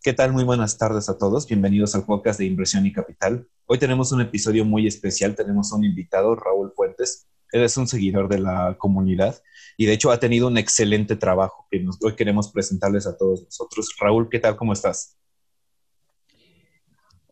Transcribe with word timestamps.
¿Qué 0.00 0.12
tal? 0.12 0.32
Muy 0.32 0.44
buenas 0.44 0.78
tardes 0.78 1.08
a 1.08 1.18
todos. 1.18 1.48
Bienvenidos 1.48 1.96
al 1.96 2.04
podcast 2.04 2.38
de 2.38 2.46
Inversión 2.46 2.86
y 2.86 2.92
Capital. 2.92 3.48
Hoy 3.66 3.78
tenemos 3.78 4.12
un 4.12 4.20
episodio 4.20 4.64
muy 4.64 4.86
especial. 4.86 5.34
Tenemos 5.34 5.72
a 5.72 5.76
un 5.76 5.84
invitado, 5.84 6.36
Raúl 6.36 6.72
Fuentes. 6.72 7.26
Él 7.50 7.64
es 7.64 7.76
un 7.76 7.88
seguidor 7.88 8.28
de 8.28 8.38
la 8.38 8.76
comunidad 8.78 9.42
y 9.76 9.86
de 9.86 9.94
hecho 9.94 10.12
ha 10.12 10.20
tenido 10.20 10.46
un 10.46 10.56
excelente 10.56 11.16
trabajo 11.16 11.66
que 11.68 11.84
hoy 12.00 12.14
queremos 12.14 12.52
presentarles 12.52 13.08
a 13.08 13.16
todos 13.16 13.42
nosotros. 13.42 13.88
Raúl, 13.98 14.28
¿qué 14.30 14.38
tal? 14.38 14.56
¿Cómo 14.56 14.72
estás? 14.72 15.18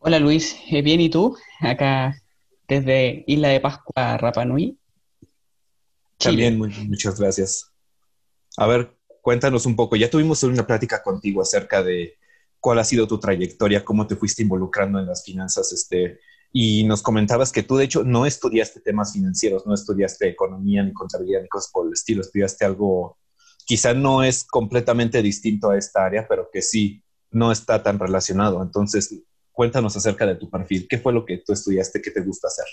Hola 0.01 0.19
Luis, 0.19 0.57
eh, 0.69 0.83
bien 0.83 1.01
y 1.01 1.09
tú? 1.09 1.37
Acá 1.61 2.21
desde 2.67 3.23
Isla 3.29 3.51
de 3.51 3.61
Pascua, 3.61 4.17
Rapa 4.19 4.45
Nui. 4.45 4.77
También 6.19 6.59
muchas 6.59 7.21
gracias. 7.21 7.73
A 8.57 8.67
ver, 8.67 8.99
cuéntanos 9.23 9.67
un 9.67 9.77
poco. 9.77 9.95
Ya 9.95 10.11
tuvimos 10.11 10.43
una 10.43 10.67
plática 10.67 11.01
contigo 11.01 11.43
acerca 11.43 11.85
de 11.85 12.17
cuál 12.67 12.81
ha 12.81 12.85
sido 12.85 13.07
tu 13.07 13.21
trayectoria, 13.21 13.85
cómo 13.85 14.09
te 14.09 14.17
fuiste 14.17 14.43
involucrando 14.43 14.99
en 14.99 15.07
las 15.07 15.23
finanzas, 15.23 15.73
este, 15.73 16.19
y 16.51 16.83
nos 16.83 17.01
comentabas 17.01 17.53
que 17.53 17.63
tú 17.63 17.77
de 17.77 17.85
hecho 17.85 18.03
no 18.03 18.27
estudiaste 18.27 18.81
temas 18.81 19.13
financieros, 19.13 19.65
no 19.67 19.73
estudiaste 19.73 20.29
economía 20.29 20.83
ni 20.83 20.93
contabilidad 20.93 21.43
ni 21.43 21.49
cosas 21.49 21.71
por 21.71 21.87
el 21.87 21.93
estilo, 21.93 22.23
estudiaste 22.23 22.65
algo, 22.65 23.19
quizá 23.65 23.95
no 23.95 24.25
es 24.25 24.43
completamente 24.43 25.23
distinto 25.23 25.71
a 25.71 25.79
esta 25.79 26.05
área, 26.05 26.27
pero 26.27 26.49
que 26.53 26.61
sí 26.61 27.05
no 27.31 27.53
está 27.53 27.85
tan 27.85 28.01
relacionado. 28.01 28.61
Entonces, 28.61 29.15
cuéntanos 29.53 29.97
acerca 29.97 30.27
de 30.27 30.35
tu 30.35 30.51
perfil, 30.51 30.89
¿qué 30.91 30.99
fue 30.99 31.13
lo 31.13 31.25
que 31.25 31.39
tú 31.39 31.53
estudiaste, 31.53 32.03
qué 32.03 32.11
te 32.11 32.21
gusta 32.21 32.49
hacer? 32.49 32.67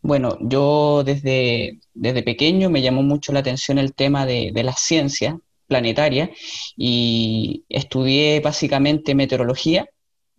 Bueno, 0.00 0.36
yo 0.40 1.04
desde, 1.04 1.78
desde 1.94 2.24
pequeño 2.24 2.70
me 2.70 2.82
llamó 2.82 3.04
mucho 3.04 3.32
la 3.32 3.38
atención 3.38 3.78
el 3.78 3.94
tema 3.94 4.26
de, 4.26 4.50
de 4.52 4.64
la 4.64 4.72
ciencia, 4.72 5.38
planetaria 5.72 6.30
y 6.76 7.64
estudié 7.70 8.40
básicamente 8.40 9.14
meteorología 9.14 9.88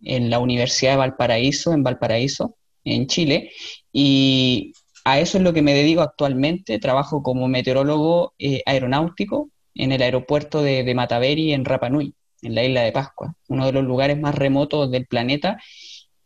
en 0.00 0.30
la 0.30 0.38
Universidad 0.38 0.92
de 0.92 0.98
Valparaíso, 0.98 1.72
en 1.72 1.82
Valparaíso, 1.82 2.56
en 2.84 3.08
Chile, 3.08 3.50
y 3.92 4.72
a 5.04 5.18
eso 5.18 5.38
es 5.38 5.44
lo 5.44 5.52
que 5.52 5.62
me 5.62 5.74
dedico 5.74 6.02
actualmente. 6.02 6.78
Trabajo 6.78 7.22
como 7.22 7.48
meteorólogo 7.48 8.34
eh, 8.38 8.62
aeronáutico 8.64 9.50
en 9.74 9.90
el 9.90 10.02
aeropuerto 10.02 10.62
de, 10.62 10.94
Mataveri, 10.94 11.52
en 11.52 11.64
Rapa 11.64 11.88
Nui, 11.88 12.14
en 12.42 12.54
la 12.54 12.62
isla 12.62 12.82
de 12.82 12.92
Pascua, 12.92 13.34
uno 13.48 13.66
de 13.66 13.72
los 13.72 13.84
lugares 13.84 14.20
más 14.20 14.36
remotos 14.36 14.90
del 14.92 15.06
planeta. 15.06 15.58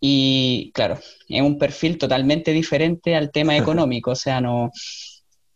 Y 0.00 0.70
claro, 0.75 0.98
es 1.28 1.43
un 1.43 1.59
perfil 1.59 1.97
totalmente 1.97 2.53
diferente 2.53 3.17
al 3.17 3.33
tema 3.33 3.56
económico, 3.56 4.11
o 4.11 4.17
sea, 4.17 4.41
no, 4.41 4.70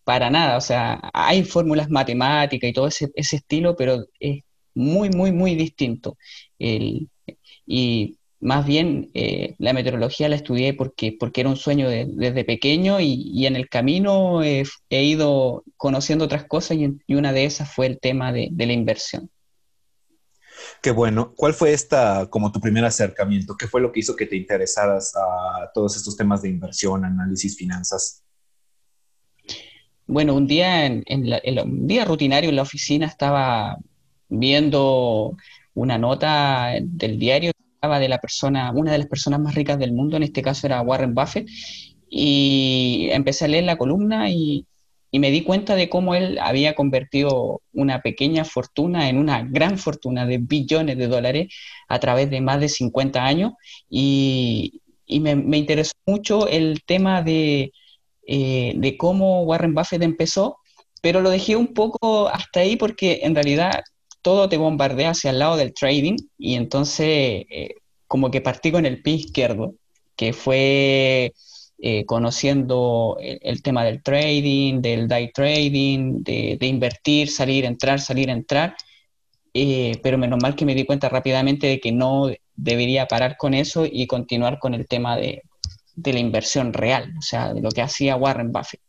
para 0.04 0.30
nada, 0.30 0.56
o 0.56 0.60
sea, 0.60 1.00
hay 1.12 1.44
fórmulas 1.44 1.90
matemáticas 1.90 2.70
y 2.70 2.72
todo 2.72 2.88
ese, 2.88 3.10
estilo, 3.14 3.76
pero 3.76 4.04
es 4.20 4.42
muy, 4.74 5.10
muy, 5.10 5.32
muy 5.32 5.54
distinto. 5.54 6.16
y 6.58 8.18
más 8.42 8.66
bien 8.66 9.10
eh, 9.14 9.54
la 9.58 9.72
meteorología 9.72 10.28
la 10.28 10.34
estudié 10.34 10.74
porque, 10.74 11.16
porque 11.18 11.42
era 11.42 11.50
un 11.50 11.56
sueño 11.56 11.88
desde 11.88 12.44
pequeño 12.44 12.98
y, 13.00 13.46
en 13.46 13.54
el 13.54 13.68
camino 13.68 14.42
he 14.42 14.64
ido 14.90 15.62
conociendo 15.76 16.24
otras 16.24 16.44
cosas 16.46 16.76
y, 16.76 17.14
una 17.14 17.32
de 17.32 17.44
esas 17.44 17.72
fue 17.72 17.86
el 17.86 18.00
tema 18.00 18.32
de, 18.32 18.48
de, 18.50 18.66
la 18.66 18.72
inversión. 18.72 19.30
Qué 20.82 20.90
bueno. 20.90 21.32
¿Cuál 21.36 21.54
fue 21.54 21.72
esta 21.72 22.26
como 22.28 22.50
tu 22.50 22.60
primer 22.60 22.84
acercamiento? 22.84 23.56
¿Qué 23.56 23.68
fue 23.68 23.80
lo 23.80 23.92
que 23.92 24.00
hizo 24.00 24.16
que 24.16 24.26
te 24.26 24.36
interesaras 24.36 25.12
a 25.14 25.70
todos 25.72 25.96
estos 25.96 26.16
temas 26.16 26.42
de 26.42 26.48
inversión, 26.48 27.04
análisis, 27.04 27.56
finanzas? 27.56 28.24
Bueno, 30.06 30.34
un 30.34 30.46
día, 30.46 30.86
en, 30.86 31.04
un 31.06 31.86
día 31.86 32.04
rutinario 32.04 32.50
en 32.50 32.56
la 32.56 32.62
oficina 32.62 33.06
estaba 33.06 33.78
viendo 34.28 35.36
una 35.74 35.98
nota 35.98 36.72
del 36.80 37.18
diario 37.18 37.52
que 37.52 37.64
hablaba 37.80 38.00
de 38.00 38.08
la 38.08 38.18
persona, 38.18 38.72
una 38.74 38.92
de 38.92 38.98
las 38.98 39.06
personas 39.06 39.40
más 39.40 39.54
ricas 39.54 39.78
del 39.78 39.92
mundo, 39.92 40.16
en 40.16 40.24
este 40.24 40.42
caso 40.42 40.66
era 40.66 40.82
Warren 40.82 41.14
Buffett, 41.14 41.48
y 42.08 43.08
empecé 43.12 43.46
a 43.46 43.48
leer 43.48 43.64
la 43.64 43.78
columna 43.78 44.30
y, 44.30 44.66
me 45.12 45.30
di 45.30 45.42
cuenta 45.42 45.74
de 45.76 45.90
cómo 45.90 46.14
él 46.14 46.38
había 46.40 46.74
convertido 46.74 47.60
una 47.74 48.00
pequeña 48.00 48.46
fortuna 48.46 49.10
en 49.10 49.18
una 49.18 49.42
gran 49.42 49.76
fortuna 49.76 50.24
de 50.24 50.38
billones 50.38 50.96
de 50.96 51.06
dólares 51.06 51.54
a 51.86 51.98
través 51.98 52.30
de 52.30 52.40
más 52.40 52.60
de 52.60 52.70
50 52.70 53.22
años 53.22 53.52
y, 53.90 54.80
me 55.08 55.58
interesó 55.58 55.92
mucho 56.06 56.48
el 56.48 56.82
tema 56.86 57.22
de 57.22 57.72
eh, 58.26 58.74
de 58.76 58.96
cómo 58.96 59.42
Warren 59.42 59.74
Buffett 59.74 60.02
empezó, 60.02 60.58
pero 61.00 61.20
lo 61.20 61.30
dejé 61.30 61.56
un 61.56 61.74
poco 61.74 62.28
hasta 62.28 62.60
ahí 62.60 62.76
porque 62.76 63.20
en 63.22 63.34
realidad 63.34 63.82
todo 64.22 64.48
te 64.48 64.56
bombardea 64.56 65.10
hacia 65.10 65.30
el 65.30 65.40
lado 65.40 65.56
del 65.56 65.74
trading 65.74 66.16
y 66.38 66.54
entonces 66.54 67.06
eh, 67.50 67.74
como 68.06 68.30
que 68.30 68.40
partí 68.40 68.70
con 68.70 68.86
el 68.86 69.02
pie 69.02 69.14
izquierdo, 69.14 69.74
que 70.16 70.32
fue 70.32 71.32
eh, 71.78 72.04
conociendo 72.06 73.16
el, 73.20 73.62
tema 73.62 73.84
del 73.84 74.02
trading, 74.02 74.80
del 74.80 75.08
day 75.08 75.32
trading, 75.32 76.22
de, 76.22 76.58
invertir, 76.60 77.28
salir, 77.28 77.64
entrar, 77.64 77.98
salir, 77.98 78.30
entrar, 78.30 78.76
pero 80.02 80.18
menos 80.18 80.38
mal 80.40 80.54
que 80.54 80.64
me 80.64 80.74
di 80.74 80.84
cuenta 80.84 81.08
rápidamente 81.08 81.66
de 81.66 81.80
que 81.80 81.90
no 81.90 82.30
debería 82.54 83.08
parar 83.08 83.36
con 83.36 83.54
eso 83.54 83.84
y 83.90 84.06
continuar 84.06 84.60
con 84.60 84.74
el 84.74 84.86
tema 84.86 85.16
de, 85.16 85.42
de 85.94 86.12
la 86.12 86.20
inversión 86.20 86.72
real, 86.72 87.12
o 87.18 87.22
sea, 87.22 87.52
de 87.52 87.60
lo 87.60 87.70
que 87.70 87.82
hacía 87.82 88.16
Warren 88.16 88.52
Buffett. 88.52 88.80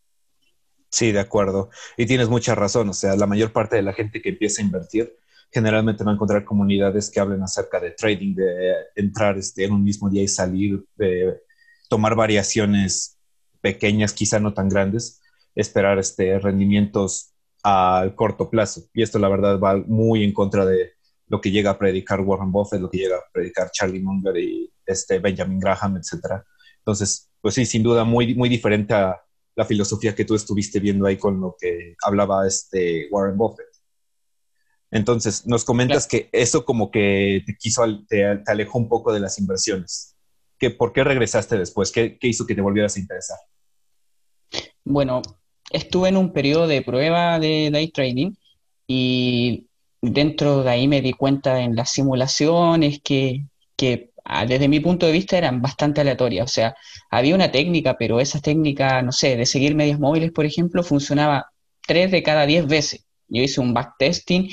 Sí, 0.90 1.12
de 1.12 1.20
acuerdo. 1.20 1.70
Y 1.98 2.06
tienes 2.06 2.30
mucha 2.30 2.56
razón, 2.56 2.90
o 2.90 2.94
sea, 2.94 3.16
la 3.16 3.26
mayor 3.26 3.52
parte 3.52 3.76
de 3.76 3.82
la 3.82 3.94
gente 3.94 4.22
que 4.22 4.30
empieza 4.30 4.62
a 4.62 4.66
invertir 4.66 5.18
generalmente 5.52 6.04
va 6.04 6.12
a 6.12 6.14
encontrar 6.16 6.44
comunidades 6.44 7.12
que 7.12 7.20
hablen 7.20 7.44
acerca 7.44 7.80
de 7.80 7.92
trading, 7.92 8.34
de 8.36 8.74
entrar 8.96 9.38
este, 9.38 9.66
en 9.66 9.74
un 9.74 9.84
mismo 9.84 10.10
día 10.10 10.24
y 10.24 10.28
salir, 10.28 10.84
de 10.96 11.42
tomar 11.90 12.16
variaciones 12.16 13.20
pequeñas, 13.62 14.14
quizá 14.14 14.40
no 14.40 14.54
tan 14.54 14.70
grandes, 14.70 15.22
esperar 15.56 16.00
este, 16.00 16.40
rendimientos 16.40 17.34
a 17.64 18.12
corto 18.16 18.50
plazo. 18.50 18.84
Y 18.94 19.04
esto, 19.04 19.20
la 19.20 19.30
verdad, 19.30 19.60
va 19.60 19.78
muy 19.78 20.24
en 20.24 20.34
contra 20.34 20.66
de 20.66 20.94
lo 21.28 21.40
que 21.40 21.52
llega 21.52 21.72
a 21.72 21.78
predicar 21.78 22.22
Warren 22.22 22.52
Buffett, 22.52 22.82
lo 22.82 22.90
que 22.90 22.98
llega 22.98 23.18
a 23.18 23.32
predicar 23.32 23.70
Charlie 23.72 24.02
Munger 24.02 24.38
y 24.38 24.72
este, 24.86 25.20
Benjamin 25.20 25.60
Graham, 25.60 25.98
etcétera 25.98 26.44
entonces, 26.84 27.32
pues 27.40 27.56
sí, 27.56 27.66
sin 27.66 27.82
duda 27.82 28.04
muy, 28.04 28.36
muy 28.36 28.50
diferente 28.50 28.94
a 28.94 29.22
la 29.56 29.64
filosofía 29.64 30.14
que 30.14 30.26
tú 30.26 30.36
estuviste 30.36 30.82
viendo 30.82 31.06
ahí 31.06 31.16
con 31.16 31.40
lo 31.40 31.56
que 31.58 31.96
hablaba 32.04 32.46
este 32.46 33.08
Warren 33.10 33.38
Buffett. 33.38 33.68
Entonces, 34.92 35.48
nos 35.48 35.64
comentas 35.64 36.08
que 36.08 36.30
eso 36.34 36.66
como 36.66 36.92
que 36.92 37.42
te 37.46 37.56
quiso, 37.56 37.84
te, 38.10 38.26
alejó 38.46 38.80
un 38.80 38.90
poco 38.90 39.14
de 39.14 39.22
las 39.22 39.40
inversiones. 39.40 40.18
¿Qué, 40.60 40.72
¿Por 40.72 40.92
qué 40.92 41.06
regresaste 41.06 41.58
después? 41.58 41.90
¿Qué, 41.90 42.18
¿Qué 42.20 42.28
hizo 42.28 42.46
que 42.46 42.54
te 42.54 42.62
volvieras 42.62 42.98
a 42.98 43.00
interesar? 43.00 43.38
Bueno, 44.84 45.22
estuve 45.72 46.10
en 46.10 46.18
un 46.18 46.34
periodo 46.34 46.68
de 46.68 46.82
prueba 46.82 47.40
de 47.40 47.70
day 47.72 47.92
trading 47.92 48.34
y 48.88 49.70
dentro 50.02 50.64
de 50.64 50.70
ahí 50.70 50.88
me 50.90 51.02
di 51.02 51.14
cuenta 51.14 51.62
en 51.62 51.78
las 51.78 51.92
simulaciones 51.92 53.00
que, 53.02 53.46
que 53.78 54.13
desde 54.48 54.68
mi 54.68 54.80
punto 54.80 55.06
de 55.06 55.12
vista 55.12 55.38
eran 55.38 55.62
bastante 55.62 56.02
aleatorias. 56.02 56.46
O 56.46 56.54
sea, 56.54 56.76
había 57.10 57.36
una 57.36 57.52
técnica, 57.52 57.96
pero 57.98 58.20
esa 58.20 58.40
técnica, 58.40 59.02
no 59.02 59.12
sé, 59.12 59.36
de 59.36 59.46
seguir 59.46 59.76
medias 59.76 60.00
móviles, 60.00 60.32
por 60.32 60.46
ejemplo, 60.46 60.84
funcionaba 60.84 61.48
tres 61.86 62.12
de 62.12 62.24
cada 62.24 62.46
diez 62.46 62.66
veces. 62.68 63.06
Yo 63.28 63.42
hice 63.42 63.62
un 63.62 63.74
backtesting 63.74 64.50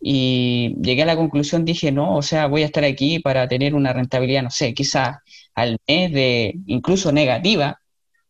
y 0.00 0.74
llegué 0.82 1.02
a 1.02 1.06
la 1.06 1.16
conclusión, 1.16 1.64
dije, 1.64 1.92
no, 1.92 2.16
o 2.16 2.22
sea, 2.22 2.46
voy 2.46 2.62
a 2.62 2.66
estar 2.66 2.84
aquí 2.84 3.18
para 3.20 3.48
tener 3.48 3.74
una 3.74 3.92
rentabilidad, 3.92 4.42
no 4.42 4.50
sé, 4.50 4.74
quizás 4.74 5.18
al 5.54 5.78
mes 5.86 6.12
de 6.12 6.54
incluso 6.66 7.12
negativa 7.12 7.78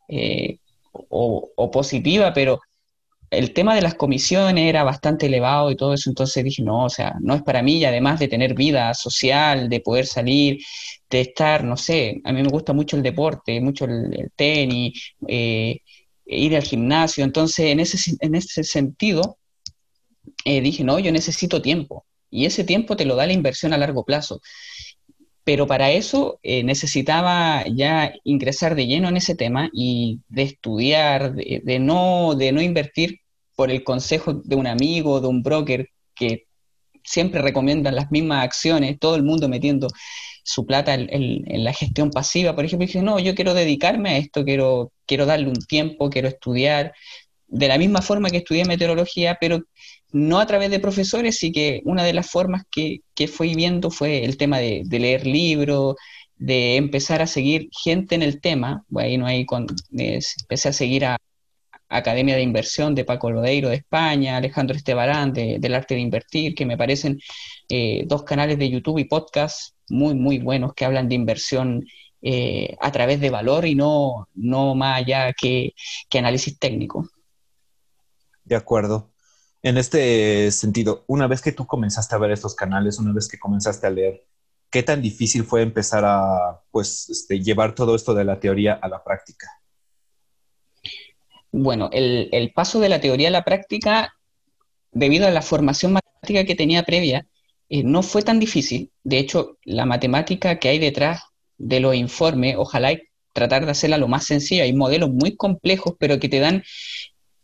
eh, 0.09 0.59
o 0.93 1.71
positiva, 1.73 2.33
pero 2.33 2.61
el 3.37 3.53
tema 3.53 3.75
de 3.75 3.83
las 3.83 3.95
comisiones 3.95 4.69
era 4.69 4.85
bastante 4.85 5.27
elevado 5.27 5.71
y 5.71 5.77
todo 5.77 5.95
eso, 5.95 6.11
entonces 6.11 6.45
dije, 6.45 6.63
no, 6.63 6.85
o 6.85 6.91
sea, 6.91 7.15
no 7.21 7.35
es 7.35 7.43
para 7.43 7.63
mí 7.63 7.79
y 7.79 7.85
además 7.85 8.21
de 8.21 8.29
tener 8.29 8.55
vida 8.55 8.95
social, 8.95 9.69
de 9.69 9.81
poder 9.81 10.07
salir, 10.07 10.59
de 11.11 11.21
estar, 11.21 11.65
no 11.65 11.77
sé, 11.77 12.21
a 12.25 12.33
mí 12.33 12.43
me 12.43 12.49
gusta 12.49 12.73
mucho 12.73 12.97
el 12.97 13.03
deporte, 13.03 13.61
mucho 13.61 13.85
el, 13.87 14.31
tenis, 14.37 15.15
eh, 15.29 15.81
ir 16.27 16.57
al 16.57 16.63
gimnasio, 16.63 17.25
entonces 17.25 17.67
en 17.67 17.81
ese, 17.81 18.17
en 18.21 18.35
ese 18.35 18.65
sentido 18.65 19.39
eh, 20.45 20.61
dije, 20.61 20.85
no, 20.85 20.99
yo 20.99 21.13
necesito 21.13 21.63
tiempo 21.63 22.07
y 22.35 22.47
ese 22.47 22.65
tiempo 22.65 22.97
te 22.97 23.05
lo 23.05 23.15
da 23.17 23.27
la 23.27 23.33
inversión 23.33 23.73
a 23.73 23.79
largo 23.79 24.05
plazo. 24.05 24.41
Pero 25.45 25.67
para 25.67 25.91
eso 25.93 26.41
eh, 26.43 26.65
necesitaba 26.65 27.65
ya 27.69 28.13
ingresar 28.25 28.75
de 28.75 28.87
lleno 28.87 29.09
en 29.09 29.19
ese 29.19 29.37
tema 29.37 29.71
y 29.73 30.21
de 30.29 30.43
estudiar, 30.43 31.35
de, 31.35 31.79
no, 31.79 32.35
de 32.35 32.51
no 32.51 32.61
invertir 32.63 33.21
por 33.57 33.71
el 33.71 33.85
consejo 33.85 34.35
de 34.35 34.57
un 34.57 34.67
amigo, 34.67 35.21
de 35.21 35.29
un 35.29 35.43
broker 35.43 35.89
que 36.15 36.47
siempre 37.05 37.43
recomiendan 37.43 37.95
las 37.95 38.11
mismas 38.11 38.45
acciones, 38.45 38.99
todo 38.99 39.17
el 39.17 39.23
mundo 39.23 39.49
metiendo 39.49 39.89
su 40.43 40.67
plata 40.67 40.95
en, 40.95 41.65
la 41.65 41.73
gestión 41.73 42.11
pasiva, 42.11 42.55
por 42.55 42.65
ejemplo, 42.65 42.87
dije, 42.87 43.03
no, 43.03 43.19
yo 43.19 43.35
quiero 43.35 43.55
dedicarme 43.55 44.11
a 44.11 44.17
esto, 44.19 44.45
quiero, 44.45 44.93
quiero 45.07 45.27
darle 45.27 45.49
un 45.49 45.65
tiempo, 45.67 46.11
quiero 46.11 46.29
estudiar, 46.29 46.93
de 47.47 47.69
la 47.69 47.79
misma 47.79 48.03
forma 48.03 48.31
que 48.31 48.39
estudié 48.39 48.65
meteorología, 48.65 49.39
pero 49.41 49.63
no 50.13 50.39
a 50.41 50.47
través 50.47 50.71
de 50.71 50.81
profesores, 50.81 51.39
sí 51.39 51.51
que 51.53 51.81
una 51.85 52.05
de 52.05 52.13
las 52.13 52.31
formas 52.31 52.65
que, 52.71 53.01
que 53.15 53.29
fui 53.29 53.55
viendo 53.55 53.91
fue 53.91 54.25
el 54.25 54.37
tema 54.37 54.59
de, 54.59 54.85
leer 54.91 55.27
libros, 55.27 55.97
de 56.37 56.77
empezar 56.77 57.23
a 57.23 57.27
seguir 57.27 57.69
gente 57.83 58.15
en 58.15 58.23
el 58.23 58.41
tema. 58.41 58.85
Bueno, 58.89 59.27
ahí 59.27 59.47
con, 59.47 59.67
empecé 59.93 60.69
a 60.69 60.73
seguir 60.73 61.05
a 61.07 61.17
Academia 61.97 62.35
de 62.35 62.43
Inversión 62.43 62.95
de 62.95 63.05
Paco 63.05 63.31
Lodeiro 63.31 63.69
de 63.69 63.77
España, 63.77 64.37
Alejandro 64.37 64.77
Estebarán 64.77 65.33
de, 65.33 65.59
del 65.61 65.75
Arte 65.75 65.95
de 65.95 66.01
Invertir, 66.01 66.55
que 66.55 66.67
me 66.67 66.77
parecen 66.77 67.21
eh, 67.69 68.05
dos 68.07 68.25
canales 68.25 68.59
de 68.59 68.69
YouTube 68.69 68.99
y 68.99 69.05
podcast 69.05 69.75
muy, 69.89 70.15
muy 70.15 70.39
buenos 70.39 70.75
que 70.75 70.85
hablan 70.85 71.09
de 71.09 71.15
inversión 71.15 71.85
eh, 72.23 72.77
a 72.81 72.91
través 72.91 73.21
de 73.21 73.31
valor 73.31 73.65
y 73.67 73.75
no, 73.75 74.29
no 74.35 74.75
más 74.75 74.99
allá 74.99 75.33
que, 75.33 75.75
que 76.09 76.19
análisis 76.19 76.59
técnico. 76.59 77.09
De 78.45 78.57
acuerdo. 78.57 79.11
En 79.63 79.79
este 79.79 80.51
sentido, 80.51 81.05
una 81.07 81.27
vez 81.27 81.41
que 81.41 81.53
tú 81.53 81.67
comenzaste 81.67 82.15
a 82.15 82.19
ver 82.19 82.33
estos 82.33 82.55
canales, 82.55 82.99
una 82.99 83.13
vez 83.13 83.29
que 83.29 83.39
comenzaste 83.39 83.87
a 83.87 83.91
leer, 83.91 84.27
¿qué 84.69 84.83
tan 84.83 85.01
difícil 85.01 85.45
fue 85.45 85.63
empezar 85.63 86.05
a 86.05 86.61
pues, 86.71 87.09
este, 87.09 87.41
llevar 87.41 87.75
todo 87.75 87.95
esto 87.95 88.13
de 88.13 88.25
la 88.25 88.41
teoría 88.41 88.75
a 88.75 88.89
la 88.89 89.03
práctica? 89.03 89.49
Bueno, 91.57 91.89
el, 91.93 92.51
paso 92.53 92.81
de 92.81 92.89
la 92.89 93.01
teoría 93.01 93.29
a 93.29 93.31
la 93.31 93.45
práctica, 93.45 94.17
debido 94.91 95.29
a 95.29 95.31
la 95.31 95.41
formación 95.41 95.93
matemática 95.93 96.45
que 96.45 96.57
tenía 96.57 96.83
previa, 96.83 97.29
eh, 97.69 97.85
no 97.85 98.03
fue 98.03 98.23
tan 98.23 98.41
difícil. 98.41 98.91
De 99.05 99.19
hecho, 99.19 99.57
la 99.63 99.87
matemática 99.87 100.59
que 100.59 100.69
hay 100.69 100.81
detrás 100.81 101.23
de 101.57 101.79
los 101.79 101.95
informes, 101.95 102.57
ojalá 102.59 102.99
tratar 103.33 103.67
de 103.67 103.71
hacerla 103.71 103.99
lo 103.99 104.09
más 104.09 104.25
sencilla. 104.25 104.65
Hay 104.65 104.73
modelos 104.73 105.11
muy 105.11 105.37
complejos, 105.37 105.95
pero 105.97 106.19
que 106.19 106.29
te 106.29 106.41
dan, 106.41 106.65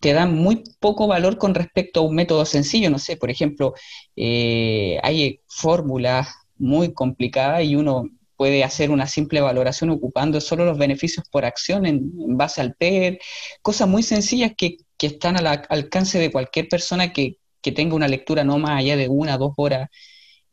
te 0.00 0.12
dan 0.12 0.34
muy 0.34 0.64
poco 0.80 1.06
valor 1.06 1.38
con 1.38 1.54
respecto 1.54 2.00
a 2.00 2.02
un 2.02 2.16
método 2.16 2.44
sencillo. 2.46 2.90
No 2.90 2.98
sé, 2.98 3.16
por 3.16 3.30
ejemplo, 3.30 3.74
eh, 4.16 4.98
hay 5.04 5.40
fórmulas 5.46 6.34
muy 6.58 6.92
complicadas 6.94 7.62
y 7.62 7.76
uno 7.76 8.10
puede 8.40 8.64
hacer 8.64 8.90
una 8.90 9.06
simple 9.06 9.42
valoración 9.42 9.90
ocupando 9.90 10.40
solo 10.40 10.64
los 10.64 10.78
beneficios 10.78 11.26
por 11.30 11.44
acción 11.44 11.84
en, 11.84 12.10
base 12.38 12.62
al 12.62 12.74
PER, 12.74 13.18
cosas 13.60 13.86
muy 13.86 14.02
sencillas 14.02 14.52
que, 14.56 14.78
están 14.98 15.36
al 15.36 15.46
alcance 15.68 16.18
de 16.18 16.32
cualquier 16.32 16.66
persona 16.66 17.12
que, 17.12 17.36
tenga 17.60 17.94
una 17.94 18.08
lectura 18.08 18.42
no 18.42 18.56
más 18.56 18.78
allá 18.78 18.96
de 18.96 19.08
una, 19.08 19.36
dos 19.36 19.52
horas, 19.58 19.90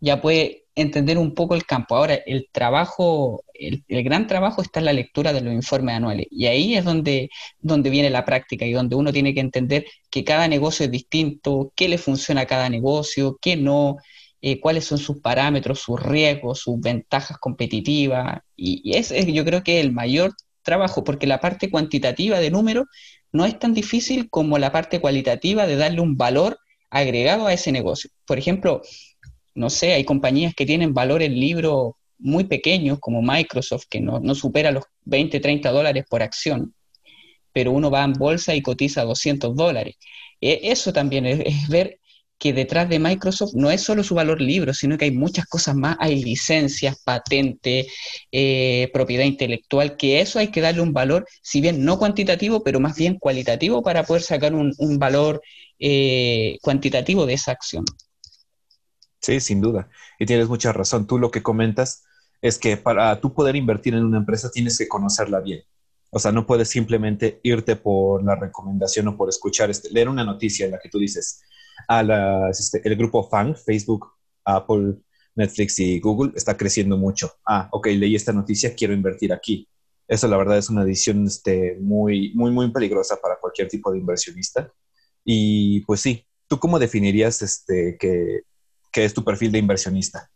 ya 0.01 0.19
puede 0.21 0.65
entender 0.75 1.17
un 1.17 1.33
poco 1.33 1.55
el 1.55 1.65
campo. 1.65 1.95
Ahora, 1.95 2.15
el 2.25 2.49
trabajo, 2.51 3.45
el, 3.53 3.85
gran 3.87 4.27
trabajo 4.27 4.61
está 4.61 4.79
en 4.79 4.85
la 4.87 4.91
lectura 4.91 5.31
de 5.31 5.39
los 5.39 5.53
informes 5.53 5.95
anuales. 5.95 6.27
Y 6.29 6.47
ahí 6.47 6.75
es 6.75 6.83
donde, 6.83 7.29
donde 7.59 7.89
viene 7.89 8.09
la 8.09 8.25
práctica 8.25 8.65
y 8.65 8.73
donde 8.73 8.97
uno 8.97 9.13
tiene 9.13 9.33
que 9.33 9.39
entender 9.39 9.85
que 10.09 10.25
cada 10.25 10.49
negocio 10.49 10.85
es 10.87 10.91
distinto, 10.91 11.71
qué 11.73 11.87
le 11.87 11.97
funciona 11.97 12.41
a 12.41 12.47
cada 12.47 12.69
negocio, 12.69 13.37
qué 13.41 13.55
no, 13.55 13.95
eh, 14.41 14.59
cuáles 14.59 14.85
son 14.85 14.99
sus 14.99 15.19
parámetros, 15.19 15.79
sus 15.79 16.01
riesgos, 16.01 16.59
sus 16.59 16.79
ventajas 16.79 17.37
competitivas. 17.39 18.39
Y, 18.55 18.95
ese 18.95 19.19
es, 19.19 19.25
yo 19.27 19.43
creo 19.43 19.63
que 19.63 19.79
el 19.79 19.91
mayor 19.91 20.33
trabajo, 20.61 21.03
porque 21.03 21.27
la 21.27 21.39
parte 21.39 21.71
cuantitativa 21.71 22.39
de 22.39 22.51
números 22.51 22.85
no 23.31 23.45
es 23.45 23.57
tan 23.57 23.73
difícil 23.73 24.29
como 24.29 24.57
la 24.57 24.71
parte 24.71 24.99
cualitativa 24.99 25.65
de 25.65 25.75
darle 25.75 26.01
un 26.01 26.17
valor 26.17 26.59
agregado 26.89 27.47
a 27.47 27.53
ese 27.53 27.71
negocio. 27.71 28.09
Por 28.25 28.37
ejemplo, 28.37 28.81
no 29.55 29.69
sé, 29.69 29.93
hay 29.93 30.03
compañías 30.03 30.53
que 30.53 30.65
tienen 30.65 30.93
valor 30.93 31.21
en 31.23 31.39
libros 31.39 31.93
muy 32.19 32.45
pequeños, 32.45 32.99
como 32.99 33.21
Microsoft, 33.21 33.85
que 33.89 34.01
no, 34.01 34.35
supera 34.35 34.71
los 34.71 34.83
20, 35.05 35.39
30 35.39 35.71
dólares 35.71 36.05
por 36.09 36.21
acción, 36.21 36.73
pero 37.53 37.71
uno 37.71 37.89
va 37.89 38.03
en 38.03 38.13
bolsa 38.13 38.55
y 38.55 38.61
cotiza 38.61 39.03
200 39.03 39.55
dólares. 39.55 39.95
E, 40.41 40.59
eso 40.63 40.93
también 40.93 41.25
es 41.25 41.67
ver 41.69 41.99
que 42.39 42.53
detrás 42.53 42.87
de 42.89 42.99
Microsoft 42.99 43.53
no 43.55 43.71
es 43.71 43.81
solo 43.81 44.03
su 44.03 44.15
valor 44.15 44.41
libro, 44.41 44.73
sino 44.73 44.97
que 44.97 45.05
hay 45.05 45.11
muchas 45.11 45.45
cosas 45.45 45.75
más, 45.75 45.97
hay 45.99 46.23
licencias, 46.23 47.01
patente, 47.03 47.87
eh, 48.31 48.89
propiedad 48.93 49.23
intelectual, 49.23 49.97
que 49.97 50.21
eso 50.21 50.39
hay 50.39 50.49
que 50.49 50.61
darle 50.61 50.81
un 50.81 50.93
valor, 50.93 51.25
si 51.41 51.61
bien 51.61 51.83
no 51.83 51.97
cuantitativo, 51.97 52.63
pero 52.63 52.79
más 52.79 52.95
bien 52.95 53.17
cualitativo 53.17 53.81
para 53.81 54.03
poder 54.03 54.21
sacar 54.21 54.53
un, 54.53 54.73
valor 54.99 55.41
eh, 55.79 56.57
cuantitativo 56.61 57.25
de 57.25 57.33
esa 57.33 57.51
acción. 57.51 57.85
Sí, 59.21 59.39
sin 59.39 59.61
duda. 59.61 59.89
Y 60.19 60.25
tienes 60.25 60.47
mucha 60.47 60.71
razón. 60.71 61.07
Tú 61.07 61.17
lo 61.17 61.31
que 61.31 61.43
comentas 61.43 62.03
es 62.41 62.57
que 62.57 62.77
para 62.77 63.19
tú 63.19 63.33
poder 63.33 63.55
invertir 63.55 63.93
en 63.93 64.05
una 64.05 64.17
empresa 64.17 64.49
tienes 64.51 64.77
que 64.77 64.87
conocerla 64.87 65.39
bien. 65.39 65.63
O 66.11 66.19
sea, 66.19 66.31
no 66.31 66.45
puedes 66.45 66.69
simplemente 66.69 67.39
irte 67.43 67.75
por 67.75 68.23
la 68.23 68.35
recomendación 68.35 69.07
o 69.09 69.17
por 69.17 69.27
escuchar, 69.27 69.69
este, 69.69 69.89
leer 69.89 70.07
una 70.07 70.23
noticia 70.23 70.65
en 70.65 70.71
la 70.71 70.79
que 70.79 70.89
tú 70.89 70.99
dices, 70.99 71.41
a 71.87 72.49
este, 72.49 72.81
el 72.83 72.95
grupo 72.95 73.27
FANG, 73.29 73.55
Facebook, 73.55 74.07
Apple, 74.45 74.95
Netflix 75.35 75.79
y 75.79 75.99
Google, 75.99 76.33
está 76.35 76.57
creciendo 76.57 76.97
mucho. 76.97 77.31
Ah, 77.45 77.69
ok, 77.71 77.87
leí 77.87 78.15
esta 78.15 78.33
noticia, 78.33 78.73
quiero 78.75 78.93
invertir 78.93 79.31
aquí. 79.31 79.67
Eso 80.07 80.27
la 80.27 80.37
verdad 80.37 80.57
es 80.57 80.69
una 80.69 80.85
decisión 80.85 81.27
este, 81.27 81.77
muy, 81.79 82.33
muy, 82.33 82.51
muy 82.51 82.71
peligrosa 82.71 83.17
para 83.21 83.37
cualquier 83.39 83.67
tipo 83.67 83.91
de 83.91 83.99
inversionista. 83.99 84.71
Y 85.23 85.81
pues 85.81 86.01
sí, 86.01 86.25
¿tú 86.47 86.59
cómo 86.59 86.79
definirías 86.79 87.41
este, 87.41 87.97
que, 87.99 88.41
es 88.93 89.13
tu 89.13 89.23
perfil 89.23 89.51
de 89.51 89.59
inversionista? 89.59 90.31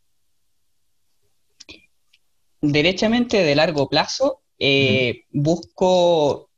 Derechamente 2.62 3.38
de 3.38 3.56
largo 3.56 3.90
plazo, 3.90 4.44
eh, 4.60 5.24
busco 5.32 6.52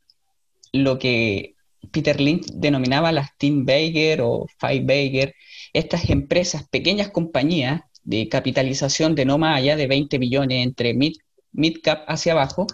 lo 0.73 0.99
que 0.99 1.52
Peter 1.91 2.19
Lynch 2.19 2.45
denominaba 2.53 3.11
las 3.11 3.37
Team 3.37 3.65
Baker 3.65 4.21
o 4.21 4.47
Five 4.59 4.81
Baker, 4.81 5.35
estas 5.73 6.09
empresas, 6.09 6.67
pequeñas 6.69 7.09
compañías 7.09 7.81
de 8.03 8.27
capitalización 8.29 9.15
de 9.15 9.25
no 9.25 9.37
más 9.37 9.57
allá 9.57 9.75
de 9.75 9.87
20 9.87 10.19
millones 10.19 10.63
entre 10.63 10.93
mid, 10.93 11.13
mid 11.51 11.77
cap 11.81 12.03
hacia 12.07 12.33
abajo, 12.33 12.67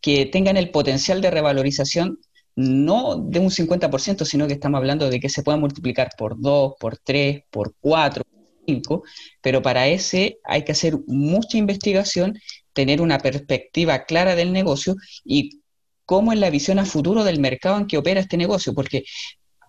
que 0.00 0.26
tengan 0.26 0.56
el 0.56 0.70
potencial 0.70 1.20
de 1.20 1.30
revalorización 1.30 2.18
no 2.56 3.16
de 3.16 3.40
un 3.40 3.50
50%, 3.50 4.24
sino 4.24 4.46
que 4.46 4.54
estamos 4.54 4.78
hablando 4.78 5.10
de 5.10 5.20
que 5.20 5.28
se 5.28 5.42
pueda 5.42 5.58
multiplicar 5.58 6.10
por 6.16 6.40
2, 6.40 6.74
por 6.78 6.98
3, 6.98 7.42
por 7.50 7.74
4, 7.80 8.22
5, 8.66 9.02
pero 9.40 9.62
para 9.62 9.88
ese 9.88 10.38
hay 10.44 10.64
que 10.64 10.72
hacer 10.72 10.98
mucha 11.06 11.58
investigación, 11.58 12.38
tener 12.72 13.00
una 13.00 13.18
perspectiva 13.18 14.04
clara 14.04 14.36
del 14.36 14.52
negocio 14.52 14.94
y 15.24 15.60
cómo 16.04 16.32
es 16.32 16.38
la 16.38 16.50
visión 16.50 16.78
a 16.78 16.84
futuro 16.84 17.24
del 17.24 17.40
mercado 17.40 17.78
en 17.78 17.86
que 17.86 17.98
opera 17.98 18.20
este 18.20 18.36
negocio, 18.36 18.74
porque 18.74 19.04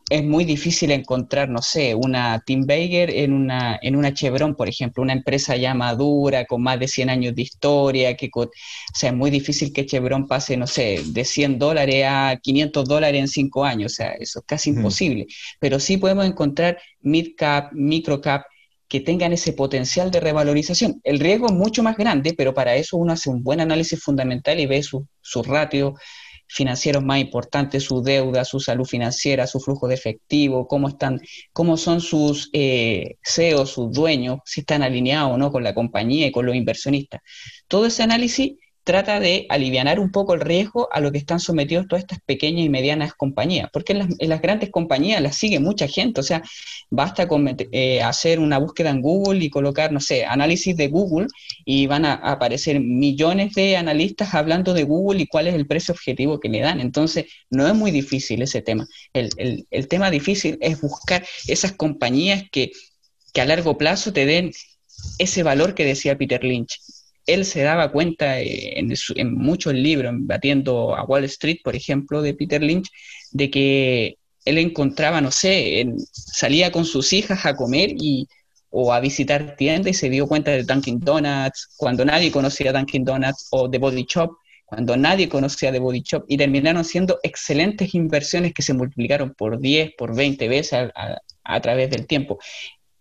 es 0.09 0.23
muy 0.23 0.45
difícil 0.45 0.91
encontrar, 0.91 1.49
no 1.49 1.61
sé, 1.63 1.95
una 1.95 2.39
Team 2.45 2.65
Baker 2.67 3.09
en 3.09 3.33
una, 3.33 3.79
en 3.81 3.95
una 3.95 4.13
Chevron, 4.13 4.55
por 4.55 4.69
ejemplo, 4.69 5.01
una 5.01 5.13
empresa 5.13 5.55
ya 5.55 5.73
madura, 5.73 6.45
con 6.45 6.61
más 6.61 6.79
de 6.79 6.87
100 6.87 7.09
años 7.09 7.35
de 7.35 7.41
historia, 7.41 8.15
que, 8.15 8.29
o 8.35 8.49
sea, 8.93 9.09
es 9.09 9.15
muy 9.15 9.31
difícil 9.31 9.73
que 9.73 9.85
Chevron 9.87 10.27
pase, 10.27 10.57
no 10.57 10.67
sé, 10.67 11.01
de 11.07 11.25
100 11.25 11.57
dólares 11.57 12.05
a 12.07 12.37
500 12.41 12.87
dólares 12.87 13.19
en 13.19 13.27
5 13.27 13.65
años, 13.65 13.93
o 13.93 13.95
sea, 13.95 14.11
eso 14.11 14.39
es 14.39 14.45
casi 14.45 14.69
imposible, 14.69 15.25
pero 15.59 15.79
sí 15.79 15.97
podemos 15.97 16.25
encontrar 16.25 16.77
mid 17.01 17.29
cap, 17.35 17.71
micro 17.73 18.21
cap, 18.21 18.43
que 18.87 18.99
tengan 18.99 19.33
ese 19.33 19.53
potencial 19.53 20.11
de 20.11 20.19
revalorización. 20.19 21.01
El 21.03 21.19
riesgo 21.19 21.47
es 21.47 21.53
mucho 21.53 21.81
más 21.81 21.97
grande, 21.97 22.35
pero 22.37 22.53
para 22.53 22.75
eso 22.75 22.97
uno 22.97 23.13
hace 23.13 23.31
un 23.31 23.41
buen 23.41 23.59
análisis 23.59 23.99
fundamental 23.99 24.59
y 24.59 24.67
ve 24.67 24.83
su, 24.83 25.07
su 25.21 25.41
ratio, 25.41 25.95
financieros 26.55 27.03
más 27.03 27.19
importantes, 27.19 27.83
su 27.83 28.01
deuda, 28.01 28.45
su 28.45 28.61
salud 28.61 28.85
financiera, 28.85 29.45
su 29.45 29.59
flujo 29.59 29.89
de 29.89 29.95
efectivo, 29.95 30.67
cómo 30.67 30.87
están, 30.87 31.19
cómo 31.51 31.75
son 31.75 31.99
sus 31.99 32.49
eh, 32.53 33.17
CEOs, 33.21 33.71
sus 33.71 33.91
dueños, 33.91 34.39
si 34.45 34.61
están 34.61 34.81
alineados 34.81 35.33
o 35.33 35.37
no 35.37 35.51
con 35.51 35.63
la 35.63 35.75
compañía 35.75 36.27
y 36.27 36.31
con 36.31 36.45
los 36.45 36.55
inversionistas. 36.55 37.21
Todo 37.67 37.87
ese 37.87 38.03
análisis 38.03 38.53
trata 38.85 39.19
de 39.19 39.47
aliviar 39.49 39.99
un 39.99 40.11
poco 40.11 40.35
el 40.35 40.41
riesgo 40.41 40.87
a 40.91 41.01
lo 41.01 41.11
que 41.11 41.17
están 41.17 41.39
sometidos 41.39 41.87
todas 41.87 42.03
estas 42.03 42.19
pequeñas 42.21 42.65
y 42.65 42.69
medianas 42.69 43.13
compañías, 43.13 43.69
porque 43.73 43.93
en 43.93 44.29
las, 44.29 44.41
grandes 44.41 44.69
compañías 44.69 45.21
las 45.21 45.35
sigue 45.35 45.59
mucha 45.59 45.87
gente, 45.87 46.21
o 46.21 46.23
sea, 46.23 46.43
basta 46.91 47.27
con 47.27 47.55
eh, 47.71 48.01
hacer 48.03 48.39
una 48.39 48.59
búsqueda 48.59 48.91
en 48.91 49.01
Google 49.01 49.43
y 49.43 49.49
colocar, 49.49 49.91
no 49.91 49.99
sé, 49.99 50.23
análisis 50.25 50.77
de 50.77 50.87
Google 50.87 51.27
y 51.65 51.87
van 51.87 52.05
a, 52.05 52.13
aparecer 52.13 52.79
millones 52.79 53.53
de 53.55 53.75
analistas 53.75 54.33
hablando 54.35 54.73
de 54.73 54.83
Google 54.83 55.23
y 55.23 55.27
cuál 55.27 55.47
es 55.47 55.55
el 55.55 55.65
precio 55.65 55.93
objetivo 55.93 56.39
que 56.39 56.49
le 56.49 56.59
dan. 56.59 56.79
Entonces, 56.79 57.25
no 57.49 57.67
es 57.67 57.73
muy 57.73 57.89
difícil 57.91 58.43
ese 58.43 58.61
tema. 58.61 58.87
El, 59.13 59.65
el 59.71 59.87
tema 59.87 60.11
difícil 60.11 60.59
es 60.61 60.79
buscar 60.79 61.25
esas 61.47 61.71
compañías 61.73 62.43
que, 62.51 62.71
que 63.33 63.41
a 63.41 63.45
largo 63.45 63.77
plazo 63.77 64.13
te 64.13 64.27
den 64.27 64.51
ese 65.17 65.43
valor 65.43 65.73
que 65.73 65.85
decía 65.85 66.17
Peter 66.17 66.43
Lynch 66.43 66.79
él 67.25 67.45
se 67.45 67.61
daba 67.61 67.91
cuenta 67.91 68.39
eh, 68.39 68.79
en, 68.79 69.33
muchos 69.33 69.73
libros, 69.73 70.13
batiendo 70.19 70.95
a 70.95 71.03
Wall 71.03 71.23
Street, 71.25 71.57
por 71.63 71.75
ejemplo, 71.75 72.21
de 72.21 72.33
Peter 72.33 72.61
Lynch, 72.61 72.89
de 73.31 73.49
que 73.49 74.17
él 74.45 74.57
encontraba, 74.57 75.21
no 75.21 75.31
sé, 75.31 75.85
salía 76.11 76.71
con 76.71 76.85
sus 76.85 77.13
hijas 77.13 77.45
a 77.45 77.55
comer 77.55 77.91
y, 77.99 78.27
o 78.69 78.93
a 78.93 78.99
visitar 78.99 79.55
tiendas 79.55 79.91
y 79.91 79.93
se 79.93 80.09
dio 80.09 80.27
cuenta 80.27 80.51
de 80.51 80.63
Dunkin' 80.63 80.99
Donuts, 80.99 81.69
cuando 81.77 82.05
nadie 82.05 82.31
conocía 82.31 82.71
Dunkin' 82.71 83.03
Donuts, 83.03 83.47
o 83.51 83.69
The 83.69 83.79
Body 83.79 84.05
Shop, 84.07 84.31
cuando 84.65 84.95
nadie 84.97 85.29
conocía 85.29 85.71
The 85.71 85.79
Body 85.79 86.01
Shop, 86.01 86.25
y 86.27 86.37
terminaron 86.37 86.85
siendo 86.85 87.19
excelentes 87.23 87.95
inversiones 87.95 88.53
que 88.53 88.61
se 88.61 88.73
multiplicaron 88.73 89.33
por 89.33 89.59
10, 89.59 89.93
por 89.97 90.15
20 90.15 90.47
veces 90.47 90.91
a 91.43 91.61
través 91.61 91.89
del 91.89 92.05
tiempo. 92.05 92.37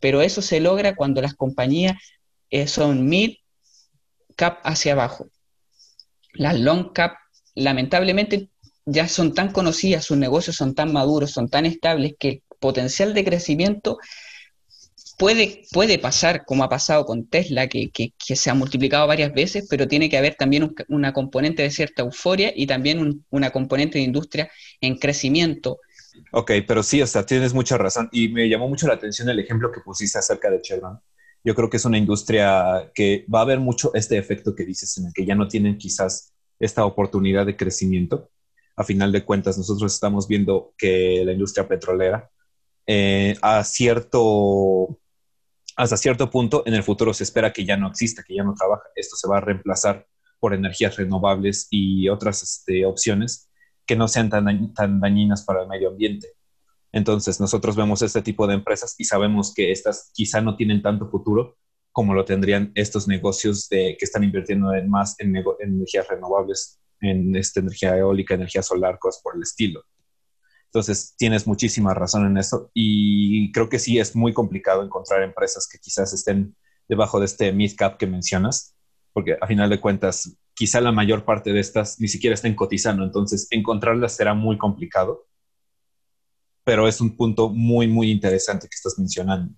Pero 0.01 0.23
eso 0.23 0.43
se 0.43 0.61
logra 0.61 0.95
cuando 0.95 1.21
las 1.23 1.35
compañías 1.35 1.97
eh, 2.51 2.67
son 2.67 3.07
mid 3.07 3.37
cap 4.35 4.61
hacia 4.65 4.93
abajo. 4.93 5.29
Las 6.33 6.59
long 6.59 6.93
cap, 6.93 7.15
lamentablemente, 7.55 8.51
ya 8.87 9.09
son 9.09 9.35
tan 9.35 9.53
conocidas, 9.53 10.05
sus 10.05 10.17
negocios 10.17 10.57
son 10.57 10.75
tan 10.75 10.93
maduros, 10.93 11.31
son 11.31 11.49
tan 11.49 11.67
estables 11.67 12.15
que 12.19 12.29
el 12.29 12.43
potencial 12.59 13.15
de 13.15 13.25
crecimiento 13.25 13.99
puede, 15.19 15.63
puede 15.73 15.99
pasar, 15.99 16.45
como 16.45 16.65
ha 16.65 16.69
pasado 16.69 17.05
con 17.05 17.27
Tesla, 17.27 17.69
que, 17.69 17.91
se 18.19 18.51
ha 18.51 18.55
multiplicado 18.55 19.07
varias 19.07 19.33
veces, 19.33 19.67
pero 19.69 19.89
tiene 19.89 20.09
que 20.09 20.19
haber 20.19 20.35
también 20.35 20.75
una 20.89 21.13
componente 21.13 21.63
de 21.63 21.71
cierta 21.71 22.03
euforia 22.03 22.53
y 22.55 22.67
también 22.67 23.25
una 23.31 23.51
componente 23.51 23.99
de 23.99 24.05
industria 24.05 24.51
en 24.81 24.97
crecimiento. 24.97 25.79
Ok, 26.33 26.53
pero 26.67 26.83
sí, 26.83 27.03
o 27.03 27.07
sea, 27.07 27.25
tienes 27.27 27.55
mucha 27.55 27.77
razón. 27.77 28.09
Y 28.13 28.29
me 28.29 28.49
llamó 28.49 28.69
mucho 28.69 28.87
la 28.87 28.95
atención 28.95 29.29
el 29.29 29.39
ejemplo 29.39 29.71
que 29.73 29.81
pusiste 29.81 30.19
acerca 30.19 30.51
de 30.51 30.61
Chevron. 30.61 31.01
Yo 31.45 31.55
creo 31.55 31.69
que 31.69 31.77
es 31.77 31.85
una 31.85 31.99
industria 31.99 32.91
que 32.95 33.27
va 33.33 33.41
a 33.41 33.43
haber 33.43 33.61
mucho 33.61 33.93
este 33.95 34.17
efecto 34.19 34.55
que 34.55 34.65
dices, 34.65 34.97
en 34.99 35.07
el 35.07 35.13
que 35.13 35.27
ya 35.27 35.35
no 35.35 35.47
tienen 35.47 35.77
quizás 35.77 36.33
esta 36.59 36.85
oportunidad 36.87 37.47
de 37.47 37.57
crecimiento. 37.57 38.31
A 38.77 38.85
final 38.85 39.13
de 39.13 39.25
cuentas, 39.25 39.59
nosotros 39.59 39.93
estamos 39.93 40.27
viendo 40.27 40.75
que 40.79 41.23
la 41.25 41.33
industria 41.33 41.69
petrolera 41.69 42.31
eh, 42.87 43.37
hasta 43.41 43.65
cierto 45.97 46.31
punto 46.31 46.63
en 46.67 46.75
el 46.75 46.83
futuro 46.83 47.13
se 47.15 47.25
espera 47.25 47.53
que 47.53 47.65
ya 47.65 47.77
no 47.77 47.89
exista, 47.89 48.23
que 48.23 48.35
ya 48.35 48.45
no 48.45 48.55
trabaja. 48.55 48.85
Esto 48.97 49.17
se 49.17 49.29
va 49.29 49.39
a 49.39 49.41
reemplazar 49.41 50.07
por 50.41 50.55
energías 50.55 50.97
renovables 50.97 51.69
y 51.71 52.09
otras 52.09 52.43
este, 52.43 52.85
opciones 52.87 53.51
que 53.87 53.97
no 53.97 54.09
sean 54.09 54.31
tan, 54.31 54.73
tan 54.75 55.01
dañinas 55.01 55.45
para 55.45 55.63
el 55.63 55.69
medio 55.69 55.91
ambiente. 55.91 56.29
Entonces, 56.95 57.41
nosotros 57.41 57.75
vemos 57.75 58.03
este 58.03 58.23
tipo 58.23 58.47
de 58.47 58.55
empresas 58.55 58.95
y 58.99 59.05
sabemos 59.05 59.53
que 59.53 59.73
estas 59.73 60.13
quizá 60.15 60.41
no 60.41 60.55
tienen 60.55 60.81
tanto 60.81 61.11
futuro 61.11 61.59
como 61.91 62.15
lo 62.15 62.25
tendrían 62.25 62.71
estos 62.77 63.09
negocios 63.09 63.67
que 63.69 63.97
están 64.01 64.23
invirtiendo 64.23 64.73
en 64.73 64.89
más 64.89 65.19
en, 65.19 65.35
en 65.35 65.45
energías 65.61 66.07
renovables, 66.07 66.81
en 67.01 67.35
esta 67.35 67.59
energía 67.59 67.97
eólica, 67.97 68.35
energía 68.35 68.63
solar, 68.63 69.01
cosas 69.01 69.21
por 69.25 69.35
el 69.35 69.43
estilo. 69.43 69.83
Entonces, 70.67 71.17
tienes 71.19 71.49
muchísima 71.49 71.95
razón 71.95 72.27
en 72.27 72.39
eso 72.39 72.71
y 72.73 73.51
creo 73.51 73.69
que 73.69 73.81
sí 73.81 73.99
es 73.99 74.15
muy 74.15 74.33
complicado 74.33 74.85
encontrar 74.85 75.25
empresas 75.25 75.67
que 75.67 75.79
quizás 75.79 76.13
estén 76.13 76.55
debajo 76.89 77.19
de 77.19 77.27
este 77.27 77.51
mid 77.53 77.73
cap 77.77 77.97
que 77.97 78.07
mencionas, 78.07 78.77
porque 79.13 79.37
a 79.41 79.47
final 79.49 79.69
de 79.69 79.81
cuentas, 79.81 80.37
quizá 80.55 80.81
la 80.81 80.93
mayor 80.93 81.25
parte 81.25 81.53
de 81.53 81.59
estas 81.59 81.99
ni 81.99 82.07
siquiera 82.07 82.35
estén 82.35 82.55
cotizando, 82.55 83.03
entonces 83.05 83.49
encontrarlas 83.51 84.15
será 84.15 84.35
muy 84.35 84.59
complicado, 84.59 85.27
pero 86.65 86.89
es 86.89 87.01
un 87.01 87.17
punto 87.17 87.51
muy, 87.51 87.87
muy 87.87 88.11
interesante 88.11 88.69
que 88.69 88.75
estás 88.75 88.99
mencionando. 88.99 89.55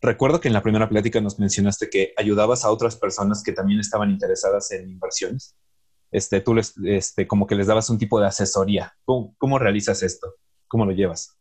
Recuerdo 0.00 0.40
que 0.40 0.48
en 0.48 0.54
la 0.54 0.62
primera 0.62 0.88
plática 0.88 1.20
nos 1.20 1.38
mencionaste 1.38 1.88
que 1.88 2.12
ayudabas 2.16 2.64
a 2.64 2.70
otras 2.70 2.96
personas 2.96 3.42
que 3.42 3.52
también 3.52 3.78
estaban 3.78 4.10
interesadas 4.10 4.72
en 4.72 4.90
inversiones 4.90 5.54
este, 6.12 6.42
tú 6.42 6.54
les, 6.54 6.74
este, 6.84 7.26
como 7.26 7.46
que 7.46 7.54
les 7.54 7.66
dabas 7.66 7.88
un 7.90 7.98
tipo 7.98 8.20
de 8.20 8.26
asesoría. 8.26 8.94
¿Cómo, 9.04 9.58
realizas 9.58 10.02
esto? 10.02 10.34
¿Cómo 10.68 10.84
lo 10.84 10.92
llevas? 10.92 11.36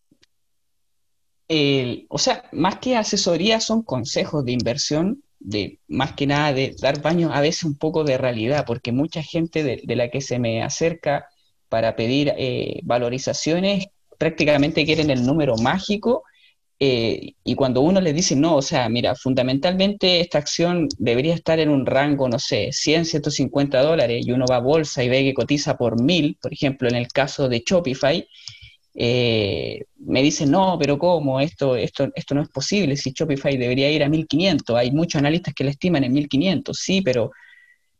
o 2.08 2.18
sea, 2.18 2.46
más 2.54 2.78
que 2.78 2.96
asesoría 2.96 3.60
son 3.60 3.84
consejos 3.84 4.46
de 4.46 4.54
inversión, 4.54 5.22
de 5.38 5.82
más 5.90 6.14
que 6.14 6.26
nada 6.26 6.54
de 6.54 6.74
dar 6.82 7.02
baño 7.02 7.30
a 7.34 7.42
veces 7.42 7.66
un 7.66 7.78
poco 7.78 8.06
de 8.06 8.18
realidad, 8.18 8.64
porque 8.66 8.94
mucha 8.94 9.22
gente 9.22 9.62
de, 9.62 9.96
la 9.98 10.10
que 10.10 10.22
se 10.22 10.40
me 10.40 10.64
acerca 10.64 11.28
para 11.68 11.98
pedir 11.98 12.34
eh, 12.38 12.80
valorizaciones 12.84 13.88
prácticamente 14.22 14.86
quieren 14.86 15.10
el 15.10 15.26
número 15.26 15.58
mágico 15.58 16.26
eh, 16.80 17.34
y 17.44 17.56
cuando 17.56 17.82
uno 17.82 18.00
le 18.00 18.14
dice, 18.14 18.36
no, 18.36 18.58
o 18.58 18.62
sea, 18.62 18.88
mira, 18.88 19.16
fundamentalmente 19.16 20.20
esta 20.20 20.38
acción 20.38 20.88
debería 21.00 21.34
estar 21.34 21.58
en 21.58 21.70
un 21.70 21.88
rango, 21.88 22.30
no 22.30 22.38
sé, 22.38 22.70
100, 22.72 23.06
150 23.06 23.82
dólares, 23.82 24.24
y 24.24 24.32
uno 24.32 24.46
va 24.48 24.58
a 24.58 24.60
bolsa 24.60 25.04
y 25.04 25.10
ve 25.10 25.24
que 25.24 25.34
cotiza 25.34 25.76
por 25.76 26.00
mil, 26.00 26.38
por 26.40 26.54
ejemplo, 26.54 26.88
en 26.88 26.96
el 26.98 27.08
caso 27.08 27.50
de 27.50 27.64
Shopify, 27.66 28.28
eh, 28.94 29.86
me 29.98 30.22
dicen, 30.22 30.52
no, 30.52 30.78
pero 30.80 31.00
¿cómo? 31.00 31.40
Esto, 31.40 31.76
esto, 31.76 32.10
esto 32.14 32.36
no 32.36 32.44
es 32.44 32.50
posible, 32.50 32.96
si 32.98 33.12
Shopify 33.12 33.58
debería 33.58 33.90
ir 33.90 34.04
a 34.04 34.10
1500, 34.10 34.76
hay 34.78 34.92
muchos 34.92 35.18
analistas 35.18 35.56
que 35.56 35.64
le 35.64 35.72
estiman 35.72 36.04
en 36.04 36.14
1500, 36.14 36.78
sí, 36.78 37.02
pero 37.02 37.32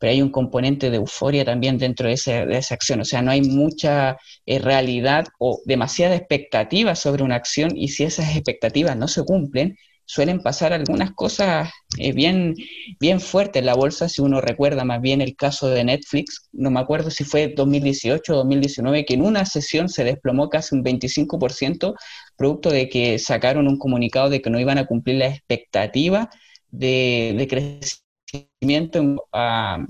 pero 0.02 0.14
hay 0.14 0.22
un 0.24 0.32
componente 0.32 0.90
de 0.90 0.98
euforia 0.98 1.46
también 1.46 1.78
dentro 1.78 2.08
de, 2.08 2.14
esa 2.16 2.74
acción. 2.74 3.02
O 3.02 3.06
sea, 3.06 3.22
no 3.22 3.30
hay 3.30 3.44
mucha 3.44 4.18
eh, 4.48 4.58
realidad 4.58 5.28
o 5.38 5.62
demasiada 5.66 6.16
expectativa 6.16 6.96
sobre 6.96 7.22
una 7.22 7.36
acción 7.36 7.78
y 7.78 7.90
si 7.90 8.04
esas 8.04 8.36
expectativas 8.36 8.98
no 8.98 9.08
se 9.08 9.24
cumplen, 9.24 9.78
suelen 10.06 10.42
pasar 10.42 10.74
algunas 10.74 11.12
cosas 11.12 11.70
eh, 12.00 12.14
bien, 12.14 12.56
bien 13.00 13.22
fuertes 13.22 13.60
en 13.60 13.68
la 13.68 13.76
bolsa. 13.76 14.10
Si 14.10 14.24
uno 14.24 14.42
recuerda 14.42 14.84
más 14.86 15.02
bien 15.02 15.22
el 15.22 15.36
caso 15.36 15.70
de 15.70 15.84
Netflix, 15.84 16.50
no 16.52 16.72
me 16.72 16.80
acuerdo 16.80 17.12
si 17.12 17.24
fue 17.24 17.54
2018 17.56 18.34
o 18.34 18.38
2019, 18.38 19.06
que 19.06 19.14
en 19.14 19.22
una 19.22 19.46
sesión 19.46 19.88
se 19.88 20.04
desplomó 20.04 20.50
casi 20.50 20.74
un 20.74 20.84
25%, 20.84 21.94
producto 22.36 22.72
de 22.72 22.90
que 22.90 23.20
sacaron 23.20 23.68
un 23.68 23.78
comunicado 23.78 24.32
de 24.32 24.42
que 24.42 24.50
no 24.50 24.60
iban 24.60 24.80
a 24.80 24.88
cumplir 24.88 25.18
la 25.18 25.28
expectativa 25.28 26.32
de, 26.72 27.36
de 27.38 27.48
crecimiento 27.48 28.01
crecimiento 28.32 29.28
a 29.32 29.86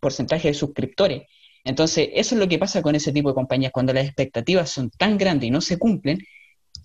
porcentaje 0.00 0.48
de 0.48 0.54
suscriptores. 0.54 1.22
Entonces, 1.64 2.08
eso 2.12 2.34
es 2.34 2.40
lo 2.40 2.48
que 2.48 2.58
pasa 2.58 2.82
con 2.82 2.94
ese 2.94 3.12
tipo 3.12 3.28
de 3.28 3.34
compañías. 3.34 3.72
Cuando 3.72 3.92
las 3.92 4.06
expectativas 4.06 4.70
son 4.70 4.90
tan 4.90 5.18
grandes 5.18 5.48
y 5.48 5.50
no 5.50 5.60
se 5.60 5.78
cumplen, 5.78 6.18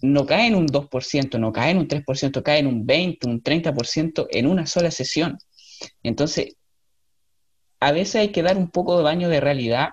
no 0.02 0.26
caen 0.26 0.56
un 0.56 0.68
2%, 0.68 1.40
no 1.40 1.52
caen 1.54 1.78
un 1.78 1.88
3%, 1.88 2.44
caen 2.44 2.68
un 2.68 2.86
20, 2.86 3.28
un 3.28 3.42
30% 3.42 4.28
en 4.30 4.48
una 4.48 4.66
sola 4.66 4.92
sesión. 4.92 5.38
Entonces, 6.04 6.58
a 7.80 7.92
veces 7.92 8.16
hay 8.16 8.30
que 8.30 8.44
dar 8.44 8.58
un 8.58 8.70
poco 8.70 8.98
de 8.98 9.04
baño 9.04 9.30
de 9.30 9.40
realidad 9.40 9.92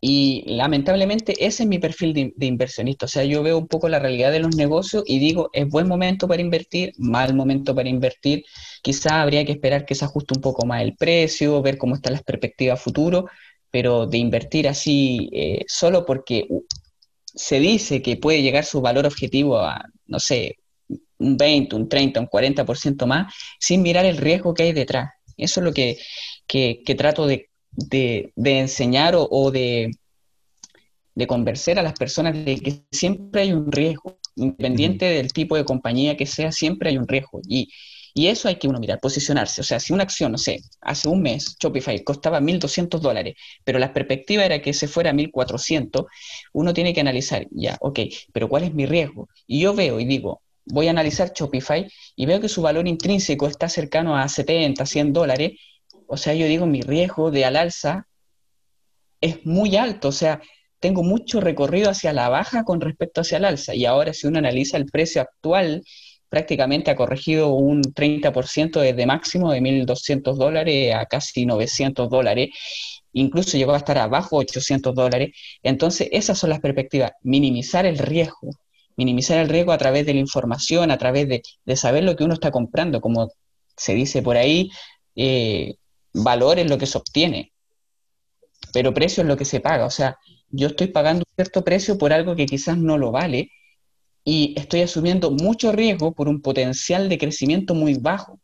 y 0.00 0.44
lamentablemente 0.46 1.32
ese 1.44 1.64
es 1.64 1.68
mi 1.68 1.78
perfil 1.78 2.32
de, 2.34 2.46
inversionista. 2.46 3.04
O 3.04 3.08
sea, 3.08 3.24
yo 3.24 3.42
veo 3.42 3.58
un 3.58 3.68
poco 3.68 3.88
la 3.88 3.98
realidad 3.98 4.32
de 4.32 4.40
los 4.40 4.56
negocios 4.56 5.04
y 5.06 5.18
digo, 5.18 5.50
es 5.52 5.68
buen 5.68 5.86
momento 5.86 6.26
para 6.26 6.40
invertir, 6.40 6.94
mal 6.96 7.34
momento 7.34 7.74
para 7.74 7.88
invertir. 7.88 8.44
Quizá 8.82 9.20
habría 9.20 9.44
que 9.44 9.52
esperar 9.52 9.84
que 9.84 9.94
se 9.94 10.06
ajuste 10.06 10.34
un 10.34 10.40
poco 10.40 10.64
más 10.64 10.82
el 10.82 10.96
precio, 10.96 11.60
ver 11.60 11.76
cómo 11.76 11.96
están 11.96 12.14
las 12.14 12.22
perspectivas 12.22 12.80
futuro, 12.80 13.26
pero 13.70 14.06
de 14.06 14.18
invertir 14.18 14.68
así 14.68 15.28
eh, 15.32 15.64
solo 15.68 16.06
porque 16.06 16.48
se 17.26 17.60
dice 17.60 18.00
que 18.02 18.16
puede 18.16 18.42
llegar 18.42 18.64
su 18.64 18.80
valor 18.80 19.06
objetivo 19.06 19.58
a, 19.58 19.84
no 20.06 20.18
sé, 20.18 20.56
un 21.18 21.36
20, 21.36 21.76
un 21.76 21.88
30, 21.88 22.20
un 22.20 22.26
40% 22.26 23.06
más, 23.06 23.34
sin 23.60 23.82
mirar 23.82 24.06
el 24.06 24.16
riesgo 24.16 24.54
que 24.54 24.64
hay 24.64 24.72
detrás. 24.72 25.10
Eso 25.36 25.60
es 25.60 25.64
lo 25.64 25.72
que, 25.72 25.98
que 26.46 26.94
trato 26.96 27.26
de 27.26 27.49
de, 27.72 28.32
enseñar 28.36 29.14
o, 29.16 29.50
de, 29.50 29.90
de, 31.14 31.26
convencer 31.26 31.78
a 31.78 31.82
las 31.82 31.94
personas 31.94 32.34
de 32.44 32.58
que 32.60 32.82
siempre 32.90 33.42
hay 33.42 33.52
un 33.52 33.70
riesgo, 33.70 34.18
independiente 34.36 35.06
del 35.06 35.32
tipo 35.32 35.56
de 35.56 35.64
compañía 35.64 36.16
que 36.16 36.26
sea, 36.26 36.52
siempre 36.52 36.90
hay 36.90 36.98
un 36.98 37.08
riesgo. 37.08 37.40
Y, 37.46 37.70
eso 38.14 38.48
hay 38.48 38.56
que 38.56 38.68
uno 38.68 38.78
mirar, 38.80 39.00
posicionarse. 39.00 39.62
O 39.62 39.64
sea, 39.64 39.80
si 39.80 39.94
una 39.94 40.02
acción, 40.02 40.32
no 40.32 40.36
sé, 40.36 40.60
hace 40.82 41.08
un 41.08 41.22
mes 41.22 41.56
Shopify 41.58 42.02
costaba 42.04 42.38
1.200 42.40 43.00
dólares, 43.00 43.36
pero 43.64 43.78
la 43.78 43.94
perspectiva 43.94 44.44
era 44.44 44.60
que 44.60 44.74
se 44.74 44.88
fuera 44.88 45.10
a 45.10 45.14
1.400, 45.14 46.06
uno 46.52 46.74
tiene 46.74 46.92
que 46.92 47.00
analizar, 47.00 47.46
ya, 47.50 47.78
ok, 47.80 48.00
pero 48.32 48.48
¿cuál 48.48 48.64
es 48.64 48.74
mi 48.74 48.84
riesgo? 48.84 49.28
Y 49.46 49.60
yo 49.60 49.74
veo 49.74 50.00
y 50.00 50.04
digo, 50.04 50.42
voy 50.66 50.88
a 50.88 50.90
analizar 50.90 51.32
Shopify 51.32 51.90
y 52.16 52.26
veo 52.26 52.40
que 52.40 52.48
su 52.48 52.62
valor 52.62 52.86
intrínseco 52.88 53.46
está 53.46 53.68
cercano 53.68 54.16
a 54.16 54.28
70, 54.28 54.84
100 54.84 55.12
dólares 55.12 55.52
o 56.10 56.16
sea, 56.16 56.34
yo 56.34 56.46
digo, 56.46 56.66
mi 56.66 56.82
riesgo 56.82 57.30
de 57.30 57.44
al 57.44 57.56
alza 57.56 58.08
es 59.20 59.46
muy 59.46 59.76
alto, 59.76 60.08
o 60.08 60.12
sea, 60.12 60.40
tengo 60.80 61.02
mucho 61.04 61.40
recorrido 61.40 61.90
hacia 61.90 62.12
la 62.12 62.28
baja 62.28 62.64
con 62.64 62.80
respecto 62.80 63.20
hacia 63.20 63.38
el 63.38 63.44
alza. 63.44 63.74
Y 63.74 63.84
ahora 63.84 64.12
si 64.12 64.26
uno 64.26 64.38
analiza 64.38 64.76
el 64.76 64.86
precio 64.86 65.22
actual, 65.22 65.84
prácticamente 66.28 66.90
ha 66.90 66.96
corregido 66.96 67.54
un 67.54 67.82
30% 67.82 68.80
desde 68.80 69.06
máximo 69.06 69.52
de 69.52 69.60
1.200 69.60 70.36
dólares 70.36 70.94
a 70.94 71.06
casi 71.06 71.46
900 71.46 72.08
dólares. 72.10 72.50
Incluso 73.12 73.56
llegó 73.56 73.74
a 73.74 73.78
estar 73.78 73.98
abajo 73.98 74.36
800 74.38 74.94
dólares. 74.94 75.30
Entonces, 75.62 76.08
esas 76.12 76.38
son 76.38 76.50
las 76.50 76.60
perspectivas. 76.60 77.12
Minimizar 77.22 77.86
el 77.86 77.98
riesgo. 77.98 78.50
Minimizar 78.96 79.38
el 79.38 79.48
riesgo 79.48 79.72
a 79.72 79.78
través 79.78 80.06
de 80.06 80.14
la 80.14 80.20
información, 80.20 80.90
a 80.90 80.98
través 80.98 81.28
de, 81.28 81.76
saber 81.76 82.04
lo 82.04 82.16
que 82.16 82.24
uno 82.24 82.34
está 82.34 82.50
comprando. 82.50 83.00
Como 83.00 83.28
se 83.76 83.94
dice 83.94 84.22
por 84.22 84.36
ahí, 84.36 84.70
eh, 85.16 85.74
valor 86.12 86.58
es 86.58 86.68
lo 86.68 86.78
que 86.78 86.86
se 86.86 86.98
obtiene, 86.98 87.52
pero 88.72 88.94
precio 88.94 89.22
es 89.22 89.28
lo 89.28 89.36
que 89.36 89.44
se 89.44 89.60
paga. 89.60 89.86
O 89.86 89.90
sea, 89.90 90.18
yo 90.50 90.68
estoy 90.68 90.88
pagando 90.88 91.20
un 91.20 91.34
cierto 91.36 91.64
precio 91.64 91.98
por 91.98 92.12
algo 92.12 92.36
que 92.36 92.46
quizás 92.46 92.76
no 92.76 92.98
lo 92.98 93.12
vale 93.12 93.50
y 94.24 94.54
estoy 94.56 94.82
asumiendo 94.82 95.30
mucho 95.30 95.72
riesgo 95.72 96.12
por 96.12 96.28
un 96.28 96.42
potencial 96.42 97.08
de 97.08 97.18
crecimiento 97.18 97.74
muy 97.74 97.94
bajo. 97.94 98.40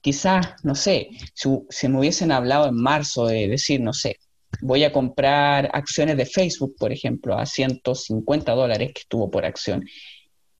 Quizás, 0.00 0.54
no 0.64 0.74
sé, 0.74 1.10
si, 1.34 1.88
me 1.88 1.98
hubiesen 2.00 2.32
hablado 2.32 2.66
en 2.68 2.74
marzo 2.74 3.26
de 3.26 3.46
decir, 3.48 3.80
no 3.80 3.92
sé, 3.92 4.18
voy 4.60 4.84
a 4.84 4.92
comprar 4.92 5.70
acciones 5.72 6.16
de 6.16 6.26
Facebook, 6.26 6.74
por 6.76 6.92
ejemplo, 6.92 7.38
a 7.38 7.46
150 7.46 8.52
dólares 8.52 8.90
que 8.94 9.00
estuvo 9.02 9.30
por 9.30 9.44
acción. 9.44 9.84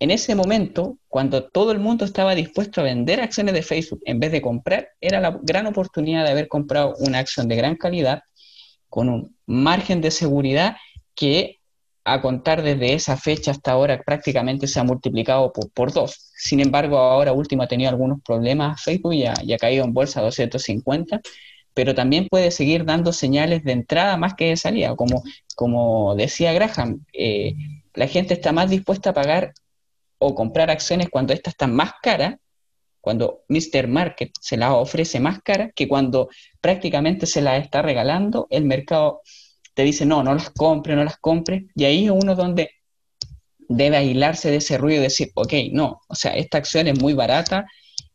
En 0.03 0.11
ese 0.11 0.35
momento, 0.35 0.99
cuando 1.07 1.45
todo 1.45 1.71
el 1.71 1.79
mundo 1.79 2.05
estaba 2.05 2.35
dispuesto 2.35 2.81
a 2.81 2.85
vender 2.85 3.21
acciones 3.21 3.55
de 3.55 3.63
Facebook 3.63 4.01
en 4.05 4.19
vez 4.19 4.33
de 4.33 4.43
comprar, 4.43 4.89
era 5.01 5.21
la 5.21 5.39
gran 5.43 5.67
oportunidad 5.67 6.25
de 6.25 6.33
haber 6.33 6.49
comprado 6.49 6.97
una 6.99 7.21
acción 7.21 7.47
de 7.47 7.55
gran 7.55 7.77
calidad, 7.77 8.25
con 8.89 9.09
un 9.09 9.37
margen 9.47 10.01
de 10.01 10.11
seguridad 10.11 10.77
que 11.15 11.61
a 12.03 12.21
contar 12.21 12.63
desde 12.65 12.95
esa 12.95 13.17
fecha 13.17 13.53
hasta 13.53 13.71
ahora 13.71 14.03
prácticamente 14.05 14.67
se 14.67 14.81
ha 14.81 14.83
multiplicado 14.83 15.53
por, 15.53 15.93
dos. 15.93 16.33
Sin 16.37 16.59
embargo, 16.59 16.99
ahora 16.99 17.33
último 17.33 17.63
ha 17.63 17.69
tenido 17.69 17.89
algunos 17.89 18.21
problemas 18.25 18.83
Facebook 18.83 19.15
y 19.15 19.27
ha, 19.27 19.59
caído 19.61 19.85
en 19.85 19.95
bolsa 19.95 20.19
a 20.19 20.25
250, 20.25 21.21
pero 21.75 21.95
también 21.95 22.27
puede 22.29 22.51
seguir 22.51 22.85
dando 22.85 23.13
señales 23.13 23.63
de 23.63 23.71
entrada 23.71 24.17
más 24.17 24.35
que 24.35 24.47
de 24.47 24.57
salida. 24.57 24.97
Como, 24.97 25.23
como 25.55 26.17
decía 26.17 26.53
Graham, 26.53 27.05
eh, 27.13 27.55
la 27.95 28.09
gente 28.09 28.35
está 28.35 28.51
más 28.51 28.69
dispuesta 28.69 29.11
a 29.11 29.15
pagar 29.15 29.53
o 30.23 30.35
comprar 30.35 30.71
acciones 30.71 31.09
cuando 31.11 31.33
estas 31.33 31.55
están 31.55 31.75
más 31.75 31.93
caras, 32.03 32.37
cuando 33.01 33.43
Mr. 33.49 33.89
Market 33.89 34.31
se 34.41 34.57
las 34.57 34.71
ofrece 34.71 35.19
más 35.19 35.43
caras 35.43 35.73
que 35.75 35.89
cuando 35.89 36.29
prácticamente 36.61 37.27
se 37.27 37.43
las 37.43 37.63
está 37.63 37.83
regalando, 37.83 38.47
el 38.49 38.65
mercado 38.65 39.23
te 39.75 39.83
dice, 39.83 40.07
no, 40.07 40.23
no 40.23 40.35
las 40.35 40.51
compre, 40.51 40.95
no 40.95 41.03
las 41.03 41.17
compre, 41.17 41.67
y 41.75 41.85
ahí 41.85 42.05
es 42.05 42.11
uno 42.13 42.37
donde 42.37 42.71
debe 43.59 43.97
aislarse 43.97 44.51
de 44.51 44.57
ese 44.57 44.79
ruido 44.79 45.01
y 45.01 45.05
decir, 45.05 45.31
ok, 45.35 45.53
no, 45.73 46.01
o 46.09 46.15
sea, 46.15 46.33
esta 46.37 46.59
acción 46.59 46.87
es 46.87 47.01
muy 47.01 47.15
barata, 47.15 47.67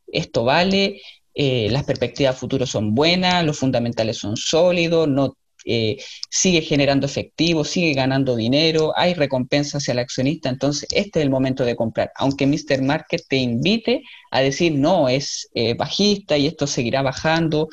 esto 0.07 0.43
vale, 0.45 1.01
eh, 1.33 1.67
las 1.69 1.83
perspectivas 1.83 2.37
futuras 2.37 2.69
son 2.69 2.95
buenas, 2.95 3.43
los 3.43 3.59
fundamentales 3.59 4.17
son 4.17 4.37
sólidos, 4.37 5.07
no 5.07 5.36
eh, 5.69 5.97
sigue 6.29 6.61
generando 6.61 7.05
efectivo, 7.05 7.65
sigue 7.65 7.93
ganando 7.93 8.37
dinero, 8.37 8.93
hay 8.95 9.13
recompensa 9.13 9.79
hacia 9.79 9.91
el 9.91 9.99
accionista, 9.99 10.47
entonces 10.47 10.87
este 10.93 11.19
es 11.19 11.23
el 11.25 11.29
momento 11.29 11.65
de 11.65 11.75
comprar. 11.75 12.09
Aunque 12.15 12.47
Mr. 12.47 12.81
Market 12.81 13.21
te 13.27 13.35
invite 13.35 14.01
a 14.31 14.39
decir, 14.39 14.75
no, 14.75 15.09
es 15.09 15.49
eh, 15.53 15.73
bajista 15.73 16.37
y 16.37 16.47
esto 16.47 16.67
seguirá 16.67 17.01
bajando, 17.01 17.67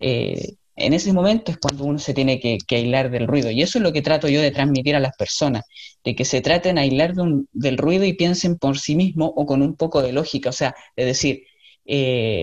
eh, 0.00 0.54
en 0.74 0.92
ese 0.92 1.12
momento 1.12 1.52
es 1.52 1.58
cuando 1.58 1.84
uno 1.84 1.98
se 2.00 2.14
tiene 2.14 2.40
que, 2.40 2.58
aislar 2.70 3.10
del 3.10 3.28
ruido. 3.28 3.50
Y 3.50 3.62
eso 3.62 3.78
es 3.78 3.84
lo 3.84 3.92
que 3.92 4.02
trato 4.02 4.28
yo 4.28 4.40
de 4.40 4.50
transmitir 4.50 4.96
a 4.96 5.00
las 5.00 5.14
personas, 5.16 5.64
de 6.02 6.16
que 6.16 6.24
se 6.24 6.40
traten 6.40 6.76
de 6.76 6.80
aislar 6.82 7.14
del 7.52 7.78
ruido 7.78 8.04
y 8.04 8.14
piensen 8.14 8.58
por 8.58 8.78
sí 8.78 8.96
mismos 8.96 9.30
o 9.36 9.46
con 9.46 9.62
un 9.62 9.76
poco 9.76 10.02
de 10.02 10.12
lógica. 10.12 10.50
O 10.50 10.52
sea, 10.52 10.74
es 10.96 11.06
decir, 11.06 11.44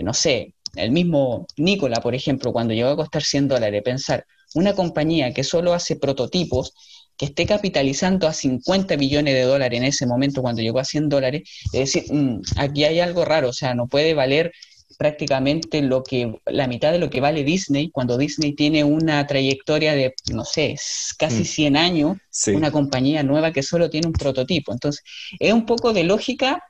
no 0.03 0.13
sé, 0.13 0.53
el 0.75 0.91
mismo 0.91 1.47
Nicola, 1.57 1.99
por 2.01 2.15
ejemplo, 2.15 2.53
cuando 2.53 2.73
llegó 2.73 2.89
a 2.89 2.95
costar 2.95 3.23
100 3.23 3.47
dólares, 3.47 3.81
pensar, 3.83 4.25
una 4.55 4.73
compañía 4.73 5.33
que 5.33 5.43
solo 5.43 5.73
hace 5.73 5.95
prototipos, 5.95 6.73
que 7.17 7.25
esté 7.25 7.45
capitalizando 7.45 8.27
a 8.27 8.33
50 8.33 8.95
billones 8.95 9.33
de 9.33 9.41
dólares 9.41 9.77
en 9.77 9.85
ese 9.85 10.05
momento 10.05 10.41
cuando 10.41 10.61
llegó 10.61 10.79
a 10.79 10.85
100 10.85 11.09
dólares, 11.09 11.43
es 11.73 11.93
decir, 11.93 12.13
mm, 12.13 12.41
aquí 12.57 12.83
hay 12.83 12.99
algo 12.99 13.25
raro, 13.25 13.49
o 13.49 13.53
sea, 13.53 13.73
no 13.73 13.87
puede 13.87 14.13
valer 14.13 14.51
prácticamente 14.97 15.81
lo 15.81 16.03
que 16.03 16.33
la 16.45 16.67
mitad 16.67 16.91
de 16.91 16.99
lo 16.99 17.09
que 17.09 17.21
vale 17.21 17.43
Disney 17.43 17.89
cuando 17.91 18.17
Disney 18.17 18.53
tiene 18.53 18.83
una 18.83 19.25
trayectoria 19.27 19.93
de 19.93 20.13
no 20.31 20.45
sé 20.45 20.75
casi 21.17 21.45
100 21.45 21.73
mm. 21.73 21.75
años 21.75 22.17
una 22.47 22.71
compañía 22.71 23.21
nueva 23.21 23.51
que 23.51 23.63
solo 23.63 23.89
tiene 23.89 24.07
un 24.07 24.13
prototipo 24.13 24.71
entonces 24.71 25.03
es 25.39 25.53
un 25.53 25.65
poco 25.65 25.93
de 25.93 26.03
lógica 26.03 26.63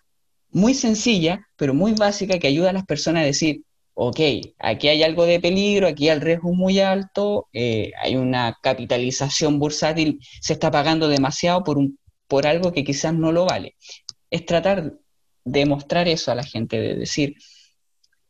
muy 0.50 0.74
sencilla 0.74 1.48
pero 1.56 1.74
muy 1.74 1.94
básica 1.94 2.40
que 2.40 2.48
ayuda 2.48 2.72
a 2.72 2.74
las 2.74 2.86
personas 2.86 3.24
a 3.24 3.28
decir 3.28 3.62
ok, 4.00 4.20
aquí 4.60 4.90
hay 4.90 5.02
algo 5.02 5.26
de 5.26 5.40
peligro, 5.40 5.88
aquí 5.88 6.08
el 6.08 6.22
riesgo 6.22 6.52
es 6.52 6.56
muy 6.56 6.80
alto, 6.80 7.48
eh, 7.52 7.92
hay 8.00 8.16
una 8.16 8.56
capitalización 8.62 9.58
bursátil, 9.58 10.20
se 10.40 10.54
está 10.54 10.70
pagando 10.70 11.08
demasiado 11.08 11.64
por, 11.64 11.80
un, 11.80 11.98
por 12.28 12.46
algo 12.46 12.72
que 12.72 12.84
quizás 12.84 13.16
no 13.16 13.32
lo 13.32 13.46
vale. 13.46 13.76
Es 14.30 14.46
tratar 14.46 14.94
de 15.44 15.66
mostrar 15.66 16.08
eso 16.08 16.32
a 16.32 16.36
la 16.36 16.44
gente, 16.44 16.80
de 16.80 16.94
decir, 16.94 17.38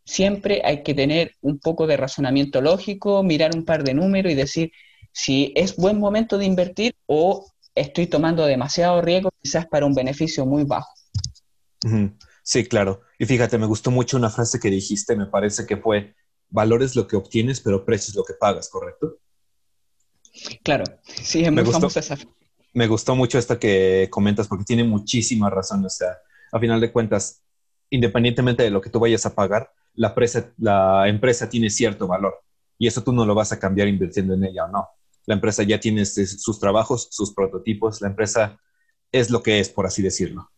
siempre 0.06 0.62
hay 0.64 0.84
que 0.84 0.94
tener 0.94 1.34
un 1.42 1.60
poco 1.60 1.86
de 1.86 1.98
razonamiento 1.98 2.62
lógico, 2.62 3.22
mirar 3.22 3.54
un 3.54 3.66
par 3.66 3.84
de 3.84 3.94
números 3.94 4.32
y 4.32 4.36
decir 4.36 4.72
si 5.12 5.52
es 5.54 5.76
buen 5.76 6.00
momento 6.00 6.38
de 6.38 6.46
invertir 6.46 6.96
o 7.08 7.46
estoy 7.76 8.08
tomando 8.08 8.46
demasiado 8.46 9.02
riesgo 9.02 9.32
quizás 9.42 9.66
para 9.68 9.86
un 9.86 9.94
beneficio 9.94 10.46
muy 10.46 10.64
bajo. 10.64 10.94
Sí, 12.48 12.66
claro. 12.66 13.02
Y 13.20 13.26
fíjate, 13.26 13.58
me 13.58 13.66
gustó 13.66 13.92
mucho 13.92 14.16
una 14.16 14.30
frase 14.30 14.58
que 14.58 14.70
dijiste, 14.70 15.18
me 15.18 15.26
parece 15.26 15.66
que 15.66 15.76
fue, 15.76 16.16
valores 16.48 16.96
lo 16.96 17.06
que 17.06 17.18
obtienes, 17.18 17.60
pero 17.60 17.84
precios 17.84 18.16
lo 18.16 18.24
que 18.24 18.36
pagas, 18.36 18.70
¿correcto? 18.70 19.18
Claro, 20.64 20.86
sí, 21.04 21.44
es 21.44 21.52
muy 21.52 21.62
me 21.62 21.70
gustó, 21.70 21.88
esa 22.00 22.18
Me 22.72 22.88
gustó 22.88 23.18
mucho 23.18 23.38
esta 23.38 23.60
que 23.60 24.08
comentas 24.10 24.48
porque 24.48 24.64
tiene 24.64 24.86
muchísima 24.86 25.50
razón. 25.50 25.84
O 25.84 25.90
sea, 25.90 26.20
a 26.54 26.58
final 26.58 26.80
de 26.80 26.90
cuentas, 26.94 27.44
independientemente 27.90 28.64
de 28.64 28.70
lo 28.70 28.80
que 28.80 28.92
tú 28.92 29.02
vayas 29.02 29.26
a 29.26 29.36
pagar, 29.36 29.70
la, 29.94 30.16
la 30.56 31.10
empresa 31.10 31.50
tiene 31.50 31.70
cierto 31.70 32.08
valor 32.08 32.46
y 32.78 32.88
eso 32.88 33.04
tú 33.04 33.12
no 33.12 33.26
lo 33.26 33.36
vas 33.36 33.52
a 33.52 33.60
cambiar 33.60 33.90
invirtiendo 33.90 34.36
en 34.36 34.46
ella 34.46 34.64
o 34.64 34.70
no. 34.70 34.88
La 35.26 35.36
empresa 35.36 35.64
ya 35.64 35.82
tiene 35.82 36.06
sus 36.06 36.62
trabajos, 36.62 37.10
sus 37.12 37.34
prototipos, 37.34 38.00
la 38.00 38.08
empresa 38.08 38.58
es 39.12 39.32
lo 39.32 39.44
que 39.44 39.60
es, 39.60 39.68
por 39.68 39.86
así 39.86 40.02
decirlo. 40.02 40.50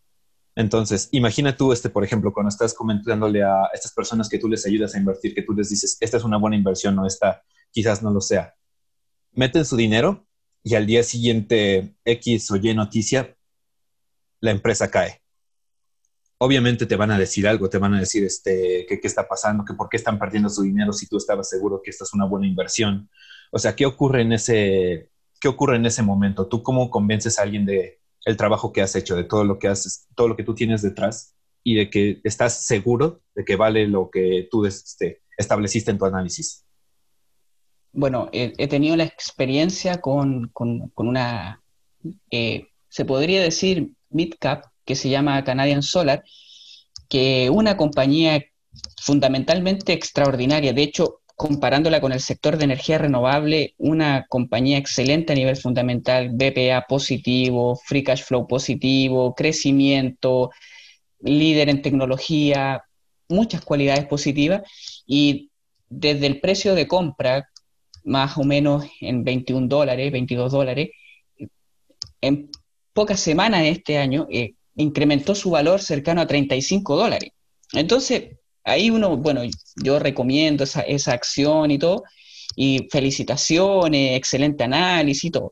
Entonces, 0.59 1.07
imagina 1.13 1.55
tú, 1.55 1.71
este, 1.71 1.89
por 1.89 2.03
ejemplo, 2.03 2.33
cuando 2.33 2.49
estás 2.49 2.73
comentándole 2.73 3.41
a 3.41 3.69
estas 3.73 3.93
personas 3.93 4.27
que 4.27 4.39
tú 4.39 4.49
les 4.49 4.65
ayudas 4.65 4.93
a 4.93 4.97
invertir, 4.97 5.33
que 5.33 5.41
tú 5.41 5.53
les 5.53 5.69
dices, 5.69 5.95
esta 6.01 6.17
es 6.17 6.25
una 6.25 6.35
buena 6.35 6.57
inversión 6.57 6.99
o 6.99 7.07
esta 7.07 7.43
quizás 7.71 8.03
no 8.03 8.11
lo 8.11 8.19
sea. 8.19 8.55
Meten 9.31 9.63
su 9.63 9.77
dinero 9.77 10.27
y 10.61 10.75
al 10.75 10.85
día 10.85 11.01
siguiente 11.03 11.95
X 12.03 12.51
o 12.51 12.57
Y 12.57 12.73
noticia, 12.73 13.37
la 14.41 14.51
empresa 14.51 14.91
cae. 14.91 15.21
Obviamente 16.39 16.85
te 16.85 16.97
van 16.97 17.11
a 17.11 17.17
decir 17.17 17.47
algo, 17.47 17.69
te 17.69 17.77
van 17.77 17.93
a 17.93 17.99
decir 18.01 18.25
este, 18.25 18.85
qué 18.85 18.99
está 19.01 19.29
pasando, 19.29 19.63
que 19.63 19.75
por 19.75 19.87
qué 19.87 19.95
están 19.95 20.19
perdiendo 20.19 20.49
su 20.49 20.63
dinero 20.63 20.91
si 20.91 21.07
tú 21.07 21.15
estabas 21.15 21.47
seguro 21.47 21.79
que 21.81 21.91
esta 21.91 22.03
es 22.03 22.13
una 22.13 22.25
buena 22.25 22.47
inversión. 22.47 23.09
O 23.53 23.59
sea, 23.59 23.77
¿qué 23.77 23.85
ocurre 23.85 24.23
en 24.23 24.33
ese, 24.33 25.09
qué 25.39 25.47
ocurre 25.47 25.77
en 25.77 25.85
ese 25.85 26.03
momento? 26.03 26.49
¿Tú 26.49 26.61
cómo 26.61 26.89
convences 26.89 27.39
a 27.39 27.43
alguien 27.43 27.65
de, 27.65 27.99
el 28.25 28.37
trabajo 28.37 28.71
que 28.71 28.81
has 28.81 28.95
hecho, 28.95 29.15
de 29.15 29.23
todo 29.23 29.43
lo 29.43 29.59
que 29.59 29.67
haces, 29.67 30.07
todo 30.15 30.27
lo 30.27 30.35
que 30.35 30.43
tú 30.43 30.53
tienes 30.53 30.81
detrás 30.81 31.35
y 31.63 31.75
de 31.75 31.89
que 31.89 32.21
estás 32.23 32.65
seguro 32.65 33.21
de 33.35 33.43
que 33.45 33.55
vale 33.55 33.87
lo 33.87 34.09
que 34.09 34.47
tú 34.49 34.65
este, 34.65 35.21
estableciste 35.37 35.91
en 35.91 35.97
tu 35.97 36.05
análisis. 36.05 36.65
Bueno, 37.91 38.29
he, 38.31 38.67
tenido 38.67 38.95
la 38.95 39.03
experiencia 39.03 39.99
con, 39.99 40.51
una, 40.95 41.61
eh, 42.29 42.67
se 42.87 43.05
podría 43.05 43.41
decir, 43.41 43.91
midcap, 44.09 44.65
que 44.85 44.95
se 44.95 45.09
llama 45.09 45.43
Canadian 45.43 45.81
Solar, 45.81 46.23
que 47.07 47.49
una 47.49 47.77
compañía 47.77 48.43
fundamentalmente 49.01 49.93
extraordinaria. 49.93 50.73
De 50.73 50.83
hecho, 50.83 51.21
comparándola 51.39 52.01
con 52.01 52.11
el 52.11 52.19
sector 52.19 52.57
de 52.57 52.65
energía 52.65 52.97
renovable, 52.97 53.73
una 53.77 54.25
compañía 54.27 54.77
excelente 54.77 55.31
a 55.31 55.37
nivel 55.37 55.55
fundamental, 55.55 56.31
BPA 56.33 56.85
positivo, 56.85 57.77
free 57.77 58.03
cash 58.03 58.23
flow 58.23 58.45
positivo, 58.45 59.33
crecimiento, 59.33 60.51
líder 61.21 61.69
en 61.69 61.81
tecnología, 61.81 62.83
muchas 63.29 63.61
cualidades 63.61 64.05
positivas 64.05 64.63
y 65.07 65.49
desde 65.87 66.27
el 66.27 66.41
precio 66.41 66.75
de 66.75 66.89
compra, 66.89 67.49
más 68.03 68.37
o 68.37 68.43
menos 68.43 68.83
en 68.99 69.23
21 69.23 69.69
dólares, 69.69 70.11
22 70.11 70.51
dólares, 70.51 70.89
en 72.19 72.49
pocas 72.91 73.21
semanas 73.21 73.61
de 73.61 73.69
este 73.69 73.97
año 73.97 74.27
eh, 74.29 74.55
incrementó 74.75 75.33
su 75.35 75.51
valor 75.51 75.79
cercano 75.79 76.19
a 76.19 76.27
35 76.27 76.97
dólares. 76.97 77.31
Entonces, 77.71 78.39
ahí 78.69 78.89
uno, 78.89 79.17
bueno, 79.17 79.41
yo 79.83 79.99
recomiendo 79.99 80.63
esa, 80.63 80.81
esa 80.81 81.13
acción 81.13 81.71
y 81.71 81.79
todo, 81.79 82.03
y 82.55 82.87
felicitaciones, 82.91 84.17
excelente 84.17 84.63
análisis 84.63 85.25
y 85.25 85.31
todo. 85.31 85.51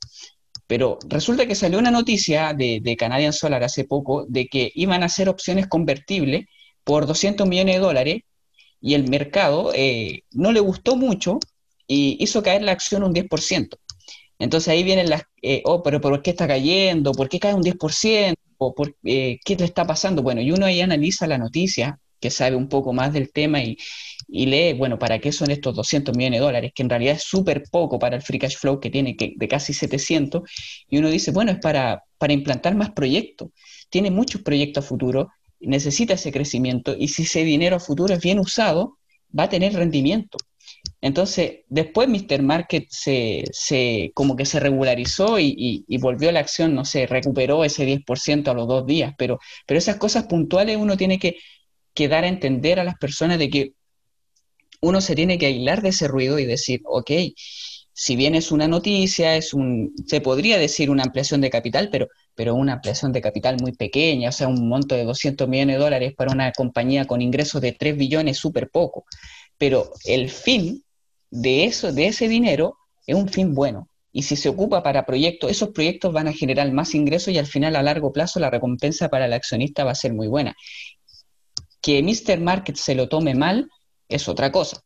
Pero 0.68 1.00
resulta 1.08 1.48
que 1.48 1.56
salió 1.56 1.80
una 1.80 1.92
noticia 1.92 2.54
de, 2.54 2.80
de, 2.82 2.98
Canadian 2.98 3.34
Solar 3.34 3.64
hace 3.64 3.86
poco 3.86 4.26
de 4.28 4.48
que 4.48 4.72
iban 4.76 5.04
a 5.04 5.08
hacer 5.08 5.30
opciones 5.30 5.68
convertibles 5.68 6.46
por 6.84 7.06
200 7.08 7.48
millones 7.48 7.76
de 7.76 7.82
dólares 7.82 8.22
y 8.82 8.94
el 8.94 9.10
mercado 9.10 9.72
eh, 9.74 10.24
no 10.32 10.52
le 10.52 10.60
gustó 10.60 10.96
mucho 10.96 11.40
y 11.88 12.18
hizo 12.20 12.44
caer 12.44 12.64
la 12.64 12.74
acción 12.74 13.04
un 13.04 13.14
10%. 13.14 13.78
Entonces 14.40 14.68
ahí 14.70 14.84
vienen 14.84 15.10
las, 15.10 15.24
eh, 15.42 15.62
oh, 15.66 15.82
pero 15.84 16.00
¿por 16.02 16.22
qué 16.22 16.32
está 16.32 16.48
cayendo? 16.48 17.12
¿Por 17.14 17.30
qué 17.30 17.40
cae 17.40 17.54
un 17.54 17.64
10%? 17.64 18.36
¿O 18.58 18.74
por, 18.76 18.96
eh, 19.04 19.40
¿Qué 19.44 19.56
le 19.56 19.66
está 19.66 19.86
pasando? 19.86 20.22
Bueno, 20.22 20.42
y 20.42 20.52
uno 20.52 20.66
ahí 20.66 20.82
analiza 20.82 21.28
la 21.28 21.38
noticia 21.38 22.00
que 22.20 22.32
sabe 22.32 22.56
un 22.56 22.70
poco 22.70 22.94
más 22.94 23.14
del 23.14 23.32
tema 23.32 23.62
y, 23.62 23.78
lee, 24.28 24.74
bueno, 24.74 25.00
¿para 25.00 25.20
qué 25.20 25.32
son 25.32 25.52
estos 25.52 25.76
200 25.76 26.16
millones 26.16 26.40
de 26.40 26.46
dólares? 26.46 26.72
Que 26.76 26.84
en 26.84 26.90
realidad 26.90 27.16
es 27.16 27.24
súper 27.24 27.64
poco 27.72 28.00
para 28.00 28.16
el 28.16 28.22
free 28.22 28.40
cash 28.40 28.58
flow 28.58 28.80
que 28.80 28.90
tiene 28.90 29.16
que, 29.16 29.34
de 29.36 29.48
casi 29.48 29.74
700. 29.74 30.44
Y 30.90 30.98
uno 30.98 31.10
dice, 31.10 31.32
bueno, 31.32 31.52
es 31.52 31.60
para, 31.60 32.04
para 32.18 32.34
implantar 32.34 32.76
más 32.76 32.92
proyectos. 32.92 33.50
Tiene 33.90 34.12
muchos 34.12 34.42
proyectos 34.42 34.86
a 34.86 34.88
futuro, 34.88 35.30
necesita 35.60 36.14
ese 36.14 36.32
crecimiento 36.32 36.96
y 36.98 37.08
si 37.10 37.24
ese 37.24 37.44
dinero 37.44 37.78
a 37.78 37.80
futuro 37.80 38.14
es 38.14 38.22
bien 38.22 38.40
usado, 38.40 38.98
va 39.38 39.44
a 39.44 39.50
tener 39.50 39.74
rendimiento. 39.74 40.38
Entonces, 41.02 41.60
después 41.70 42.08
Mr. 42.10 42.42
Market 42.42 42.88
se, 42.90 43.44
se 43.52 44.12
como 44.14 44.36
que 44.36 44.46
se 44.46 44.60
regularizó 44.60 45.40
y, 45.40 45.86
volvió 46.00 46.30
a 46.30 46.32
la 46.32 46.40
acción, 46.40 46.76
no 46.76 46.86
sé, 46.86 47.06
recuperó 47.08 47.64
ese 47.64 47.86
10% 47.86 48.48
a 48.50 48.54
los 48.54 48.68
dos 48.68 48.86
días, 48.86 49.14
pero, 49.18 49.40
pero 49.66 49.78
esas 49.78 49.98
cosas 49.98 50.26
puntuales 50.26 50.78
uno 50.78 50.98
tiene 50.98 51.20
que, 51.20 51.38
que 51.98 52.08
dar 52.08 52.24
a 52.24 52.28
entender 52.28 52.80
a 52.80 52.84
las 52.84 52.96
personas 52.96 53.40
de 53.40 53.50
que 53.50 53.74
uno 54.82 55.02
se 55.02 55.16
tiene 55.16 55.40
que 55.40 55.48
aislar 55.48 55.82
de 55.82 55.90
ese 55.90 56.08
ruido 56.08 56.38
y 56.38 56.46
decir, 56.46 56.82
ok, 56.86 57.12
si 57.92 58.16
bien 58.16 58.36
es 58.36 58.52
una 58.52 58.68
noticia, 58.68 59.36
es 59.36 59.56
un, 59.56 59.96
se 60.06 60.22
podría 60.22 60.60
decir 60.60 60.92
una 60.92 61.02
ampliación 61.02 61.42
de 61.42 61.50
capital, 61.50 61.90
pero, 61.92 62.08
pero 62.36 62.54
una 62.54 62.74
ampliación 62.74 63.12
de 63.12 63.22
capital 63.22 63.58
muy 63.60 63.72
pequeña, 63.72 64.30
o 64.30 64.32
sea, 64.32 64.48
un 64.48 64.70
monto 64.70 64.94
de 64.94 65.04
200 65.06 65.50
millones 65.50 65.78
de 65.78 65.84
dólares 65.84 66.14
para 66.16 66.32
una 66.32 66.52
compañía 66.52 67.06
con 67.06 67.24
ingresos 67.24 67.60
de 67.60 67.72
3 67.72 67.98
billones, 67.98 68.38
súper 68.38 68.70
poco. 68.70 69.06
Pero 69.58 69.92
el 70.06 70.30
fin 70.30 70.84
de, 71.32 71.66
eso, 71.66 71.92
de 71.92 72.06
ese 72.06 72.28
dinero 72.28 72.78
es 73.08 73.16
un 73.16 73.30
fin 73.30 73.56
bueno. 73.56 73.90
Y 74.12 74.24
si 74.24 74.36
se 74.36 74.50
ocupa 74.50 74.84
para 74.84 75.06
proyectos, 75.06 75.50
esos 75.50 75.70
proyectos 75.70 76.14
van 76.14 76.28
a 76.28 76.34
generar 76.34 76.72
más 76.72 76.94
ingresos 76.94 77.34
y 77.34 77.40
al 77.40 77.48
final 77.48 77.76
a 77.76 77.82
largo 77.82 78.14
plazo 78.14 78.40
la 78.40 78.52
recompensa 78.52 79.10
para 79.10 79.26
el 79.26 79.34
accionista 79.34 79.84
va 79.84 79.92
a 79.92 79.96
ser 79.96 80.14
muy 80.14 80.28
buena. 80.28 80.56
Que 81.88 82.04
Mr. 82.04 82.42
Market 82.42 82.76
se 82.76 82.96
lo 82.96 83.08
tome 83.08 83.34
mal 83.34 83.70
es 84.10 84.28
otra 84.28 84.52
cosa. 84.52 84.84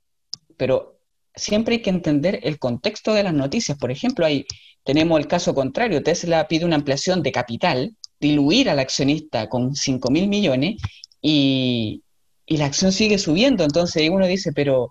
Pero 0.56 1.00
siempre 1.34 1.76
hay 1.76 1.82
que 1.82 1.90
entender 1.90 2.42
el 2.44 2.60
contexto 2.60 3.16
de 3.16 3.24
las 3.24 3.34
noticias. 3.34 3.76
Por 3.76 3.90
ejemplo, 3.90 4.24
ahí 4.24 4.46
tenemos 4.84 5.20
el 5.20 5.26
caso 5.26 5.56
contrario. 5.56 6.04
Tesla 6.04 6.48
pide 6.48 6.64
una 6.64 6.76
ampliación 6.76 7.24
de 7.24 7.32
capital, 7.32 7.98
diluir 8.20 8.70
al 8.70 8.78
accionista 8.78 9.50
con 9.50 9.74
5 9.74 10.12
mil 10.12 10.28
millones 10.28 10.80
y, 11.20 12.04
y, 12.46 12.58
la 12.58 12.68
acción 12.68 12.92
sigue 12.92 13.18
subiendo. 13.18 13.64
Entonces 13.64 14.08
uno 14.12 14.28
dice, 14.28 14.52
pero 14.54 14.90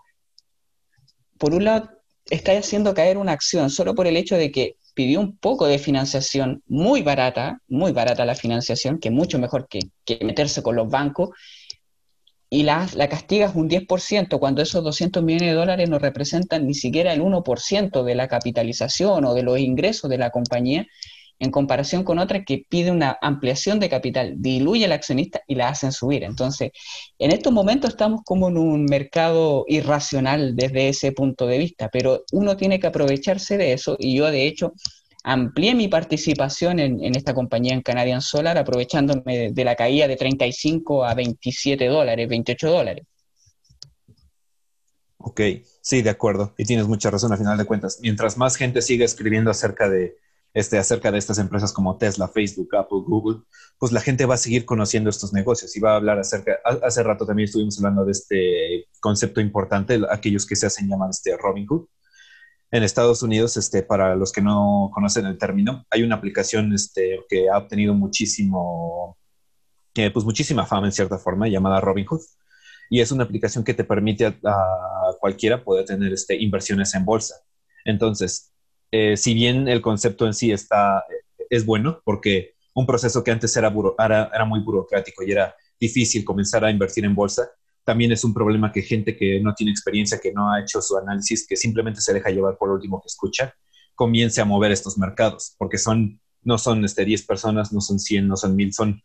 por 1.38 1.54
un 1.54 1.62
lado, 1.62 1.90
está 2.28 2.58
haciendo 2.58 2.92
caer 2.92 3.18
una 3.18 3.32
acción 3.32 3.70
solo 3.70 3.94
por 3.94 4.08
el 4.08 4.16
hecho 4.16 4.36
de 4.36 4.50
que 4.50 4.74
pidió 4.94 5.20
un 5.20 5.36
poco 5.36 5.68
de 5.68 5.78
financiación 5.78 6.64
muy 6.66 7.02
barata, 7.02 7.60
muy 7.68 7.92
barata 7.92 8.24
la 8.24 8.34
financiación, 8.34 8.98
que 8.98 9.12
mucho 9.12 9.38
mejor 9.38 9.68
que, 9.68 9.78
que 10.04 10.18
meterse 10.24 10.60
con 10.60 10.74
los 10.74 10.88
bancos, 10.88 11.30
y 12.50 12.64
la, 12.64 12.88
la 12.94 13.08
castigas 13.08 13.54
un 13.54 13.68
10% 13.68 14.40
cuando 14.40 14.60
esos 14.60 14.82
200 14.82 15.22
millones 15.22 15.50
de 15.50 15.54
dólares 15.54 15.88
no 15.88 16.00
representan 16.00 16.66
ni 16.66 16.74
siquiera 16.74 17.12
el 17.12 17.22
1% 17.22 18.02
de 18.02 18.14
la 18.16 18.26
capitalización 18.26 19.24
o 19.24 19.34
de 19.34 19.44
los 19.44 19.58
ingresos 19.60 20.10
de 20.10 20.18
la 20.18 20.30
compañía, 20.30 20.86
en 21.38 21.50
comparación 21.50 22.04
con 22.04 22.18
otra 22.18 22.44
que 22.44 22.66
pide 22.68 22.90
una 22.90 23.16
ampliación 23.22 23.80
de 23.80 23.88
capital, 23.88 24.34
diluye 24.36 24.84
al 24.84 24.92
accionista 24.92 25.42
y 25.46 25.54
la 25.54 25.68
hacen 25.68 25.92
subir. 25.92 26.22
Entonces, 26.22 26.72
en 27.18 27.30
estos 27.32 27.52
momentos 27.52 27.90
estamos 27.90 28.20
como 28.24 28.48
en 28.48 28.58
un 28.58 28.84
mercado 28.84 29.64
irracional 29.68 30.54
desde 30.54 30.88
ese 30.90 31.12
punto 31.12 31.46
de 31.46 31.58
vista, 31.58 31.88
pero 31.90 32.24
uno 32.32 32.56
tiene 32.56 32.78
que 32.78 32.88
aprovecharse 32.88 33.56
de 33.56 33.72
eso 33.72 33.96
y 33.98 34.16
yo 34.16 34.30
de 34.30 34.46
hecho 34.46 34.74
amplié 35.22 35.74
mi 35.74 35.88
participación 35.88 36.78
en, 36.78 37.14
esta 37.14 37.34
compañía 37.34 37.74
en 37.74 37.82
Canadian 37.82 38.20
Solar, 38.20 38.58
aprovechándome 38.58 39.52
de, 39.52 39.64
la 39.64 39.76
caída 39.76 40.08
de 40.08 40.16
35 40.16 41.04
a 41.04 41.14
27 41.14 41.86
dólares, 41.86 42.28
28 42.28 42.70
dólares. 42.70 43.06
Ok, 45.18 45.40
sí, 45.82 46.02
de 46.02 46.10
acuerdo. 46.10 46.54
Y 46.56 46.64
tienes 46.64 46.86
mucha 46.86 47.10
razón, 47.10 47.32
al 47.32 47.38
final 47.38 47.58
de 47.58 47.66
cuentas. 47.66 47.98
Mientras 48.00 48.38
más 48.38 48.56
gente 48.56 48.80
siga 48.80 49.04
escribiendo 49.04 49.50
acerca 49.50 49.88
de, 49.88 50.16
este, 50.54 50.78
acerca 50.78 51.12
de 51.12 51.18
estas 51.18 51.38
empresas 51.38 51.72
como 51.72 51.98
Tesla, 51.98 52.28
Facebook, 52.28 52.74
Apple, 52.74 53.00
Google, 53.06 53.42
pues 53.78 53.92
la 53.92 54.00
gente 54.00 54.26
va 54.26 54.34
a 54.34 54.38
seguir 54.38 54.64
conociendo 54.64 55.10
estos 55.10 55.32
negocios 55.32 55.76
y 55.76 55.80
va 55.80 55.92
a 55.92 55.96
hablar 55.96 56.18
acerca, 56.18 56.58
hace 56.82 57.02
rato 57.02 57.26
también 57.26 57.44
estuvimos 57.46 57.78
hablando 57.78 58.04
de 58.04 58.12
este 58.12 58.88
concepto 59.00 59.40
importante, 59.40 60.00
aquellos 60.10 60.46
que 60.46 60.56
se 60.56 60.66
hacen 60.66 60.88
llamar 60.88 61.10
este 61.10 61.36
Robinhood, 61.36 61.86
en 62.70 62.82
Estados 62.84 63.22
Unidos, 63.22 63.56
este, 63.56 63.82
para 63.82 64.14
los 64.14 64.32
que 64.32 64.42
no 64.42 64.90
conocen 64.94 65.26
el 65.26 65.38
término, 65.38 65.84
hay 65.90 66.02
una 66.02 66.16
aplicación 66.16 66.72
este, 66.72 67.20
que 67.28 67.48
ha 67.48 67.58
obtenido 67.58 67.94
muchísimo, 67.94 69.18
eh, 69.94 70.10
pues 70.10 70.24
muchísima 70.24 70.66
fama 70.66 70.86
en 70.86 70.92
cierta 70.92 71.18
forma, 71.18 71.48
llamada 71.48 71.80
Robinhood. 71.80 72.20
Y 72.88 73.00
es 73.00 73.12
una 73.12 73.24
aplicación 73.24 73.64
que 73.64 73.74
te 73.74 73.84
permite 73.84 74.26
a, 74.26 75.14
cualquiera 75.20 75.62
poder 75.62 75.84
tener 75.84 76.12
este, 76.12 76.36
inversiones 76.36 76.94
en 76.94 77.04
bolsa. 77.04 77.36
Entonces, 77.84 78.52
eh, 78.90 79.16
si 79.16 79.34
bien 79.34 79.68
el 79.68 79.80
concepto 79.82 80.26
en 80.26 80.34
sí 80.34 80.52
está, 80.52 81.04
es 81.50 81.66
bueno, 81.66 82.00
porque 82.04 82.54
un 82.74 82.86
proceso 82.86 83.22
que 83.24 83.30
antes 83.30 83.56
era, 83.56 83.72
era, 83.98 84.30
era 84.32 84.44
muy 84.44 84.60
burocrático 84.60 85.24
y 85.24 85.32
era 85.32 85.54
difícil 85.78 86.24
comenzar 86.24 86.64
a 86.64 86.70
invertir 86.70 87.04
en 87.04 87.14
bolsa, 87.14 87.50
también 87.84 88.12
es 88.12 88.24
un 88.24 88.34
problema 88.34 88.72
que 88.72 88.82
gente 88.82 89.16
que 89.16 89.40
no 89.40 89.54
tiene 89.54 89.72
experiencia, 89.72 90.18
que 90.18 90.32
no 90.32 90.50
ha 90.50 90.60
hecho 90.60 90.80
su 90.80 90.96
análisis, 90.96 91.46
que 91.46 91.56
simplemente 91.56 92.00
se 92.00 92.12
deja 92.12 92.30
llevar 92.30 92.56
por 92.58 92.70
último 92.70 93.00
que 93.00 93.08
escucha, 93.08 93.54
comience 93.94 94.40
a 94.40 94.44
mover 94.44 94.72
estos 94.72 94.98
mercados, 94.98 95.54
porque 95.58 95.78
son, 95.78 96.20
no 96.42 96.58
son 96.58 96.84
este, 96.84 97.04
10 97.04 97.26
personas, 97.26 97.72
no 97.72 97.80
son 97.80 97.98
100, 97.98 98.28
no 98.28 98.36
son 98.36 98.56
1000, 98.56 98.72
son 98.72 99.02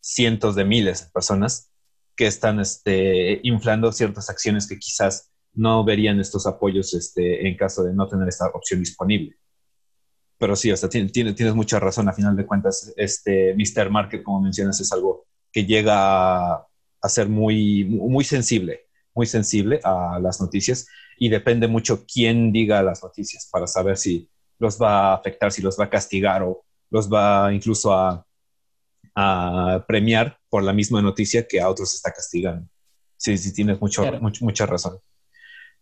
cientos 0.00 0.54
de 0.54 0.64
miles 0.64 1.04
de 1.04 1.10
personas 1.10 1.70
que 2.14 2.26
están 2.26 2.60
este, 2.60 3.40
inflando 3.42 3.92
ciertas 3.92 4.30
acciones 4.30 4.66
que 4.66 4.78
quizás 4.78 5.30
no 5.52 5.84
verían 5.84 6.20
estos 6.20 6.46
apoyos 6.46 6.94
este, 6.94 7.48
en 7.48 7.56
caso 7.56 7.82
de 7.82 7.94
no 7.94 8.06
tener 8.06 8.28
esta 8.28 8.46
opción 8.54 8.80
disponible. 8.80 9.36
Pero 10.38 10.54
sí, 10.54 10.70
o 10.70 10.76
sea, 10.76 10.88
tienes 10.88 11.54
mucha 11.54 11.80
razón. 11.80 12.08
A 12.08 12.12
final 12.12 12.36
de 12.36 12.46
cuentas, 12.46 12.92
este 12.96 13.54
Mr. 13.54 13.90
Market, 13.90 14.22
como 14.22 14.42
mencionas, 14.42 14.78
es 14.80 14.92
algo 14.92 15.26
que 15.50 15.64
llega 15.64 16.56
a, 16.56 16.66
a 17.06 17.10
ser 17.10 17.28
muy, 17.28 17.84
muy 17.84 18.24
sensible, 18.24 18.86
muy 19.14 19.26
sensible 19.26 19.80
a 19.84 20.18
las 20.20 20.40
noticias 20.40 20.86
y 21.18 21.28
depende 21.28 21.66
mucho 21.68 22.04
quién 22.06 22.52
diga 22.52 22.82
las 22.82 23.02
noticias 23.02 23.48
para 23.50 23.66
saber 23.66 23.96
si 23.96 24.28
los 24.58 24.80
va 24.80 25.10
a 25.10 25.14
afectar, 25.14 25.52
si 25.52 25.62
los 25.62 25.78
va 25.78 25.84
a 25.84 25.90
castigar 25.90 26.42
o 26.42 26.64
los 26.90 27.12
va 27.12 27.52
incluso 27.52 27.92
a, 27.92 28.22
premiar 29.88 30.38
por 30.50 30.62
la 30.62 30.74
misma 30.74 31.00
noticia 31.00 31.46
que 31.48 31.58
a 31.58 31.70
otros 31.70 31.94
está 31.94 32.12
castigando. 32.12 32.68
Sí, 33.16 33.38
sí, 33.38 33.54
tienes 33.54 33.80
mucho, 33.80 34.04
mucha 34.42 34.66
razón. 34.66 34.98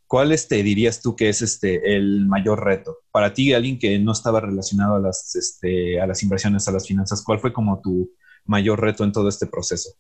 ¿Cuál 0.07 0.31
este, 0.31 0.63
dirías 0.63 1.03
tú 1.03 1.17
que 1.17 1.29
es 1.29 1.43
este, 1.43 1.97
el 1.97 2.27
mayor 2.27 2.65
reto? 2.65 2.99
Para 3.11 3.35
ti, 3.35 3.53
alguien 3.53 3.81
que 3.81 3.99
no 3.99 4.13
estaba 4.13 4.41
relacionado 4.41 4.95
a 4.95 5.01
las, 5.01 5.35
este, 5.35 6.01
a 6.01 6.07
las 6.07 6.23
inversiones, 6.23 6.69
a 6.69 6.73
las 6.73 6.87
finanzas, 6.87 7.25
¿cuál 7.25 7.41
fue 7.41 7.53
como 7.53 7.81
tu 7.81 8.13
mayor 8.45 8.81
reto 8.81 9.03
en 9.03 9.11
todo 9.11 9.29
este 9.29 9.49
proceso? 9.49 9.91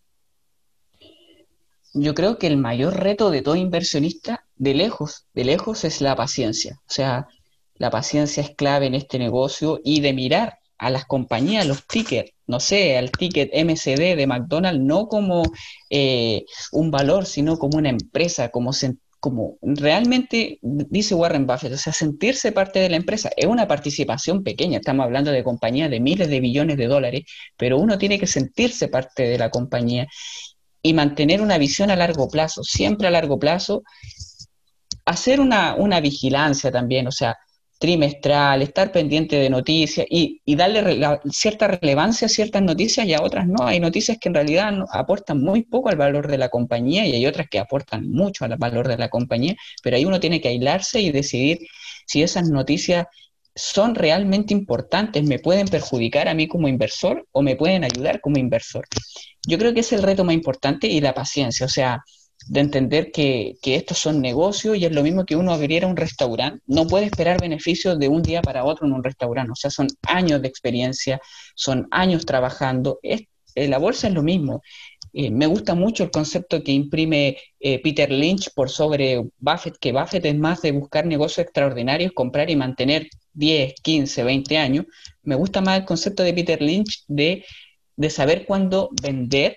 Yo 1.94 2.14
creo 2.14 2.38
que 2.38 2.48
el 2.48 2.56
mayor 2.56 3.00
reto 3.00 3.30
de 3.30 3.42
todo 3.42 3.56
inversionista, 3.56 4.44
de 4.56 4.74
lejos, 4.74 5.26
de 5.32 5.44
lejos, 5.44 5.84
es 5.84 6.00
la 6.00 6.16
paciencia. 6.16 6.80
O 6.80 6.92
sea, 6.92 7.28
la 7.76 7.90
paciencia 7.90 8.42
es 8.42 8.50
clave 8.54 8.86
en 8.86 8.94
este 8.94 9.18
negocio 9.18 9.80
y 9.84 10.00
de 10.00 10.12
mirar 10.12 10.58
a 10.76 10.90
las 10.90 11.04
compañías, 11.06 11.66
los 11.66 11.86
tickets, 11.86 12.32
no 12.46 12.60
sé, 12.60 12.98
al 12.98 13.10
ticket 13.10 13.50
MCD 13.54 14.16
de 14.16 14.26
McDonald's, 14.26 14.82
no 14.82 15.06
como 15.08 15.42
eh, 15.88 16.44
un 16.72 16.90
valor, 16.90 17.26
sino 17.26 17.56
como 17.58 17.78
una 17.78 17.90
empresa, 17.90 18.50
como, 18.50 18.72
como 19.20 19.56
realmente, 19.62 20.58
dice 20.62 21.14
Warren 21.14 21.46
Buffett, 21.46 21.72
o 21.72 21.78
sea, 21.78 21.92
sentirse 21.92 22.52
parte 22.52 22.80
de 22.80 22.90
la 22.90 22.96
empresa. 22.96 23.30
Es 23.36 23.46
una 23.46 23.68
participación 23.68 24.42
pequeña, 24.42 24.78
estamos 24.78 25.04
hablando 25.04 25.30
de 25.30 25.44
compañías 25.44 25.90
de 25.90 26.00
miles 26.00 26.28
de 26.28 26.40
billones 26.40 26.76
de 26.76 26.86
dólares, 26.86 27.22
pero 27.56 27.78
uno 27.78 27.96
tiene 27.98 28.18
que 28.18 28.26
sentirse 28.26 28.88
parte 28.88 29.22
de 29.22 29.38
la 29.38 29.50
compañía 29.50 30.08
y 30.84 30.92
mantener 30.92 31.40
una 31.40 31.56
visión 31.56 31.90
a 31.90 31.96
largo 31.96 32.28
plazo, 32.28 32.62
siempre 32.62 33.08
a 33.08 33.10
largo 33.10 33.38
plazo, 33.38 33.82
hacer 35.06 35.40
una, 35.40 36.00
vigilancia 36.00 36.70
también, 36.70 37.06
o 37.06 37.10
sea, 37.10 37.38
trimestral, 37.78 38.60
estar 38.60 38.92
pendiente 38.92 39.36
de 39.36 39.48
noticias 39.48 40.06
y, 40.10 40.42
darle 40.54 41.00
cierta 41.30 41.68
relevancia 41.68 42.26
a 42.26 42.28
ciertas 42.28 42.62
noticias 42.62 43.06
y 43.06 43.14
a 43.14 43.22
otras 43.22 43.46
no. 43.46 43.66
Hay 43.66 43.80
noticias 43.80 44.18
que 44.20 44.28
en 44.28 44.34
realidad 44.34 44.74
aportan 44.92 45.42
muy 45.42 45.62
poco 45.62 45.88
al 45.88 45.96
valor 45.96 46.28
de 46.28 46.36
la 46.36 46.50
compañía 46.50 47.06
y 47.06 47.12
hay 47.12 47.26
otras 47.26 47.48
que 47.50 47.58
aportan 47.58 48.10
mucho 48.10 48.44
al 48.44 48.54
valor 48.58 48.86
de 48.86 48.98
la 48.98 49.08
compañía, 49.08 49.56
pero 49.82 49.96
ahí 49.96 50.04
uno 50.04 50.20
tiene 50.20 50.42
que 50.42 50.48
aislarse 50.48 51.00
y 51.00 51.10
decidir 51.12 51.60
si 52.06 52.22
esas 52.22 52.50
noticias 52.50 53.06
son 53.54 53.94
realmente 53.94 54.52
importantes, 54.52 55.22
me 55.24 55.38
pueden 55.38 55.68
perjudicar 55.68 56.28
a 56.28 56.34
mí 56.34 56.48
como 56.48 56.68
inversor 56.68 57.26
o 57.32 57.42
me 57.42 57.56
pueden 57.56 57.84
ayudar 57.84 58.20
como 58.20 58.38
inversor. 58.38 58.86
Yo 59.46 59.58
creo 59.58 59.74
que 59.74 59.80
es 59.80 59.92
el 59.92 60.02
reto 60.02 60.24
más 60.24 60.34
importante 60.34 60.86
y 60.86 61.00
la 61.00 61.14
paciencia, 61.14 61.66
o 61.66 61.68
sea, 61.68 62.02
de 62.46 62.60
entender 62.60 63.10
que, 63.12 63.56
estos 63.62 63.98
son 63.98 64.20
negocios 64.20 64.76
y 64.76 64.84
es 64.84 64.92
lo 64.92 65.02
mismo 65.02 65.24
que 65.24 65.36
uno 65.36 65.52
abriera 65.52 65.86
un 65.86 65.96
restaurante. 65.96 66.62
No 66.66 66.86
puede 66.86 67.06
esperar 67.06 67.40
beneficios 67.40 67.98
de 67.98 68.08
un 68.08 68.22
día 68.22 68.42
para 68.42 68.64
otro 68.64 68.86
en 68.86 68.92
un 68.92 69.04
restaurante, 69.04 69.52
o 69.52 69.56
sea, 69.56 69.70
son 69.70 69.86
años 70.06 70.42
de 70.42 70.48
experiencia, 70.48 71.20
son 71.54 71.86
años 71.90 72.26
trabajando. 72.26 72.98
Es, 73.02 73.22
eh, 73.54 73.68
la 73.68 73.78
bolsa 73.78 74.08
es 74.08 74.14
lo 74.14 74.22
mismo. 74.22 74.62
Eh, 75.14 75.30
me 75.30 75.46
gusta 75.46 75.74
mucho 75.74 76.04
el 76.04 76.10
concepto 76.10 76.62
que 76.62 76.72
imprime 76.72 77.38
eh, 77.60 77.80
Peter 77.80 78.10
Lynch 78.10 78.52
por 78.54 78.68
sobre 78.68 79.22
Buffett, 79.38 79.78
que 79.78 79.92
Buffett 79.92 80.24
es 80.26 80.36
más 80.36 80.60
de 80.60 80.72
buscar 80.72 81.06
negocios 81.06 81.46
extraordinarios, 81.46 82.12
comprar 82.12 82.50
y 82.50 82.56
mantener 82.56 83.08
10, 83.32 83.74
15, 83.82 84.24
20 84.24 84.58
años. 84.58 84.86
Me 85.22 85.36
gusta 85.36 85.60
más 85.60 85.78
el 85.78 85.84
concepto 85.86 86.22
de 86.22 86.34
Peter 86.34 86.60
Lynch 86.60 87.04
de 87.08 87.44
de 87.96 88.10
saber 88.10 88.44
cuándo 88.46 88.90
vender. 89.02 89.56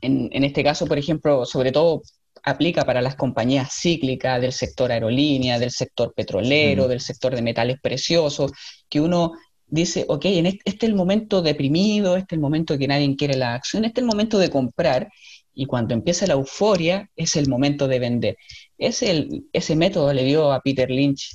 En, 0.00 0.44
este 0.44 0.62
caso, 0.62 0.86
por 0.86 0.98
ejemplo, 0.98 1.44
sobre 1.44 1.72
todo 1.72 2.02
aplica 2.44 2.84
para 2.84 3.02
las 3.02 3.16
compañías 3.16 3.72
cíclicas 3.72 4.40
del 4.40 4.52
sector 4.52 4.92
aerolínea, 4.92 5.58
del 5.58 5.72
sector 5.72 6.14
petrolero, 6.14 6.86
del 6.86 7.00
sector 7.00 7.34
de 7.34 7.42
metales 7.42 7.78
preciosos, 7.82 8.52
que 8.88 9.00
uno 9.00 9.32
dice, 9.68 10.04
ok, 10.08 10.24
en 10.26 10.46
este, 10.46 10.62
este, 10.64 10.86
es 10.86 10.90
el 10.90 10.96
momento 10.96 11.42
deprimido, 11.42 12.16
este 12.16 12.34
es 12.34 12.38
el 12.38 12.40
momento 12.40 12.78
que 12.78 12.88
nadie 12.88 13.16
quiere 13.16 13.36
la 13.36 13.54
acción, 13.54 13.84
este 13.84 14.00
es 14.00 14.02
el 14.02 14.08
momento 14.08 14.38
de 14.38 14.50
comprar, 14.50 15.10
y 15.54 15.66
cuando 15.66 15.94
empieza 15.94 16.26
la 16.26 16.34
euforia 16.34 17.10
es 17.16 17.36
el 17.36 17.48
momento 17.48 17.88
de 17.88 17.98
vender. 17.98 18.36
Ese, 18.76 19.28
ese 19.52 19.76
método 19.76 20.12
le 20.12 20.24
dio 20.24 20.52
a 20.52 20.60
Peter 20.60 20.90
Lynch 20.90 21.34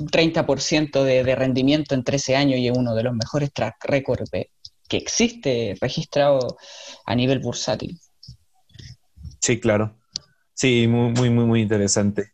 un 0.00 0.08
30% 0.08 1.04
de, 1.04 1.22
de, 1.22 1.34
rendimiento 1.36 1.94
en 1.94 2.02
13 2.02 2.34
años 2.34 2.58
y 2.58 2.66
es 2.66 2.76
uno 2.76 2.96
de 2.96 3.04
los 3.04 3.14
mejores 3.14 3.52
track 3.52 3.76
records 3.84 4.28
que 4.88 4.96
existe 4.96 5.76
registrado 5.80 6.56
a 7.06 7.14
nivel 7.14 7.38
bursátil. 7.38 7.98
Sí, 9.40 9.60
claro. 9.60 10.00
Sí, 10.52 10.86
muy, 10.88 11.12
muy, 11.12 11.30
muy, 11.30 11.44
muy 11.44 11.60
interesante. 11.60 12.33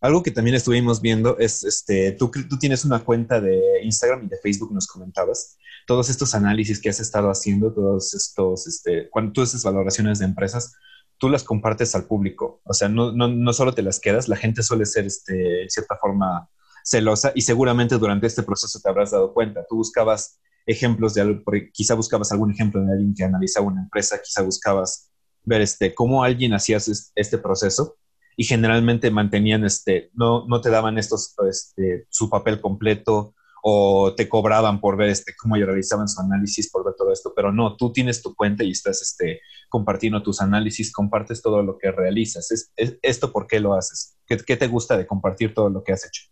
Algo 0.00 0.22
que 0.22 0.30
también 0.30 0.54
estuvimos 0.54 1.00
viendo 1.00 1.38
es, 1.38 1.64
este, 1.64 2.12
tú, 2.12 2.30
tú 2.30 2.58
tienes 2.58 2.84
una 2.84 3.00
cuenta 3.00 3.40
de 3.40 3.82
Instagram 3.82 4.24
y 4.24 4.28
de 4.28 4.38
Facebook, 4.38 4.72
nos 4.72 4.86
comentabas, 4.86 5.56
todos 5.86 6.08
estos 6.08 6.34
análisis 6.34 6.80
que 6.80 6.88
has 6.88 7.00
estado 7.00 7.30
haciendo, 7.30 7.72
todos 7.72 8.14
estos, 8.14 8.66
este, 8.66 9.08
cuando 9.10 9.32
tú 9.32 9.42
haces 9.42 9.64
valoraciones 9.64 10.18
de 10.18 10.26
empresas, 10.26 10.74
tú 11.18 11.28
las 11.28 11.42
compartes 11.42 11.94
al 11.94 12.04
público. 12.04 12.60
O 12.64 12.74
sea, 12.74 12.88
no, 12.88 13.12
no, 13.12 13.28
no 13.28 13.52
solo 13.52 13.72
te 13.72 13.82
las 13.82 13.98
quedas, 13.98 14.28
la 14.28 14.36
gente 14.36 14.62
suele 14.62 14.86
ser, 14.86 15.06
este, 15.06 15.34
de 15.34 15.70
cierta 15.70 15.96
forma, 15.96 16.48
celosa 16.84 17.32
y 17.34 17.42
seguramente 17.42 17.98
durante 17.98 18.26
este 18.26 18.42
proceso 18.42 18.80
te 18.80 18.88
habrás 18.88 19.10
dado 19.10 19.34
cuenta. 19.34 19.64
Tú 19.68 19.76
buscabas 19.76 20.38
ejemplos 20.66 21.14
de 21.14 21.22
algo, 21.22 21.42
quizá 21.72 21.94
buscabas 21.94 22.32
algún 22.32 22.52
ejemplo 22.52 22.82
de 22.82 22.92
alguien 22.92 23.14
que 23.14 23.24
analizaba 23.24 23.66
una 23.66 23.82
empresa, 23.82 24.20
quizá 24.22 24.42
buscabas 24.42 25.10
ver 25.44 25.60
este, 25.60 25.94
cómo 25.94 26.22
alguien 26.22 26.54
hacía 26.54 26.76
este 26.76 27.38
proceso 27.38 27.96
y 28.40 28.44
generalmente 28.44 29.10
mantenían, 29.10 29.64
este, 29.64 30.10
no, 30.14 30.46
no 30.46 30.60
te 30.60 30.70
daban 30.70 30.96
estos, 30.96 31.34
este, 31.50 32.06
su 32.08 32.30
papel 32.30 32.60
completo 32.60 33.34
o 33.64 34.14
te 34.14 34.28
cobraban 34.28 34.80
por 34.80 34.96
ver 34.96 35.08
este, 35.08 35.34
cómo 35.36 35.56
realizaban 35.56 36.06
su 36.06 36.20
análisis, 36.20 36.70
por 36.70 36.84
ver 36.84 36.94
todo 36.96 37.12
esto, 37.12 37.32
pero 37.34 37.52
no, 37.52 37.76
tú 37.76 37.92
tienes 37.92 38.22
tu 38.22 38.36
cuenta 38.36 38.62
y 38.62 38.70
estás 38.70 39.02
este, 39.02 39.40
compartiendo 39.68 40.22
tus 40.22 40.40
análisis, 40.40 40.92
compartes 40.92 41.42
todo 41.42 41.64
lo 41.64 41.78
que 41.78 41.90
realizas. 41.90 42.52
¿Es, 42.52 42.72
esto 43.02 43.32
por 43.32 43.48
qué 43.48 43.58
lo 43.58 43.74
haces? 43.74 44.16
¿Qué, 44.24 44.36
¿Qué 44.36 44.56
te 44.56 44.68
gusta 44.68 44.96
de 44.96 45.08
compartir 45.08 45.52
todo 45.52 45.68
lo 45.68 45.82
que 45.82 45.94
has 45.94 46.06
hecho? 46.06 46.22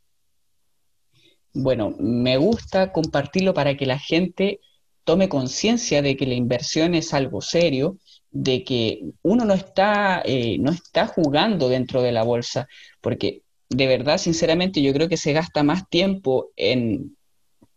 Bueno, 1.54 1.92
me 1.98 2.36
gusta 2.36 2.92
compartirlo 2.92 3.52
para 3.52 3.76
que 3.76 3.84
la 3.84 3.98
gente 3.98 4.60
tome 5.02 5.28
conciencia 5.28 6.02
de 6.02 6.16
que 6.16 6.26
la 6.26 6.34
inversión 6.34 6.94
es 6.94 7.12
algo 7.12 7.40
serio, 7.40 7.98
de 8.42 8.64
que 8.64 9.00
uno 9.22 9.44
no 9.44 9.54
está, 9.54 10.22
eh, 10.24 10.58
no 10.58 10.70
está 10.70 11.06
jugando 11.06 11.68
dentro 11.68 12.02
de 12.02 12.12
la 12.12 12.22
bolsa, 12.22 12.68
porque 13.00 13.42
de 13.68 13.86
verdad, 13.86 14.18
sinceramente, 14.18 14.82
yo 14.82 14.92
creo 14.92 15.08
que 15.08 15.16
se 15.16 15.32
gasta 15.32 15.62
más 15.62 15.88
tiempo 15.88 16.50
en 16.56 17.16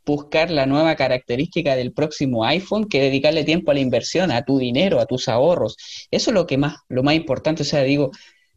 buscar 0.06 0.52
la 0.52 0.66
nueva 0.66 0.96
característica 0.96 1.76
del 1.76 1.94
próximo 1.94 2.44
iPhone 2.46 2.90
que 2.90 3.02
dedicarle 3.02 3.44
tiempo 3.44 3.72
a 3.72 3.74
la 3.74 3.80
inversión, 3.80 4.32
a 4.32 4.44
tu 4.44 4.58
dinero, 4.58 5.00
a 5.00 5.06
tus 5.06 5.28
ahorros. 5.28 5.78
Eso 6.12 6.32
es 6.32 6.34
lo 6.34 6.46
que 6.46 6.58
más, 6.58 6.78
lo 6.90 7.04
más 7.04 7.16
importante, 7.16 7.64
o 7.64 7.66
sea, 7.66 7.84
digo, 7.84 8.12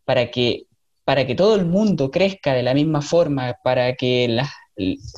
para 0.04 0.30
que, 0.30 0.64
para 1.04 1.26
que 1.26 1.34
todo 1.34 1.54
el 1.56 1.66
mundo 1.66 2.10
crezca 2.10 2.54
de 2.54 2.62
la 2.62 2.74
misma 2.74 3.02
forma, 3.02 3.56
para 3.62 3.94
que 3.94 4.38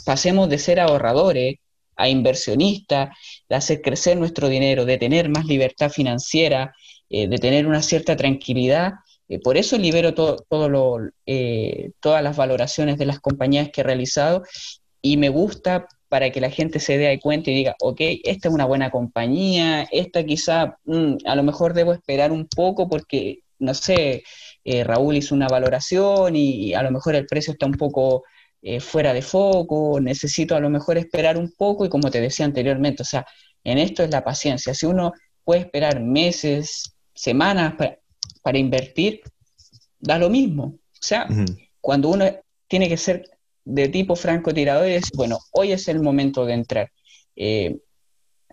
pasemos 0.05 0.49
de 0.49 0.59
ser 0.59 0.81
ahorradores 0.81 1.57
a 1.97 2.09
inversionistas, 2.09 3.17
de 3.49 3.57
hacer 3.57 3.83
crecer 3.83 4.17
nuestro 4.17 4.49
dinero, 4.49 4.85
de 4.85 4.99
tener 4.99 5.29
más 5.29 5.47
libertad 5.47 5.91
financiera, 5.91 6.75
eh, 7.11 7.29
de 7.29 7.39
tener 7.39 7.67
una 7.67 7.83
cierta 7.83 8.17
tranquilidad. 8.17 8.95
Eh, 9.29 9.39
por 9.39 9.57
eso 9.57 9.79
libero 9.79 10.15
eh, 11.27 11.91
todas 12.01 12.23
las 12.23 12.37
valoraciones 12.37 12.99
de 12.99 13.07
las 13.07 13.21
compañías 13.21 13.71
que 13.71 13.83
he 13.83 13.85
realizado 13.85 14.43
y 15.01 15.17
me 15.17 15.29
gusta 15.29 15.87
para 16.09 16.31
que 16.31 16.41
la 16.41 16.51
gente 16.51 16.81
se 16.81 16.99
dé 16.99 17.21
cuenta 17.21 17.51
y 17.51 17.55
diga, 17.55 17.77
ok, 17.81 18.01
esta 18.25 18.49
es 18.49 18.55
una 18.55 18.65
buena 18.65 18.91
compañía, 18.91 19.83
esta 19.93 20.25
quizá 20.25 20.79
mm, 20.85 21.17
a 21.25 21.37
lo 21.37 21.43
mejor 21.43 21.75
debo 21.75 21.93
esperar 21.93 22.33
un 22.33 22.47
poco 22.47 22.89
porque, 22.89 23.41
no 23.59 23.75
sé, 23.75 24.23
Raúl 24.65 25.17
hizo 25.17 25.35
una 25.35 25.49
valoración 25.49 26.37
y 26.37 26.73
a 26.75 26.83
lo 26.83 26.91
mejor 26.91 27.15
el 27.15 27.27
precio 27.27 27.53
está 27.53 27.67
un 27.67 27.75
poco 27.75 28.25
eh, 28.67 28.81
fuera 28.81 29.13
de 29.13 29.21
foco, 29.21 30.01
necesito 30.01 30.57
a 30.57 30.61
lo 30.61 30.71
mejor 30.71 30.97
esperar 30.97 31.37
un 31.37 31.53
poco 31.53 31.85
y 31.85 31.91
como 31.91 32.11
te 32.11 32.23
decía 32.23 32.47
anteriormente, 32.47 33.03
o 33.03 33.05
sea, 33.05 33.27
en 33.63 33.77
esto 33.77 34.03
es 34.03 34.11
la 34.11 34.25
paciencia. 34.25 34.73
Si 34.73 34.87
uno 34.87 35.13
puede 35.45 35.61
esperar 35.61 36.01
meses, 36.01 36.97
semanas 37.15 37.75
para, 38.43 38.59
invertir, 38.59 39.21
da 39.99 40.19
lo 40.19 40.31
mismo. 40.31 40.65
O 40.65 40.99
sea, 40.99 41.29
cuando 41.79 42.09
uno 42.09 42.25
tiene 42.67 42.89
que 42.89 42.97
ser 42.97 43.29
de 43.67 43.91
tipo 43.91 44.17
francotirador, 44.17 44.87
es, 44.87 45.11
bueno, 45.15 45.39
hoy 45.53 45.73
es 45.73 45.87
el 45.89 46.01
momento 46.01 46.47
de 46.47 46.55
entrar. 46.55 46.91
Eh, 47.37 47.77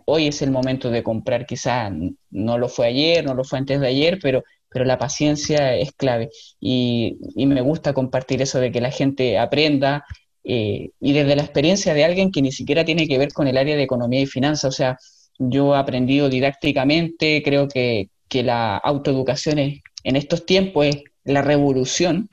hoy 0.04 0.26
es 0.26 0.42
el 0.42 0.50
momento 0.50 0.90
de 0.90 1.02
comprar, 1.02 1.46
quizás 1.46 1.90
no 2.28 2.58
lo 2.58 2.68
fue 2.68 2.88
ayer, 2.88 3.24
no 3.24 3.32
lo 3.34 3.44
fue 3.44 3.60
antes 3.60 3.80
de 3.80 3.86
ayer, 3.86 4.18
pero 4.20 4.42
pero 4.72 4.84
la 4.84 4.98
paciencia 4.98 5.74
es 5.76 5.92
clave. 5.92 6.30
Y, 6.60 7.16
me 7.36 7.60
gusta 7.60 7.92
compartir 7.92 8.42
eso 8.42 8.60
de 8.60 8.72
que 8.72 8.80
la 8.80 8.90
gente 8.90 9.38
aprenda 9.38 10.04
eh, 10.44 10.90
y 11.00 11.12
desde 11.12 11.36
la 11.36 11.42
experiencia 11.42 11.94
de 11.94 12.04
alguien 12.04 12.32
que 12.32 12.42
ni 12.42 12.52
siquiera 12.52 12.84
tiene 12.84 13.06
que 13.06 13.18
ver 13.18 13.32
con 13.32 13.46
el 13.46 13.56
área 13.56 13.76
de 13.76 13.82
economía 13.82 14.20
y 14.20 14.26
finanzas, 14.26 14.74
o 14.74 14.76
sea, 14.76 14.98
yo 15.38 15.74
he 15.74 15.78
aprendido 15.78 16.28
didácticamente, 16.28 17.42
creo 17.42 17.68
que, 17.68 18.08
la 18.30 18.78
autoeducación 18.78 19.58
en 19.58 20.16
estos 20.16 20.46
tiempos 20.46 20.86
es 20.86 21.02
la 21.24 21.42
revolución, 21.42 22.30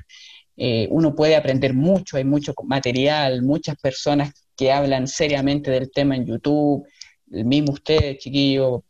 eh, 0.55 0.87
uno 0.91 1.13
puede 1.13 1.35
aprender 1.35 1.73
mucho, 1.73 2.15
hay 2.15 2.23
mucho 2.23 2.53
material, 2.65 3.41
muchas 3.41 3.75
personas 3.77 4.33
que 4.55 4.71
hablan 4.71 5.07
seriamente 5.07 5.71
del 5.71 5.91
tema 5.91 6.15
en 6.15 6.25
YouTube, 6.25 6.85
el 7.31 7.43
mismo 7.43 7.73
usted, 7.73 8.17
chiquillo, 8.17 8.83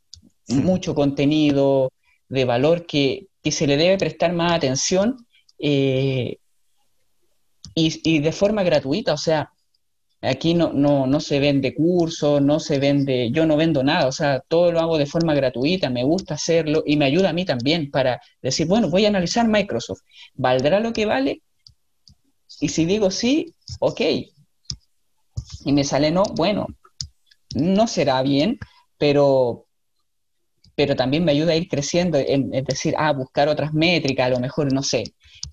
mucho 0.50 0.94
contenido 0.96 1.92
de 2.28 2.46
valor 2.46 2.86
que, 2.86 3.28
que 3.42 3.52
se 3.52 3.68
le 3.68 3.78
debe 3.78 3.98
prestar 3.98 4.34
más 4.34 4.54
atención 4.54 5.26
eh, 5.58 6.38
y, 7.76 8.20
de 8.20 8.32
forma 8.32 8.64
gratuita, 8.64 9.14
o 9.14 9.18
sea, 9.18 9.52
aquí 10.22 10.54
no, 10.54 10.74
no, 10.74 11.08
no 11.08 11.20
se 11.20 11.40
vende 11.40 11.74
cursos, 11.74 12.42
no 12.42 12.60
se 12.60 12.80
vende, 12.80 13.32
yo 13.32 13.46
no 13.46 13.56
vendo 13.56 13.84
nada, 13.84 14.08
o 14.08 14.12
sea, 14.12 14.42
todo 14.48 14.72
lo 14.72 14.80
hago 14.80 14.98
de 14.98 15.06
forma 15.06 15.34
gratuita, 15.34 15.90
me 15.90 16.04
gusta 16.04 16.34
hacerlo 16.34 16.84
y 16.86 16.98
me 16.98 17.06
ayuda 17.06 17.30
a 17.30 17.34
mí 17.34 17.46
también 17.46 17.90
para 17.90 18.20
decir, 18.42 18.68
bueno, 18.68 18.90
voy 18.90 19.06
a 19.06 19.10
analizar 19.10 19.48
Microsoft, 19.48 20.02
¿valdrá 20.34 20.80
lo 20.80 20.92
que 20.92 21.06
vale? 21.06 21.42
Y 22.60 22.70
si 22.70 22.86
digo 22.86 23.12
sí, 23.12 23.56
ok. 23.80 24.02
Y 25.66 25.74
me 25.74 25.84
sale 25.84 26.12
no, 26.12 26.24
bueno, 26.36 26.68
no 27.56 27.88
será 27.88 28.22
bien, 28.22 28.60
pero, 28.98 29.68
pero 30.80 30.96
también 30.96 31.26
me 31.26 31.34
ayuda 31.34 31.52
a 31.52 31.56
ir 31.58 31.68
creciendo, 31.68 32.18
es 32.18 32.64
decir, 32.64 32.96
a 32.98 33.12
buscar 33.12 33.50
otras 33.50 33.74
métricas, 33.74 34.28
a 34.28 34.30
lo 34.30 34.40
mejor, 34.40 34.72
no 34.72 34.82
sé, 34.82 35.04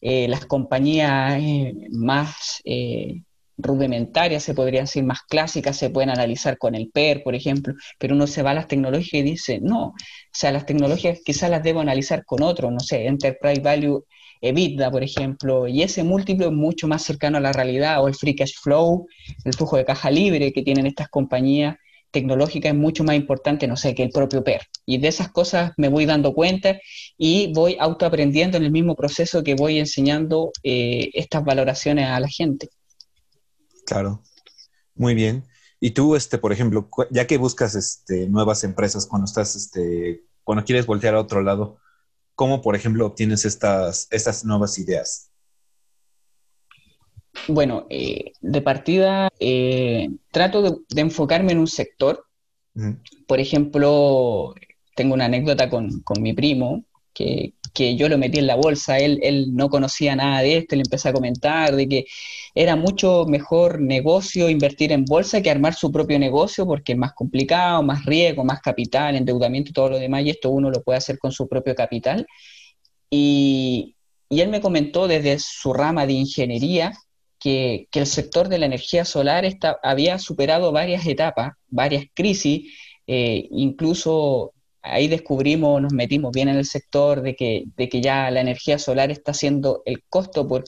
eh, 0.00 0.28
las 0.28 0.46
compañías 0.46 1.42
eh, 1.42 1.74
más 1.90 2.62
eh, 2.64 3.22
rudimentarias, 3.56 4.44
se 4.44 4.54
podrían 4.54 4.84
decir 4.84 5.02
más 5.02 5.22
clásicas, 5.22 5.76
se 5.76 5.90
pueden 5.90 6.10
analizar 6.10 6.58
con 6.58 6.76
el 6.76 6.90
PER, 6.92 7.24
por 7.24 7.34
ejemplo, 7.34 7.74
pero 7.98 8.14
uno 8.14 8.28
se 8.28 8.44
va 8.44 8.52
a 8.52 8.54
las 8.54 8.68
tecnologías 8.68 9.14
y 9.14 9.22
dice, 9.22 9.58
no, 9.60 9.86
o 9.86 9.94
sea, 10.32 10.52
las 10.52 10.64
tecnologías 10.64 11.18
quizás 11.24 11.50
las 11.50 11.64
debo 11.64 11.80
analizar 11.80 12.24
con 12.24 12.44
otro, 12.44 12.70
no 12.70 12.78
sé, 12.78 13.06
Enterprise 13.08 13.60
Value 13.60 14.04
EBITDA, 14.40 14.92
por 14.92 15.02
ejemplo, 15.02 15.66
y 15.66 15.82
ese 15.82 16.04
múltiplo 16.04 16.46
es 16.46 16.52
mucho 16.52 16.86
más 16.86 17.02
cercano 17.02 17.38
a 17.38 17.40
la 17.40 17.52
realidad, 17.52 18.00
o 18.00 18.06
el 18.06 18.14
free 18.14 18.36
cash 18.36 18.54
flow, 18.62 19.08
el 19.44 19.54
flujo 19.54 19.76
de 19.76 19.84
caja 19.84 20.08
libre 20.08 20.52
que 20.52 20.62
tienen 20.62 20.86
estas 20.86 21.08
compañías, 21.08 21.74
tecnológica 22.10 22.68
es 22.68 22.74
mucho 22.74 23.04
más 23.04 23.16
importante, 23.16 23.66
no 23.66 23.76
sé, 23.76 23.94
que 23.94 24.02
el 24.04 24.10
propio 24.10 24.42
PER. 24.42 24.62
Y 24.84 24.98
de 24.98 25.08
esas 25.08 25.30
cosas 25.30 25.72
me 25.76 25.88
voy 25.88 26.06
dando 26.06 26.32
cuenta 26.34 26.78
y 27.18 27.52
voy 27.52 27.76
autoaprendiendo 27.78 28.56
en 28.56 28.64
el 28.64 28.70
mismo 28.70 28.94
proceso 28.94 29.42
que 29.42 29.54
voy 29.54 29.78
enseñando 29.78 30.52
eh, 30.62 31.10
estas 31.14 31.44
valoraciones 31.44 32.06
a 32.06 32.20
la 32.20 32.28
gente. 32.28 32.70
Claro, 33.84 34.22
muy 34.94 35.14
bien. 35.14 35.44
Y 35.80 35.90
tú, 35.90 36.16
este, 36.16 36.38
por 36.38 36.52
ejemplo, 36.52 36.88
ya 37.10 37.26
que 37.26 37.36
buscas 37.36 37.74
este, 37.74 38.26
nuevas 38.28 38.64
empresas 38.64 39.06
cuando 39.06 39.26
estás, 39.26 39.54
este, 39.54 40.24
cuando 40.42 40.64
quieres 40.64 40.86
voltear 40.86 41.14
a 41.14 41.20
otro 41.20 41.42
lado, 41.42 41.78
¿cómo, 42.34 42.62
por 42.62 42.74
ejemplo, 42.74 43.06
obtienes 43.06 43.44
estas, 43.44 44.08
estas 44.10 44.44
nuevas 44.44 44.78
ideas? 44.78 45.30
Bueno, 47.48 47.86
eh, 47.90 48.32
de 48.40 48.62
partida 48.62 49.28
eh, 49.38 50.08
trato 50.30 50.62
de, 50.88 51.00
enfocarme 51.00 51.52
en 51.52 51.58
un 51.58 51.66
sector. 51.66 52.24
Por 53.26 53.40
ejemplo, 53.40 54.54
tengo 54.94 55.14
una 55.14 55.24
anécdota 55.26 55.70
con, 55.70 56.02
mi 56.20 56.34
primo, 56.34 56.84
que, 57.14 57.52
yo 57.96 58.08
lo 58.08 58.18
metí 58.18 58.38
en 58.38 58.46
la 58.46 58.56
bolsa, 58.56 58.98
él, 58.98 59.18
él, 59.22 59.54
no 59.54 59.68
conocía 59.70 60.16
nada 60.16 60.42
de 60.42 60.58
esto, 60.58 60.76
le 60.76 60.82
empecé 60.82 61.08
a 61.08 61.12
comentar 61.12 61.74
de 61.74 61.88
que 61.88 62.04
era 62.54 62.76
mucho 62.76 63.26
mejor 63.26 63.80
negocio 63.80 64.48
invertir 64.50 64.92
en 64.92 65.04
bolsa 65.04 65.42
que 65.42 65.50
armar 65.50 65.74
su 65.74 65.92
propio 65.92 66.18
negocio 66.18 66.66
porque 66.66 66.92
es 66.92 66.98
más 66.98 67.12
complicado, 67.12 67.82
más 67.82 68.04
riesgo, 68.04 68.44
más 68.44 68.60
capital, 68.60 69.16
endeudamiento 69.16 69.70
y 69.70 69.74
todo 69.74 69.90
lo 69.90 69.98
demás, 69.98 70.24
y 70.24 70.30
esto 70.30 70.50
uno 70.50 70.70
lo 70.70 70.82
puede 70.82 70.98
hacer 70.98 71.18
con 71.18 71.32
su 71.32 71.48
propio 71.48 71.74
capital. 71.74 72.26
Y, 73.10 73.96
y 74.28 74.40
él 74.40 74.48
me 74.48 74.60
comentó 74.60 75.06
desde 75.06 75.38
su 75.38 75.72
rama 75.72 76.06
de 76.06 76.14
ingeniería 76.14 76.92
que, 77.46 78.00
el 78.00 78.06
sector 78.06 78.48
de 78.48 78.58
la 78.58 78.66
energía 78.66 79.04
solar 79.04 79.44
había 79.82 80.18
superado 80.18 80.72
varias 80.72 81.06
etapas, 81.06 81.52
varias 81.68 82.06
crisis, 82.12 82.72
eh, 83.06 83.46
incluso 83.52 84.52
ahí 84.82 85.06
descubrimos, 85.06 85.80
nos 85.80 85.92
metimos 85.92 86.32
bien 86.32 86.48
en 86.48 86.56
el 86.56 86.64
sector 86.64 87.22
de 87.22 87.36
que, 87.36 87.64
de 87.76 87.88
que 87.88 88.00
ya 88.00 88.30
la 88.32 88.40
energía 88.40 88.78
solar 88.78 89.10
está 89.12 89.32
siendo 89.32 89.82
el 89.84 90.02
costo 90.08 90.46
por 90.48 90.64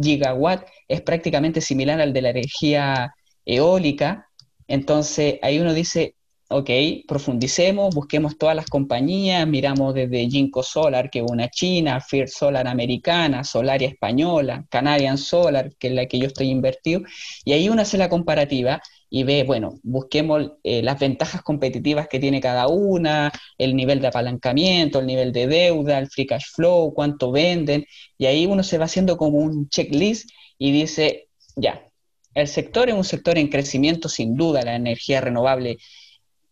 gigawatt 0.00 0.66
es 0.88 1.02
prácticamente 1.02 1.60
similar 1.60 2.00
al 2.00 2.12
de 2.14 2.22
la 2.22 2.30
energía 2.30 3.14
eólica. 3.44 4.28
Entonces 4.68 5.38
ahí 5.42 5.58
uno 5.58 5.74
dice, 5.74 6.14
ok, 6.52 6.70
profundicemos, 7.08 7.94
busquemos 7.94 8.36
todas 8.36 8.54
las 8.54 8.66
compañías, 8.66 9.46
miramos 9.46 9.94
desde 9.94 10.28
Ginkgo 10.28 10.62
Solar, 10.62 11.10
que 11.10 11.20
es 11.20 11.24
una 11.28 11.48
china, 11.48 12.00
First 12.00 12.36
Solar 12.38 12.66
americana, 12.68 13.44
Solaria 13.44 13.88
española, 13.88 14.66
Canadian 14.70 15.18
Solar, 15.18 15.74
que 15.78 15.88
es 15.88 15.94
la 15.94 16.06
que 16.06 16.18
yo 16.18 16.26
estoy 16.26 16.48
invertido, 16.50 17.02
y 17.44 17.52
ahí 17.52 17.68
uno 17.68 17.82
hace 17.82 17.98
la 17.98 18.08
comparativa 18.08 18.82
y 19.08 19.24
ve, 19.24 19.44
bueno, 19.44 19.78
busquemos 19.82 20.52
eh, 20.62 20.82
las 20.82 20.98
ventajas 20.98 21.42
competitivas 21.42 22.08
que 22.08 22.18
tiene 22.18 22.40
cada 22.40 22.68
una, 22.68 23.30
el 23.58 23.76
nivel 23.76 24.00
de 24.00 24.08
apalancamiento, 24.08 25.00
el 25.00 25.06
nivel 25.06 25.32
de 25.32 25.46
deuda, 25.46 25.98
el 25.98 26.08
free 26.08 26.26
cash 26.26 26.46
flow, 26.54 26.94
cuánto 26.94 27.30
venden, 27.30 27.84
y 28.16 28.26
ahí 28.26 28.46
uno 28.46 28.62
se 28.62 28.78
va 28.78 28.86
haciendo 28.86 29.16
como 29.16 29.38
un 29.38 29.68
checklist 29.68 30.30
y 30.58 30.72
dice, 30.72 31.28
ya, 31.56 31.86
el 32.34 32.48
sector 32.48 32.88
es 32.88 32.94
un 32.94 33.04
sector 33.04 33.38
en 33.38 33.48
crecimiento 33.48 34.08
sin 34.08 34.36
duda, 34.36 34.62
la 34.62 34.76
energía 34.76 35.20
renovable. 35.20 35.78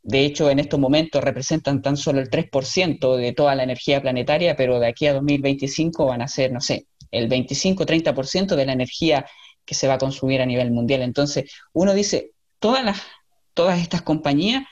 De 0.03 0.25
hecho, 0.25 0.51
en 0.51 0.59
estos 0.59 0.81
momentos 0.81 1.23
representan 1.23 1.83
tan 1.83 1.97
solo 1.97 2.21
el 2.21 2.31
3% 2.31 3.17
de 3.17 3.33
toda 3.33 3.55
la 3.55 3.65
energía 3.65 4.01
planetaria, 4.01 4.57
pero 4.57 4.81
de 4.81 4.89
aquí 4.89 5.07
a 5.07 5.13
2025 5.15 6.07
van 6.07 6.23
a 6.23 6.29
ser, 6.29 6.53
no 6.53 6.61
sé, 6.61 6.87
el 7.11 7.29
25-30% 7.29 8.57
de 8.57 8.67
la 8.67 8.73
energía 8.73 9.27
que 9.65 9.75
se 9.75 9.89
va 9.89 9.95
a 9.95 9.99
consumir 9.99 10.41
a 10.41 10.47
nivel 10.47 10.71
mundial. 10.71 11.03
Entonces, 11.03 11.53
uno 11.73 11.93
dice, 11.95 12.33
todas, 12.59 12.85
las, 12.85 13.03
todas 13.55 13.81
estas 13.81 14.03
compañías 14.03 14.65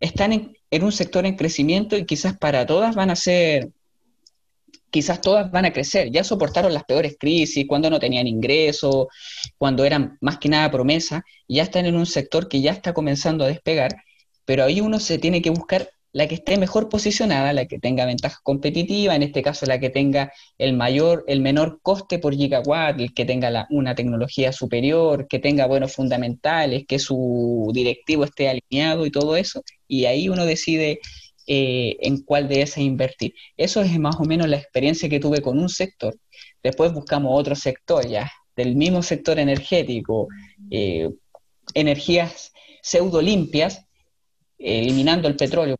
están 0.00 0.32
en, 0.32 0.56
en, 0.70 0.84
un 0.84 0.92
sector 0.92 1.26
en 1.26 1.36
crecimiento 1.36 1.96
y 1.96 2.06
quizás 2.06 2.36
para 2.38 2.66
todas 2.66 2.94
van 2.94 3.10
a 3.10 3.16
ser, 3.16 3.70
quizás 4.90 5.20
todas 5.20 5.50
van 5.50 5.66
a 5.66 5.72
crecer. 5.72 6.10
Ya 6.10 6.24
soportaron 6.24 6.72
las 6.72 6.84
peores 6.84 7.16
crisis, 7.18 7.66
cuando 7.68 7.90
no 7.90 7.98
tenían 7.98 8.26
ingresos, 8.26 9.06
cuando 9.58 9.84
eran 9.84 10.18
más 10.20 10.38
que 10.38 10.48
nada 10.48 10.70
promesa, 10.70 11.24
y 11.46 11.56
ya 11.56 11.64
están 11.64 11.86
en 11.86 11.96
un 11.96 12.06
sector 12.06 12.48
que 12.48 12.60
ya 12.60 12.72
está 12.72 12.92
comenzando 12.92 13.44
a 13.44 13.48
despegar, 13.48 13.96
pero 14.44 14.64
ahí 14.64 14.80
uno 14.80 15.00
se 15.00 15.18
tiene 15.18 15.42
que 15.42 15.50
buscar 15.50 15.88
la 16.12 16.28
que 16.28 16.34
esté 16.34 16.58
mejor 16.58 16.88
posicionada, 16.88 17.52
la 17.52 17.64
que 17.66 17.78
tenga 17.78 18.04
ventaja 18.04 18.38
competitiva, 18.42 19.16
en 19.16 19.22
este 19.22 19.42
caso 19.42 19.64
la 19.64 19.80
que 19.80 19.88
tenga 19.88 20.30
el 20.58 20.74
mayor, 20.74 21.24
el 21.26 21.40
menor 21.40 21.80
coste 21.82 22.18
por 22.18 22.34
gigawatt, 22.34 23.00
el 23.00 23.14
que 23.14 23.24
tenga 23.24 23.66
una 23.70 23.94
tecnología 23.94 24.52
superior, 24.52 25.26
que 25.26 25.38
tenga 25.38 25.66
buenos 25.66 25.94
fundamentales, 25.94 26.84
que 26.86 26.98
su 26.98 27.70
directivo 27.72 28.24
esté 28.24 28.50
alineado 28.50 29.06
y 29.06 29.10
todo 29.10 29.36
eso, 29.36 29.62
y 29.88 30.04
ahí 30.04 30.28
uno 30.28 30.44
decide 30.44 31.00
eh, 31.46 31.96
en 32.00 32.22
cuál 32.22 32.46
de 32.46 32.62
esas 32.62 32.78
invertir. 32.78 33.34
Eso 33.56 33.80
es 33.80 33.98
más 33.98 34.16
o 34.20 34.24
menos 34.24 34.48
la 34.48 34.58
experiencia 34.58 35.08
que 35.08 35.18
tuve 35.18 35.40
con 35.40 35.58
un 35.58 35.70
sector. 35.70 36.14
Después 36.62 36.92
buscamos 36.92 37.32
otro 37.34 37.56
sector 37.56 38.06
ya, 38.06 38.30
del 38.54 38.76
mismo 38.76 39.02
sector 39.02 39.38
energético, 39.38 40.28
eh, 40.70 41.08
energías 41.74 42.52
pseudo 42.82 43.22
limpias, 43.22 43.86
eliminando 44.62 45.28
el 45.28 45.36
petróleo, 45.36 45.76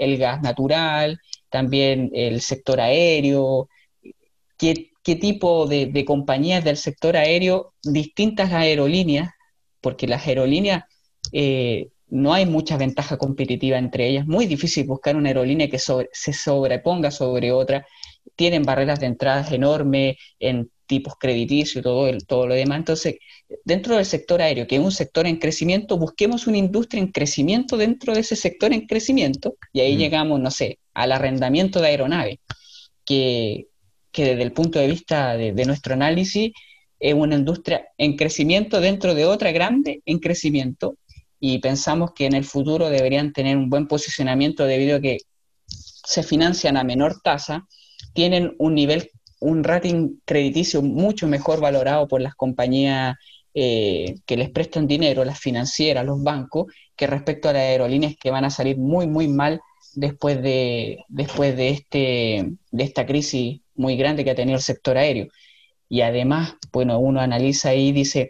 el 0.00 0.18
gas 0.18 0.42
natural, 0.42 1.20
también 1.48 2.10
el 2.14 2.40
sector 2.40 2.80
aéreo, 2.80 3.68
qué, 4.56 4.90
tipo 5.02 5.66
de, 5.66 6.04
compañías 6.04 6.64
del 6.64 6.76
sector 6.76 7.16
aéreo, 7.16 7.72
distintas 7.82 8.52
aerolíneas, 8.52 9.30
porque 9.80 10.06
las 10.06 10.26
aerolíneas 10.26 10.84
eh, 11.32 11.88
no 12.08 12.34
hay 12.34 12.46
mucha 12.46 12.76
ventaja 12.76 13.16
competitiva 13.16 13.78
entre 13.78 14.08
ellas, 14.08 14.26
muy 14.26 14.46
difícil 14.46 14.86
buscar 14.86 15.16
una 15.16 15.28
aerolínea 15.28 15.68
que 15.68 15.78
se 15.78 16.32
sobreponga 16.32 17.10
sobre 17.10 17.52
otra, 17.52 17.86
tienen 18.36 18.62
barreras 18.62 19.00
de 19.00 19.06
entradas 19.06 19.50
enormes 19.52 20.16
en 20.38 20.70
tipos 20.88 21.14
crediticios 21.20 21.76
y 21.76 21.82
todo, 21.82 22.10
todo 22.26 22.48
lo 22.48 22.54
demás. 22.54 22.78
Entonces, 22.78 23.16
dentro 23.64 23.94
del 23.94 24.04
sector 24.04 24.42
aéreo, 24.42 24.66
que 24.66 24.76
es 24.76 24.82
un 24.82 24.90
sector 24.90 25.26
en 25.26 25.36
crecimiento, 25.36 25.96
busquemos 25.98 26.48
una 26.48 26.58
industria 26.58 27.00
en 27.00 27.12
crecimiento 27.12 27.76
dentro 27.76 28.14
de 28.14 28.20
ese 28.20 28.34
sector 28.34 28.72
en 28.72 28.86
crecimiento 28.86 29.56
y 29.72 29.80
ahí 29.80 29.96
llegamos, 29.96 30.40
no 30.40 30.50
sé, 30.50 30.80
al 30.94 31.12
arrendamiento 31.12 31.80
de 31.80 31.86
aeronaves, 31.86 32.38
que, 33.04 33.68
desde 34.12 34.42
el 34.42 34.52
punto 34.52 34.80
de 34.80 34.88
vista 34.88 35.36
de, 35.36 35.64
nuestro 35.64 35.94
análisis 35.94 36.52
es 36.98 37.14
una 37.14 37.36
industria 37.36 37.86
en 37.96 38.16
crecimiento 38.16 38.80
dentro 38.80 39.14
de 39.14 39.24
otra 39.24 39.52
grande 39.52 40.02
en 40.04 40.18
crecimiento 40.18 40.96
y 41.38 41.58
pensamos 41.60 42.10
que 42.12 42.26
en 42.26 42.34
el 42.34 42.44
futuro 42.44 42.90
deberían 42.90 43.32
tener 43.32 43.56
un 43.56 43.70
buen 43.70 43.86
posicionamiento 43.86 44.64
debido 44.64 44.96
a 44.96 45.00
que 45.00 45.18
se 45.66 46.24
financian 46.24 46.76
a 46.76 46.82
menor 46.82 47.20
tasa, 47.22 47.68
tienen 48.12 48.56
un 48.58 48.74
nivel 48.74 49.10
un 49.40 49.64
rating 49.64 50.16
crediticio 50.24 50.82
mucho 50.82 51.26
mejor 51.26 51.60
valorado 51.60 52.08
por 52.08 52.20
las 52.20 52.34
compañías 52.34 53.16
eh, 53.54 54.16
que 54.26 54.36
les 54.36 54.50
prestan 54.50 54.86
dinero, 54.86 55.24
las 55.24 55.38
financieras, 55.38 56.04
los 56.04 56.22
bancos, 56.22 56.72
que 56.96 57.06
respecto 57.06 57.48
a 57.48 57.52
las 57.52 57.62
aerolíneas 57.62 58.14
que 58.20 58.30
van 58.30 58.44
a 58.44 58.50
salir 58.50 58.76
muy, 58.76 59.06
muy 59.06 59.28
mal 59.28 59.60
después 59.94 60.42
de, 60.42 61.04
después 61.08 61.56
de, 61.56 61.70
este, 61.70 62.52
de 62.70 62.84
esta 62.84 63.06
crisis 63.06 63.60
muy 63.74 63.96
grande 63.96 64.24
que 64.24 64.30
ha 64.30 64.34
tenido 64.34 64.56
el 64.56 64.62
sector 64.62 64.96
aéreo. 64.96 65.28
Y 65.88 66.02
además, 66.02 66.54
bueno, 66.72 66.98
uno 66.98 67.20
analiza 67.20 67.74
y 67.74 67.92
dice, 67.92 68.28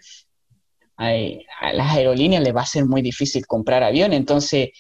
a 0.97 1.73
las 1.73 1.95
aerolíneas 1.95 2.43
les 2.43 2.55
va 2.55 2.63
a 2.63 2.67
ser 2.67 2.85
muy 2.87 3.03
difícil 3.03 3.47
comprar 3.47 3.83
aviones, 3.83 4.19
entonces 4.19 4.71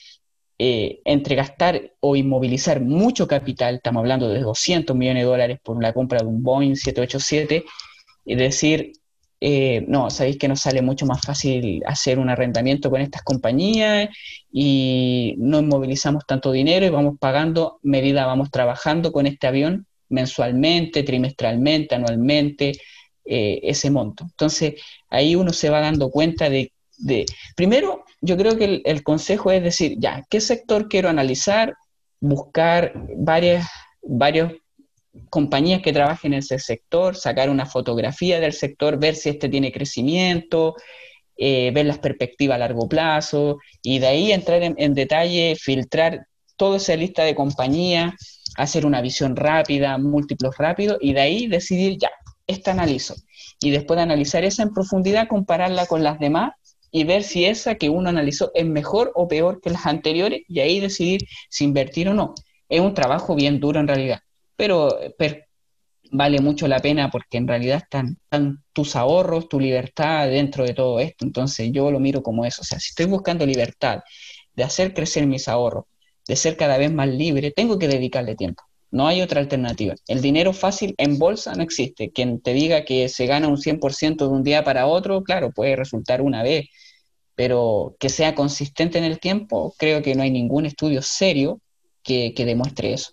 eh, 0.59 1.01
entre 1.05 1.37
gastar 1.37 1.93
o 2.01 2.17
inmovilizar 2.17 2.81
mucho 2.81 3.29
capital, 3.29 3.77
estamos 3.77 4.01
hablando 4.01 4.29
de 4.29 4.41
200 4.41 4.97
millones 4.97 5.23
de 5.23 5.29
dólares 5.29 5.59
por 5.63 5.81
la 5.83 5.93
compra 5.93 6.19
de 6.21 6.27
un 6.27 6.43
Boeing 6.43 6.75
787, 6.75 7.65
y 8.25 8.35
decir, 8.35 8.93
eh, 9.41 9.85
no, 9.89 10.11
sabéis 10.11 10.37
que 10.37 10.49
nos 10.49 10.61
sale 10.61 10.83
mucho 10.83 11.07
más 11.07 11.21
fácil 11.25 11.83
hacer 11.87 12.19
un 12.19 12.29
arrendamiento 12.29 12.91
con 12.91 13.01
estas 13.01 13.23
compañías 13.23 14.09
y 14.51 15.37
no 15.39 15.61
inmovilizamos 15.61 16.27
tanto 16.27 16.51
dinero 16.51 16.85
y 16.85 16.91
vamos 16.91 17.17
pagando 17.21 17.79
medida, 17.83 18.27
vamos 18.27 18.51
trabajando 18.51 19.13
con 19.13 19.27
este 19.27 19.47
avión 19.47 19.87
mensualmente, 20.09 21.05
trimestralmente, 21.05 21.95
anualmente, 21.95 22.73
eh, 23.25 23.61
ese 23.63 23.91
monto. 23.91 24.25
Entonces, 24.25 24.75
ahí 25.09 25.37
uno 25.37 25.53
se 25.53 25.71
va 25.71 25.81
dando 25.81 26.11
cuenta 26.11 26.51
de, 26.51 26.73
de 26.97 27.27
primero, 27.55 28.05
yo 28.21 28.37
creo 28.37 28.57
que 28.57 28.83
el, 28.85 29.03
consejo 29.03 29.51
es 29.51 29.63
decir, 29.63 29.97
ya, 29.99 30.25
¿qué 30.29 30.41
sector 30.41 30.89
quiero 30.89 31.09
analizar? 31.09 31.75
Buscar 32.21 32.93
varias, 33.17 33.69
varias 34.03 34.53
compañías 35.31 35.83
que 35.83 35.93
trabajen 35.93 36.33
en 36.33 36.41
ese 36.41 36.59
sector, 36.59 37.17
sacar 37.17 37.51
una 37.51 37.67
fotografía 37.67 38.41
del 38.41 38.53
sector, 38.53 38.99
ver 38.99 39.15
si 39.15 39.31
este 39.31 39.49
tiene 39.49 39.73
crecimiento, 39.73 40.75
eh, 41.37 41.71
ver 41.73 41.87
las 41.87 41.99
perspectivas 41.99 42.57
a 42.57 42.59
largo 42.59 42.89
plazo 42.89 43.59
y 43.83 44.01
de 44.01 44.09
ahí 44.09 44.33
entrar 44.33 44.63
en, 44.63 44.95
detalle, 44.95 45.57
filtrar 45.57 46.27
toda 46.57 46.79
esa 46.79 46.97
lista 46.97 47.23
de 47.23 47.37
compañías, 47.37 48.15
hacer 48.57 48.85
una 48.85 49.01
visión 49.01 49.37
rápida, 49.37 49.99
múltiplos 49.99 50.57
rápidos 50.59 50.99
y 51.01 51.13
de 51.13 51.21
ahí 51.21 51.47
decidir, 51.47 51.99
ya, 51.99 52.11
esta 52.49 52.73
analizo. 52.73 53.15
Y 53.61 53.71
después 53.71 53.97
de 53.97 54.03
analizar 54.03 54.45
esa 54.45 54.65
en 54.65 54.73
profundidad, 54.73 55.29
compararla 55.29 55.87
con 55.87 56.03
las 56.03 56.19
demás 56.19 56.53
y 56.91 57.05
ver 57.05 57.23
si 57.23 57.45
esa 57.45 57.75
que 57.77 57.89
uno 57.91 58.09
analizó 58.09 58.51
es 58.55 58.67
mejor 58.67 59.13
o 59.15 59.29
peor 59.29 59.61
que 59.61 59.71
las 59.71 59.87
anteriores 59.87 60.43
y 60.49 60.61
ahí 60.61 60.81
decidir 60.81 61.23
si 61.51 61.65
invertir 61.65 62.09
o 62.09 62.15
no. 62.15 62.35
Es 62.69 62.81
un 62.81 62.95
trabajo 62.95 63.35
bien 63.35 63.61
duro 63.61 63.81
en 63.81 63.89
realidad, 63.89 64.21
pero, 64.59 64.89
vale 66.11 66.41
mucho 66.41 66.67
la 66.69 66.81
pena 66.81 67.11
porque 67.11 67.39
en 67.39 67.47
realidad 67.47 67.79
están, 67.85 68.19
están, 68.25 68.65
tus 68.73 68.97
ahorros, 68.97 69.49
tu 69.49 69.61
libertad 69.61 70.29
dentro 70.29 70.65
de 70.65 70.75
todo 70.75 71.01
esto. 71.01 71.25
Entonces 71.25 71.71
yo 71.73 71.91
lo 71.91 72.01
miro 72.01 72.23
como 72.23 72.45
eso. 72.45 72.63
O 72.63 72.65
sea, 72.65 72.81
si 72.81 72.91
estoy 72.91 73.07
buscando 73.07 73.47
libertad 73.47 74.01
de 74.55 74.65
hacer 74.65 74.95
crecer 74.95 75.27
mis 75.27 75.49
ahorros, 75.49 75.85
de 76.27 76.37
ser 76.37 76.57
cada 76.57 76.79
vez 76.79 76.93
más 76.93 77.09
libre, 77.09 77.53
tengo 77.53 77.79
que 77.79 77.89
dedicarle 77.89 78.35
tiempo. 78.37 78.65
No 78.91 79.07
hay 79.07 79.21
otra 79.21 79.41
alternativa. 79.41 79.95
El 80.07 80.23
dinero 80.23 80.53
fácil 80.53 80.95
en 80.97 81.19
bolsa 81.19 81.55
no 81.55 81.63
existe. 81.63 82.11
Quien 82.11 82.41
te 82.41 82.55
diga 82.55 82.85
que 82.85 83.09
se 83.09 83.27
gana 83.27 83.49
un 83.49 83.59
100% 83.59 84.17
de 84.17 84.27
un 84.27 84.43
día 84.43 84.65
para 84.65 84.87
otro, 84.87 85.23
claro, 85.23 85.51
puede 85.51 85.77
resultar 85.77 86.23
una 86.23 86.43
vez, 86.43 86.69
pero 87.35 87.97
que 88.01 88.09
sea 88.09 88.35
consistente 88.35 88.99
en 88.99 89.05
el 89.05 89.21
tiempo, 89.21 89.75
creo 89.79 90.03
que 90.03 90.15
no 90.15 90.23
hay 90.23 90.31
ningún 90.31 90.67
estudio 90.67 91.03
serio 91.03 91.61
que, 92.03 92.33
demuestre 92.37 92.95
eso. 92.95 93.13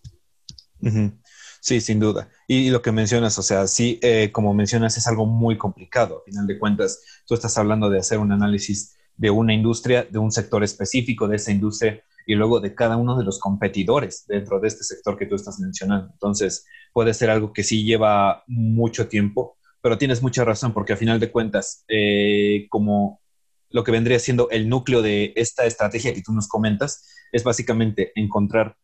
Sí, 1.59 1.81
sin 1.81 1.99
duda. 1.99 2.29
Y, 2.47 2.69
lo 2.69 2.81
que 2.81 2.91
mencionas, 2.91 3.37
o 3.37 3.41
sea, 3.41 3.67
sí, 3.67 3.99
eh, 4.01 4.29
como 4.31 4.53
mencionas, 4.53 4.97
es 4.97 5.07
algo 5.07 5.25
muy 5.25 5.57
complicado. 5.57 6.19
A 6.19 6.23
final 6.23 6.47
de 6.47 6.57
cuentas, 6.57 7.01
tú 7.27 7.33
estás 7.33 7.57
hablando 7.57 7.89
de 7.89 7.99
hacer 7.99 8.19
un 8.19 8.31
análisis 8.31 8.95
de 9.17 9.29
una 9.29 9.53
industria, 9.53 10.07
de 10.09 10.19
un 10.19 10.31
sector 10.31 10.63
específico 10.63 11.27
de 11.27 11.35
esa 11.35 11.51
industria 11.51 12.01
y 12.25 12.35
luego 12.35 12.59
de 12.59 12.73
cada 12.73 12.97
uno 12.97 13.17
de 13.17 13.23
los 13.23 13.39
competidores 13.39 14.25
dentro 14.27 14.59
de 14.59 14.67
este 14.67 14.83
sector 14.83 15.17
que 15.17 15.25
tú 15.25 15.35
estás 15.35 15.59
mencionando. 15.59 16.09
Entonces, 16.11 16.65
puede 16.93 17.13
ser 17.13 17.29
algo 17.29 17.53
que 17.53 17.63
sí 17.63 17.83
lleva 17.83 18.43
mucho 18.47 19.07
tiempo, 19.07 19.57
pero 19.81 19.97
tienes 19.97 20.21
mucha 20.21 20.43
razón 20.43 20.73
porque 20.73 20.93
a 20.93 20.97
final 20.97 21.19
de 21.19 21.31
cuentas, 21.31 21.83
eh, 21.87 22.67
como 22.69 23.21
lo 23.69 23.83
que 23.83 23.91
vendría 23.91 24.19
siendo 24.19 24.49
el 24.49 24.69
núcleo 24.69 25.01
de 25.01 25.33
esta 25.35 25.65
estrategia 25.65 26.13
que 26.13 26.21
tú 26.21 26.33
nos 26.33 26.47
comentas, 26.47 27.07
es 27.31 27.43
básicamente 27.43 28.11
encontrar 28.15 28.77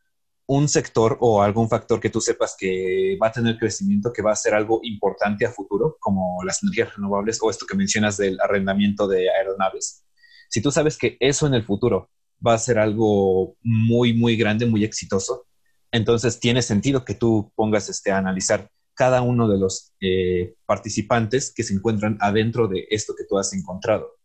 un 0.48 0.68
sector 0.68 1.18
o 1.22 1.42
algún 1.42 1.70
factor 1.70 2.02
que 2.02 2.10
tú 2.10 2.20
sepas 2.20 2.56
que 2.60 3.18
va 3.22 3.28
a 3.28 3.32
tener 3.32 3.58
crecimiento, 3.58 4.12
que 4.12 4.22
va 4.22 4.34
a 4.34 4.36
ser 4.36 4.54
algo 4.54 4.82
importante 4.84 5.46
a 5.46 5.52
futuro, 5.52 5.96
como 6.00 6.44
las 6.44 6.62
energías 6.62 6.94
renovables 6.94 7.40
o 7.42 7.50
esto 7.50 7.66
que 7.66 7.78
mencionas 7.78 8.18
del 8.18 8.38
arrendamiento 8.42 9.08
de 9.08 9.30
aeronaves. 9.30 10.06
Si 10.50 10.62
tú 10.62 10.70
sabes 10.70 10.98
que 10.98 11.16
eso 11.22 11.48
en 11.48 11.54
el 11.54 11.64
futuro 11.64 12.10
va 12.46 12.54
a 12.54 12.60
ser 12.60 12.80
algo 12.80 13.56
muy, 13.62 14.14
muy 14.14 14.36
grande, 14.36 14.66
muy 14.66 14.84
exitoso, 14.84 15.46
entonces 15.92 16.40
tiene 16.40 16.62
sentido 16.62 17.04
que 17.04 17.14
tú 17.14 17.52
pongas 17.56 17.90
este, 17.90 18.12
a 18.12 18.18
analizar 18.18 18.70
cada 18.94 19.22
uno 19.22 19.48
de 19.48 19.58
los 19.58 19.94
eh, 20.00 20.56
participantes 20.66 21.54
que 21.54 21.64
se 21.64 21.74
encuentran 21.74 22.18
adentro 22.22 22.68
de 22.68 22.88
esto 22.90 23.14
que 23.18 23.26
tú 23.26 23.38
has 23.38 23.54
encontrado. 23.54 24.18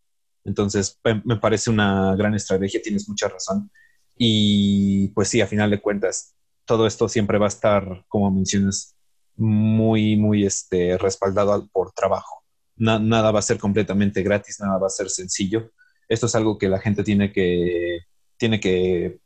Entonces, 0.43 0.97
me 1.25 1.37
parece 1.37 1.69
una 1.69 2.15
gran 2.15 2.33
estrategia, 2.33 2.81
tienes 2.81 3.09
mucha 3.09 3.27
razón. 3.27 3.69
Y 4.17 5.09
pues 5.09 5.27
sí, 5.27 5.41
a 5.41 5.47
final 5.47 5.69
de 5.69 5.81
cuentas, 5.81 6.35
todo 6.65 6.87
esto 6.87 7.09
siempre 7.09 7.37
va 7.37 7.47
a 7.47 7.49
estar, 7.49 8.05
como 8.07 8.31
mencionas, 8.31 8.95
muy, 9.35 10.15
muy 10.15 10.45
este, 10.45 10.97
respaldado 10.97 11.67
por 11.71 11.91
trabajo. 11.91 12.43
nada 12.77 13.31
va 13.31 13.39
a 13.39 13.41
ser 13.41 13.57
completamente 13.57 14.23
gratis, 14.23 14.59
nada 14.59 14.77
va 14.77 14.87
a 14.87 14.89
ser 14.89 15.09
sencillo. 15.09 15.71
Esto 16.07 16.27
es 16.27 16.35
algo 16.35 16.57
que 16.57 16.69
la 16.69 16.79
gente 16.79 17.03
tiene 17.03 17.33
que, 17.33 17.99
tiene 18.37 18.59
que, 18.59 19.19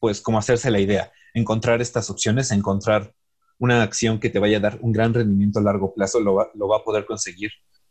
pues, 0.00 0.20
como 0.20 0.38
hacerse 0.38 0.70
la 0.70 0.80
idea, 0.80 1.12
encontrar 1.34 1.80
estas 1.80 2.10
opciones, 2.10 2.50
encontrar 2.50 3.14
una 3.58 3.82
acción 3.82 4.20
que 4.20 4.30
te 4.30 4.38
vaya 4.38 4.58
a 4.58 4.60
dar 4.60 4.78
un 4.82 4.92
gran 4.92 5.14
rendimiento 5.14 5.58
a 5.58 5.62
largo 5.62 5.94
plazo, 5.94 6.20
lo 6.20 6.34
va, 6.34 6.76
a 6.76 6.84
poder 6.84 7.06
conseguir 7.06 7.50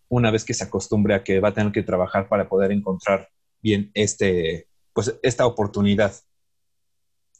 una 0.09 0.31
vez 0.31 0.45
que 0.45 0.53
se 0.53 0.63
acostumbre 0.63 1.15
a 1.15 1.23
que 1.23 1.39
va 1.39 1.49
a 1.49 1.53
tener 1.53 1.71
que 1.71 1.83
trabajar 1.83 2.29
para 2.29 2.47
poder 2.47 2.71
encontrar 2.71 3.29
bien 3.61 3.89
este, 3.95 4.67
pues 4.93 5.17
esta 5.23 5.45
oportunidad. 5.47 6.13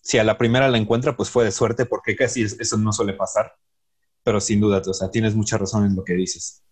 Si 0.01 0.17
a 0.17 0.23
la 0.23 0.37
primera 0.37 0.67
la 0.69 0.77
encuentra, 0.77 1.15
pues 1.15 1.29
fue 1.29 1.45
de 1.45 1.51
suerte, 1.51 1.85
porque 1.85 2.15
casi 2.15 2.43
eso 2.43 2.77
no 2.77 2.91
suele 2.91 3.13
pasar, 3.13 3.53
pero 4.23 4.39
sin 4.39 4.59
duda, 4.59 4.81
o 4.85 4.93
sea, 4.93 5.11
tienes 5.11 5.35
mucha 5.35 5.57
razón 5.57 5.85
en 5.85 5.95
lo 5.95 6.03
que 6.03 6.13
dices. 6.13 6.63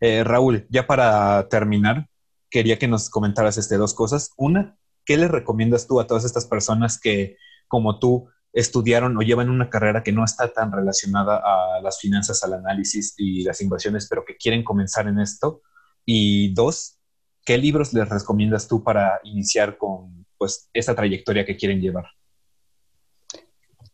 Eh, 0.00 0.22
Raúl, 0.24 0.66
ya 0.68 0.86
para 0.86 1.48
terminar, 1.48 2.08
quería 2.50 2.78
que 2.78 2.88
nos 2.88 3.10
comentaras 3.10 3.56
este, 3.58 3.76
dos 3.76 3.94
cosas. 3.94 4.30
Una, 4.36 4.76
¿qué 5.06 5.16
le 5.16 5.28
recomiendas 5.28 5.86
tú 5.86 6.00
a 6.00 6.06
todas 6.06 6.24
estas 6.24 6.44
personas 6.46 7.00
que, 7.00 7.36
como 7.68 7.98
tú, 7.98 8.28
estudiaron 8.52 9.16
o 9.16 9.20
llevan 9.22 9.50
una 9.50 9.70
carrera 9.70 10.02
que 10.02 10.12
no 10.12 10.24
está 10.24 10.52
tan 10.52 10.72
relacionada 10.72 11.36
a 11.36 11.80
las 11.80 12.00
finanzas, 12.00 12.42
al 12.42 12.54
análisis 12.54 13.14
y 13.16 13.44
las 13.44 13.60
inversiones, 13.60 14.08
pero 14.08 14.24
que 14.24 14.36
quieren 14.36 14.64
comenzar 14.64 15.06
en 15.06 15.20
esto? 15.20 15.62
Y 16.04 16.52
dos, 16.54 16.98
¿qué 17.44 17.56
libros 17.58 17.92
les 17.92 18.08
recomiendas 18.08 18.66
tú 18.66 18.82
para 18.82 19.20
iniciar 19.24 19.78
con 19.78 20.26
pues, 20.38 20.68
esa 20.72 20.94
trayectoria 20.94 21.44
que 21.44 21.56
quieren 21.56 21.80
llevar? 21.80 22.06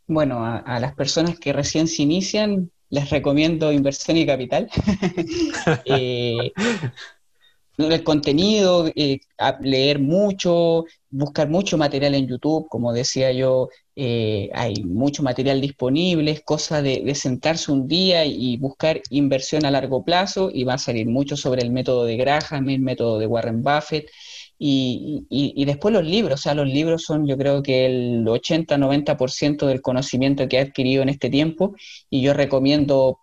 Bueno, 0.06 0.44
a, 0.44 0.78
las 0.78 0.94
personas 0.94 1.38
que 1.38 1.52
recién 1.52 1.88
se 1.88 2.02
inician, 2.02 2.70
les 2.90 3.10
recomiendo 3.10 3.72
Inversión 3.72 4.16
y 4.16 4.26
Capital. 4.26 4.68
eh, 5.86 6.52
el 7.78 8.04
contenido, 8.04 8.90
eh, 8.94 9.20
leer 9.60 9.98
mucho, 9.98 10.84
buscar 11.10 11.48
mucho 11.48 11.78
material 11.78 12.14
en 12.14 12.26
YouTube, 12.26 12.68
como 12.68 12.92
decía 12.92 13.32
yo, 13.32 13.68
eh, 13.96 14.50
hay 14.54 14.74
mucho 14.84 15.22
material 15.22 15.60
disponible, 15.60 16.30
es 16.30 16.42
cosa 16.42 16.82
de, 16.82 17.14
sentarse 17.14 17.72
un 17.72 17.88
día 17.88 18.24
y 18.24 18.56
buscar 18.58 19.00
inversión 19.10 19.64
a 19.64 19.70
largo 19.70 20.04
plazo 20.04 20.50
y 20.52 20.64
va 20.64 20.74
a 20.74 20.78
salir 20.78 21.06
mucho 21.08 21.36
sobre 21.36 21.62
el 21.62 21.70
método 21.70 22.04
de 22.04 22.16
Graham, 22.16 22.68
el 22.68 22.80
método 22.80 23.18
de 23.18 23.26
Warren 23.26 23.62
Buffett. 23.62 24.08
Y, 24.64 25.26
y 25.28 25.64
después 25.64 25.92
los 25.92 26.04
libros, 26.04 26.38
o 26.38 26.42
sea, 26.42 26.54
los 26.54 26.68
libros 26.68 27.02
son 27.02 27.26
yo 27.26 27.36
creo 27.36 27.64
que 27.64 27.84
el 27.86 28.24
80-90% 28.24 29.66
del 29.66 29.82
conocimiento 29.82 30.46
que 30.48 30.58
he 30.58 30.60
adquirido 30.60 31.02
en 31.02 31.08
este 31.08 31.30
tiempo 31.30 31.74
y 32.08 32.22
yo 32.22 32.32
recomiendo 32.32 33.18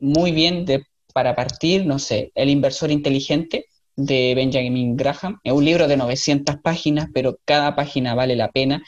muy 0.00 0.32
bien 0.32 0.64
de, 0.64 0.84
para 1.12 1.34
partir, 1.36 1.86
no 1.86 1.98
sé, 1.98 2.32
El 2.34 2.48
inversor 2.48 2.90
inteligente, 2.90 3.66
de 3.96 4.34
Benjamin 4.34 4.96
Graham. 4.96 5.40
Es 5.44 5.52
un 5.52 5.64
libro 5.64 5.88
de 5.88 5.96
900 5.96 6.56
páginas, 6.62 7.08
pero 7.12 7.38
cada 7.44 7.74
página 7.76 8.14
vale 8.14 8.36
la 8.36 8.50
pena. 8.50 8.82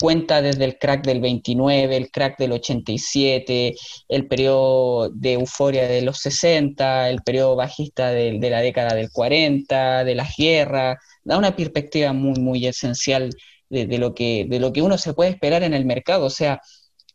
Cuenta 0.00 0.42
desde 0.42 0.64
el 0.64 0.78
crack 0.78 1.04
del 1.04 1.20
29, 1.20 1.96
el 1.96 2.10
crack 2.10 2.38
del 2.38 2.52
87, 2.52 3.74
el 4.08 4.28
periodo 4.28 5.10
de 5.10 5.32
euforia 5.32 5.88
de 5.88 6.02
los 6.02 6.18
60, 6.18 7.10
el 7.10 7.22
periodo 7.22 7.56
bajista 7.56 8.10
de, 8.12 8.38
la 8.38 8.60
década 8.60 8.94
del 8.94 9.10
40, 9.10 10.04
de 10.04 10.14
las 10.14 10.36
guerras. 10.36 10.98
Da 11.24 11.36
una 11.36 11.56
perspectiva 11.56 12.12
muy, 12.12 12.38
muy 12.40 12.66
esencial 12.66 13.30
de, 13.68 13.98
lo 13.98 14.14
que, 14.14 14.46
de 14.48 14.60
lo 14.60 14.72
que 14.72 14.82
uno 14.82 14.98
se 14.98 15.14
puede 15.14 15.30
esperar 15.30 15.64
en 15.64 15.74
el 15.74 15.84
mercado. 15.84 16.26
O 16.26 16.30
sea, 16.30 16.60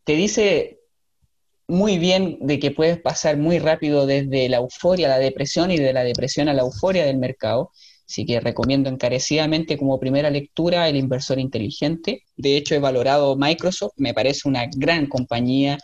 te 0.04 0.14
dice 0.16 0.83
muy 1.74 1.98
bien 1.98 2.38
de 2.40 2.60
que 2.60 2.72
puedes 2.72 3.00
pasar 3.02 3.38
muy 3.38 3.60
rápido 3.60 4.06
desde 4.06 4.48
la 4.48 4.58
euforia 4.58 5.08
a 5.08 5.10
la 5.10 5.20
depresión 5.20 5.72
y 5.72 5.78
de 5.78 5.92
la 5.92 6.04
depresión 6.04 6.48
a 6.48 6.54
la 6.54 6.62
euforia 6.62 7.06
del 7.06 7.18
mercado. 7.18 7.72
Así 8.08 8.26
que 8.26 8.40
recomiendo 8.40 8.90
encarecidamente 8.90 9.78
como 9.78 10.00
primera 10.00 10.30
lectura 10.30 10.88
El 10.88 10.98
inversor 10.98 11.40
inteligente. 11.40 12.24
De 12.38 12.58
hecho, 12.58 12.76
he 12.76 12.80
valorado 12.80 13.36
Microsoft, 13.36 13.94
me 13.98 14.14
parece 14.14 14.48
una 14.48 14.68
gran 14.76 15.08
compañía 15.08 15.78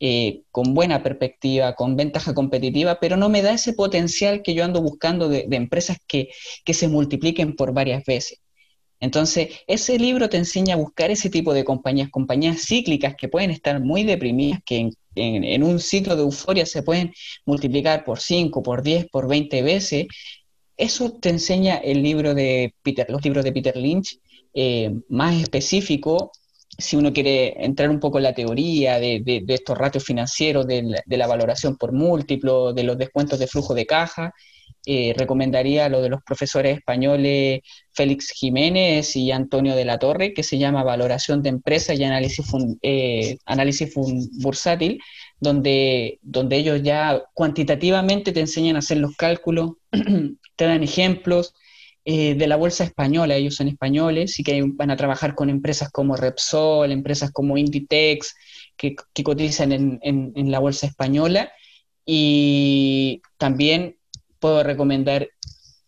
eh, 0.00 0.42
con 0.50 0.74
buena 0.74 1.02
perspectiva, 1.02 1.74
con 1.74 1.96
ventaja 1.96 2.34
competitiva, 2.34 2.98
pero 3.00 3.16
no 3.16 3.28
me 3.28 3.42
da 3.42 3.52
ese 3.52 3.72
potencial 3.74 4.42
que 4.42 4.54
yo 4.54 4.64
ando 4.64 4.82
buscando 4.82 5.28
de, 5.28 5.46
empresas 5.50 5.98
que, 6.06 6.28
que 6.64 6.74
se 6.74 6.88
multipliquen 6.88 7.56
por 7.56 7.72
varias 7.72 8.04
veces. 8.04 8.40
Entonces, 9.00 9.50
ese 9.66 9.98
libro 9.98 10.28
te 10.28 10.38
enseña 10.38 10.74
a 10.74 10.78
buscar 10.78 11.10
ese 11.10 11.30
tipo 11.30 11.52
de 11.52 11.64
compañías, 11.64 12.10
compañías 12.10 12.62
cíclicas 12.66 13.14
que 13.16 13.28
pueden 13.28 13.50
estar 13.50 13.80
muy 13.80 14.04
deprimidas, 14.04 14.60
que 14.64 14.90
en, 15.16 15.62
un 15.62 15.80
ciclo 15.80 16.16
de 16.16 16.22
euforia 16.22 16.66
se 16.66 16.82
pueden 16.82 17.12
multiplicar 17.44 18.04
por 18.04 18.20
5, 18.20 18.62
por 18.62 18.82
10, 18.82 19.06
por 19.10 19.28
20 19.28 19.62
veces. 19.62 20.06
Eso 20.76 21.12
te 21.12 21.30
enseña 21.30 21.76
el 21.76 22.02
libro 22.02 22.34
de 22.34 22.74
Peter, 22.82 23.06
los 23.08 23.24
libros 23.24 23.44
de 23.44 23.52
Peter 23.52 23.76
Lynch, 23.76 24.18
eh, 24.54 24.92
más 25.08 25.34
específico, 25.40 26.32
si 26.78 26.96
uno 26.96 27.12
quiere 27.12 27.64
entrar 27.64 27.88
un 27.90 28.00
poco 28.00 28.18
en 28.18 28.24
la 28.24 28.34
teoría 28.34 28.98
de, 29.00 29.44
estos 29.48 29.78
ratios 29.78 30.04
financieros, 30.04 30.66
de 30.66 31.02
la, 31.06 31.26
valoración 31.26 31.76
por 31.76 31.92
múltiplo, 31.92 32.72
de 32.72 32.82
los 32.82 32.98
descuentos 32.98 33.38
de 33.38 33.46
flujo 33.46 33.74
de 33.74 33.86
caja, 33.86 34.34
eh, 34.88 35.14
recomendaría 35.18 35.88
lo 35.88 36.00
de 36.00 36.08
los 36.08 36.22
profesores 36.22 36.78
españoles 36.78 37.60
Félix 37.92 38.30
Jiménez 38.30 39.16
y 39.16 39.32
Antonio 39.32 39.74
de 39.74 39.84
la 39.84 39.98
Torre, 39.98 40.32
que 40.32 40.44
se 40.44 40.58
llama 40.58 40.84
Valoración 40.84 41.42
de 41.42 41.48
Empresas 41.48 41.98
y 41.98 42.04
Análisis, 42.04 42.46
eh, 42.82 43.36
análisis 43.46 43.92
Bursátil, 44.40 45.00
donde, 45.40 46.20
donde 46.22 46.56
ellos 46.56 46.82
ya 46.84 47.20
cuantitativamente 47.34 48.30
te 48.30 48.38
enseñan 48.38 48.76
a 48.76 48.78
hacer 48.78 48.98
los 48.98 49.16
cálculos, 49.16 49.72
te 50.56 50.64
dan 50.64 50.84
ejemplos. 50.84 51.54
Eh, 52.08 52.36
de 52.36 52.46
la 52.46 52.54
bolsa 52.54 52.84
española, 52.84 53.34
ellos 53.34 53.56
son 53.56 53.66
españoles 53.66 54.38
y 54.38 54.44
que 54.44 54.62
van 54.64 54.92
a 54.92 54.96
trabajar 54.96 55.34
con 55.34 55.50
empresas 55.50 55.90
como 55.90 56.14
Repsol, 56.14 56.92
empresas 56.92 57.32
como 57.32 57.58
Inditex, 57.58 58.36
que, 58.76 58.94
que 59.12 59.24
cotizan 59.24 59.72
en, 59.72 59.98
en 60.02 60.50
la 60.52 60.60
bolsa 60.60 60.86
española, 60.86 61.50
y 62.04 63.22
también 63.38 63.95
puedo 64.46 64.62
recomendar 64.62 65.28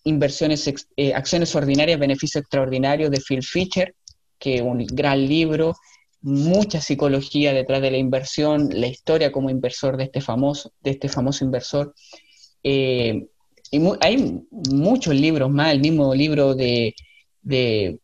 inversiones, 0.02 0.68
eh, 0.96 1.14
acciones 1.14 1.54
ordinarias, 1.54 2.00
beneficio 2.00 2.40
extraordinario 2.40 3.08
de 3.08 3.20
Phil 3.20 3.40
Fisher, 3.40 3.94
que 4.36 4.56
es 4.56 4.62
un 4.62 4.84
gran 4.84 5.28
libro, 5.28 5.76
mucha 6.22 6.80
psicología 6.80 7.52
detrás 7.52 7.80
de 7.80 7.92
la 7.92 7.98
inversión, 7.98 8.68
la 8.72 8.88
historia 8.88 9.30
como 9.30 9.48
inversor 9.48 9.96
de 9.96 10.04
este 10.04 10.20
famoso, 10.20 10.72
de 10.80 10.90
este 10.90 11.08
famoso 11.08 11.44
inversor. 11.44 11.94
Eh, 12.64 13.28
y 13.70 13.80
hay 14.00 14.40
muchos 14.50 15.14
libros 15.14 15.48
más, 15.52 15.72
el 15.72 15.78
mismo 15.78 16.12
libro 16.12 16.56
de, 16.56 16.96
eh, 17.48 18.00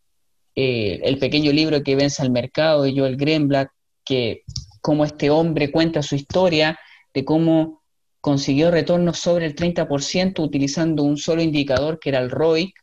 El 1.02 1.18
pequeño 1.18 1.50
libro 1.50 1.82
que 1.82 1.96
vence 1.96 2.22
al 2.22 2.30
mercado 2.30 2.84
de 2.84 2.92
Joel 2.96 3.16
Greenblatt, 3.16 3.70
que 4.04 4.44
como 4.80 5.04
este 5.04 5.30
hombre 5.30 5.72
cuenta 5.72 6.00
su 6.00 6.14
historia 6.14 6.78
de 7.12 7.24
cómo 7.24 7.82
consiguió 8.24 8.70
retornos 8.70 9.18
sobre 9.18 9.44
el 9.44 9.54
30% 9.54 10.42
utilizando 10.42 11.02
un 11.02 11.18
solo 11.18 11.42
indicador 11.42 11.98
que 12.00 12.08
era 12.08 12.20
el 12.20 12.30
ROIC. 12.30 12.74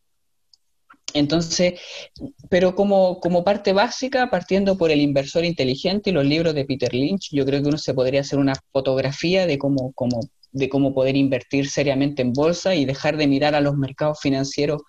Entonces, 1.16 1.80
pero 2.48 2.76
como, 2.76 3.20
como 3.20 3.44
parte 3.44 3.74
básica, 3.74 4.30
partiendo 4.30 4.78
por 4.78 4.92
el 4.92 5.02
inversor 5.02 5.44
inteligente 5.44 6.12
y 6.12 6.14
los 6.14 6.26
libros 6.26 6.54
de 6.54 6.66
Peter 6.66 6.94
Lynch, 6.94 7.30
yo 7.32 7.44
creo 7.44 7.60
que 7.64 7.70
uno 7.70 7.80
se 7.80 7.96
podría 7.96 8.22
hacer 8.22 8.38
una 8.38 8.54
fotografía 8.72 9.48
de 9.48 9.58
cómo, 9.58 9.92
cómo, 9.94 10.20
de 10.52 10.70
cómo 10.70 10.94
poder 10.94 11.18
invertir 11.18 11.72
seriamente 11.72 12.22
en 12.22 12.34
bolsa 12.34 12.76
y 12.76 12.86
dejar 12.86 13.18
de 13.18 13.26
mirar 13.26 13.56
a 13.56 13.62
los 13.62 13.76
mercados 13.76 14.20
financieros 14.22 14.84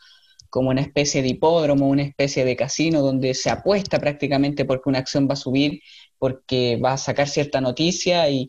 como 0.51 0.69
una 0.69 0.83
especie 0.83 1.23
de 1.23 1.29
hipódromo, 1.29 1.89
una 1.89 2.03
especie 2.03 2.45
de 2.45 2.57
casino 2.57 3.01
donde 3.01 3.33
se 3.33 3.49
apuesta 3.49 3.99
prácticamente 3.99 4.67
porque 4.67 4.91
una 4.91 4.99
acción 4.99 5.27
va 5.27 5.33
a 5.33 5.37
subir, 5.37 5.81
porque 6.19 6.77
va 6.77 6.93
a 6.93 6.99
sacar 6.99 7.27
cierta 7.27 7.63
noticia 7.63 8.29
y, 8.29 8.49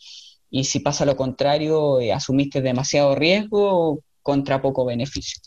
si 0.62 0.80
pasa 0.80 1.06
lo 1.06 1.16
contrario, 1.16 2.00
eh, 2.00 2.14
asumiste 2.14 2.62
demasiado 2.62 3.16
riesgo 3.16 4.04
contra 4.22 4.62
poco 4.62 4.86
beneficio. 4.86 5.42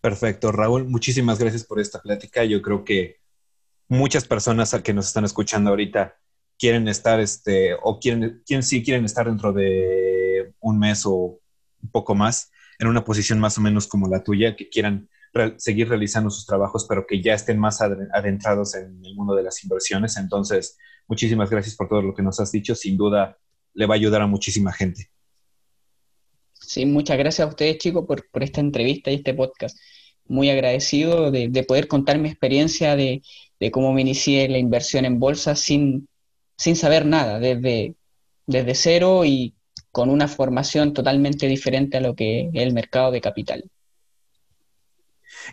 Perfecto, 0.00 0.52
Raúl, 0.52 0.84
muchísimas 0.84 1.38
gracias 1.38 1.64
por 1.64 1.80
esta 1.80 2.00
plática. 2.00 2.44
Yo 2.44 2.62
creo 2.62 2.84
que 2.84 3.16
muchas 3.88 4.24
personas 4.24 4.74
que 4.82 4.94
nos 4.94 5.08
están 5.08 5.24
escuchando 5.24 5.70
ahorita 5.70 6.16
quieren 6.58 6.86
estar, 6.88 7.18
este, 7.20 7.74
o 7.82 7.98
quieren, 7.98 8.42
quieren, 8.46 8.62
sí 8.62 8.82
quieren 8.84 9.04
estar 9.04 9.26
dentro 9.26 9.52
de 9.52 10.54
un 10.60 10.78
mes 10.78 11.04
o 11.04 11.40
un 11.82 11.90
poco 11.90 12.14
más 12.14 12.50
en 12.78 12.88
una 12.88 13.04
posición 13.04 13.38
más 13.38 13.58
o 13.58 13.60
menos 13.60 13.86
como 13.86 14.08
la 14.08 14.22
tuya, 14.22 14.56
que 14.56 14.68
quieran 14.68 15.08
seguir 15.56 15.88
realizando 15.88 16.30
sus 16.30 16.46
trabajos, 16.46 16.86
pero 16.88 17.06
que 17.06 17.22
ya 17.22 17.34
estén 17.34 17.58
más 17.58 17.80
adentrados 17.80 18.74
en 18.74 19.04
el 19.04 19.14
mundo 19.14 19.34
de 19.34 19.42
las 19.42 19.62
inversiones. 19.64 20.16
Entonces, 20.16 20.76
muchísimas 21.08 21.50
gracias 21.50 21.76
por 21.76 21.88
todo 21.88 22.02
lo 22.02 22.14
que 22.14 22.22
nos 22.22 22.40
has 22.40 22.52
dicho. 22.52 22.74
Sin 22.74 22.96
duda, 22.96 23.38
le 23.74 23.86
va 23.86 23.94
a 23.94 23.96
ayudar 23.96 24.22
a 24.22 24.26
muchísima 24.26 24.72
gente. 24.72 25.10
Sí, 26.52 26.86
muchas 26.86 27.18
gracias 27.18 27.46
a 27.46 27.50
ustedes, 27.50 27.78
chicos, 27.78 28.06
por, 28.06 28.24
esta 28.42 28.60
entrevista 28.60 29.10
y 29.10 29.16
este 29.16 29.34
podcast. 29.34 29.76
Muy 30.26 30.48
agradecido 30.50 31.30
de, 31.30 31.64
poder 31.66 31.88
contar 31.88 32.18
mi 32.18 32.28
experiencia 32.28 32.96
de, 32.96 33.22
cómo 33.72 33.92
me 33.92 34.00
inicié 34.00 34.48
la 34.48 34.58
inversión 34.58 35.04
en 35.04 35.18
bolsa 35.18 35.56
sin, 35.56 36.08
sin 36.56 36.76
saber 36.76 37.06
nada, 37.06 37.38
desde, 37.38 37.96
desde 38.46 38.74
cero 38.74 39.24
y 39.24 39.54
con 39.90 40.08
una 40.08 40.28
formación 40.28 40.94
totalmente 40.94 41.46
diferente 41.46 41.98
a 41.98 42.00
lo 42.00 42.14
que 42.14 42.50
es 42.52 42.62
el 42.62 42.72
mercado 42.72 43.10
de 43.10 43.20
capital. 43.20 43.70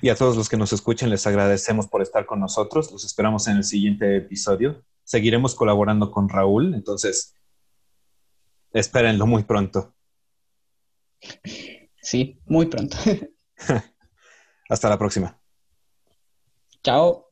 Y 0.01 0.09
a 0.09 0.15
todos 0.15 0.37
los 0.37 0.49
que 0.49 0.57
nos 0.57 0.71
escuchen 0.71 1.09
les 1.09 1.25
agradecemos 1.27 1.87
por 1.87 2.01
estar 2.01 2.25
con 2.25 2.39
nosotros. 2.39 2.91
Los 2.91 3.03
esperamos 3.03 3.47
en 3.47 3.57
el 3.57 3.63
siguiente 3.63 4.17
episodio. 4.17 4.83
Seguiremos 5.09 5.55
colaborando 5.55 6.11
con 6.11 6.29
Raúl, 6.29 6.75
entonces 6.75 7.33
espérenlo 8.71 9.25
muy 9.25 9.43
pronto. 9.43 9.95
Sí, 11.99 12.39
muy 12.45 12.67
pronto. 12.67 12.95
Hasta 14.69 14.87
la 14.87 14.99
próxima. 14.99 15.41
Chao. 16.83 17.28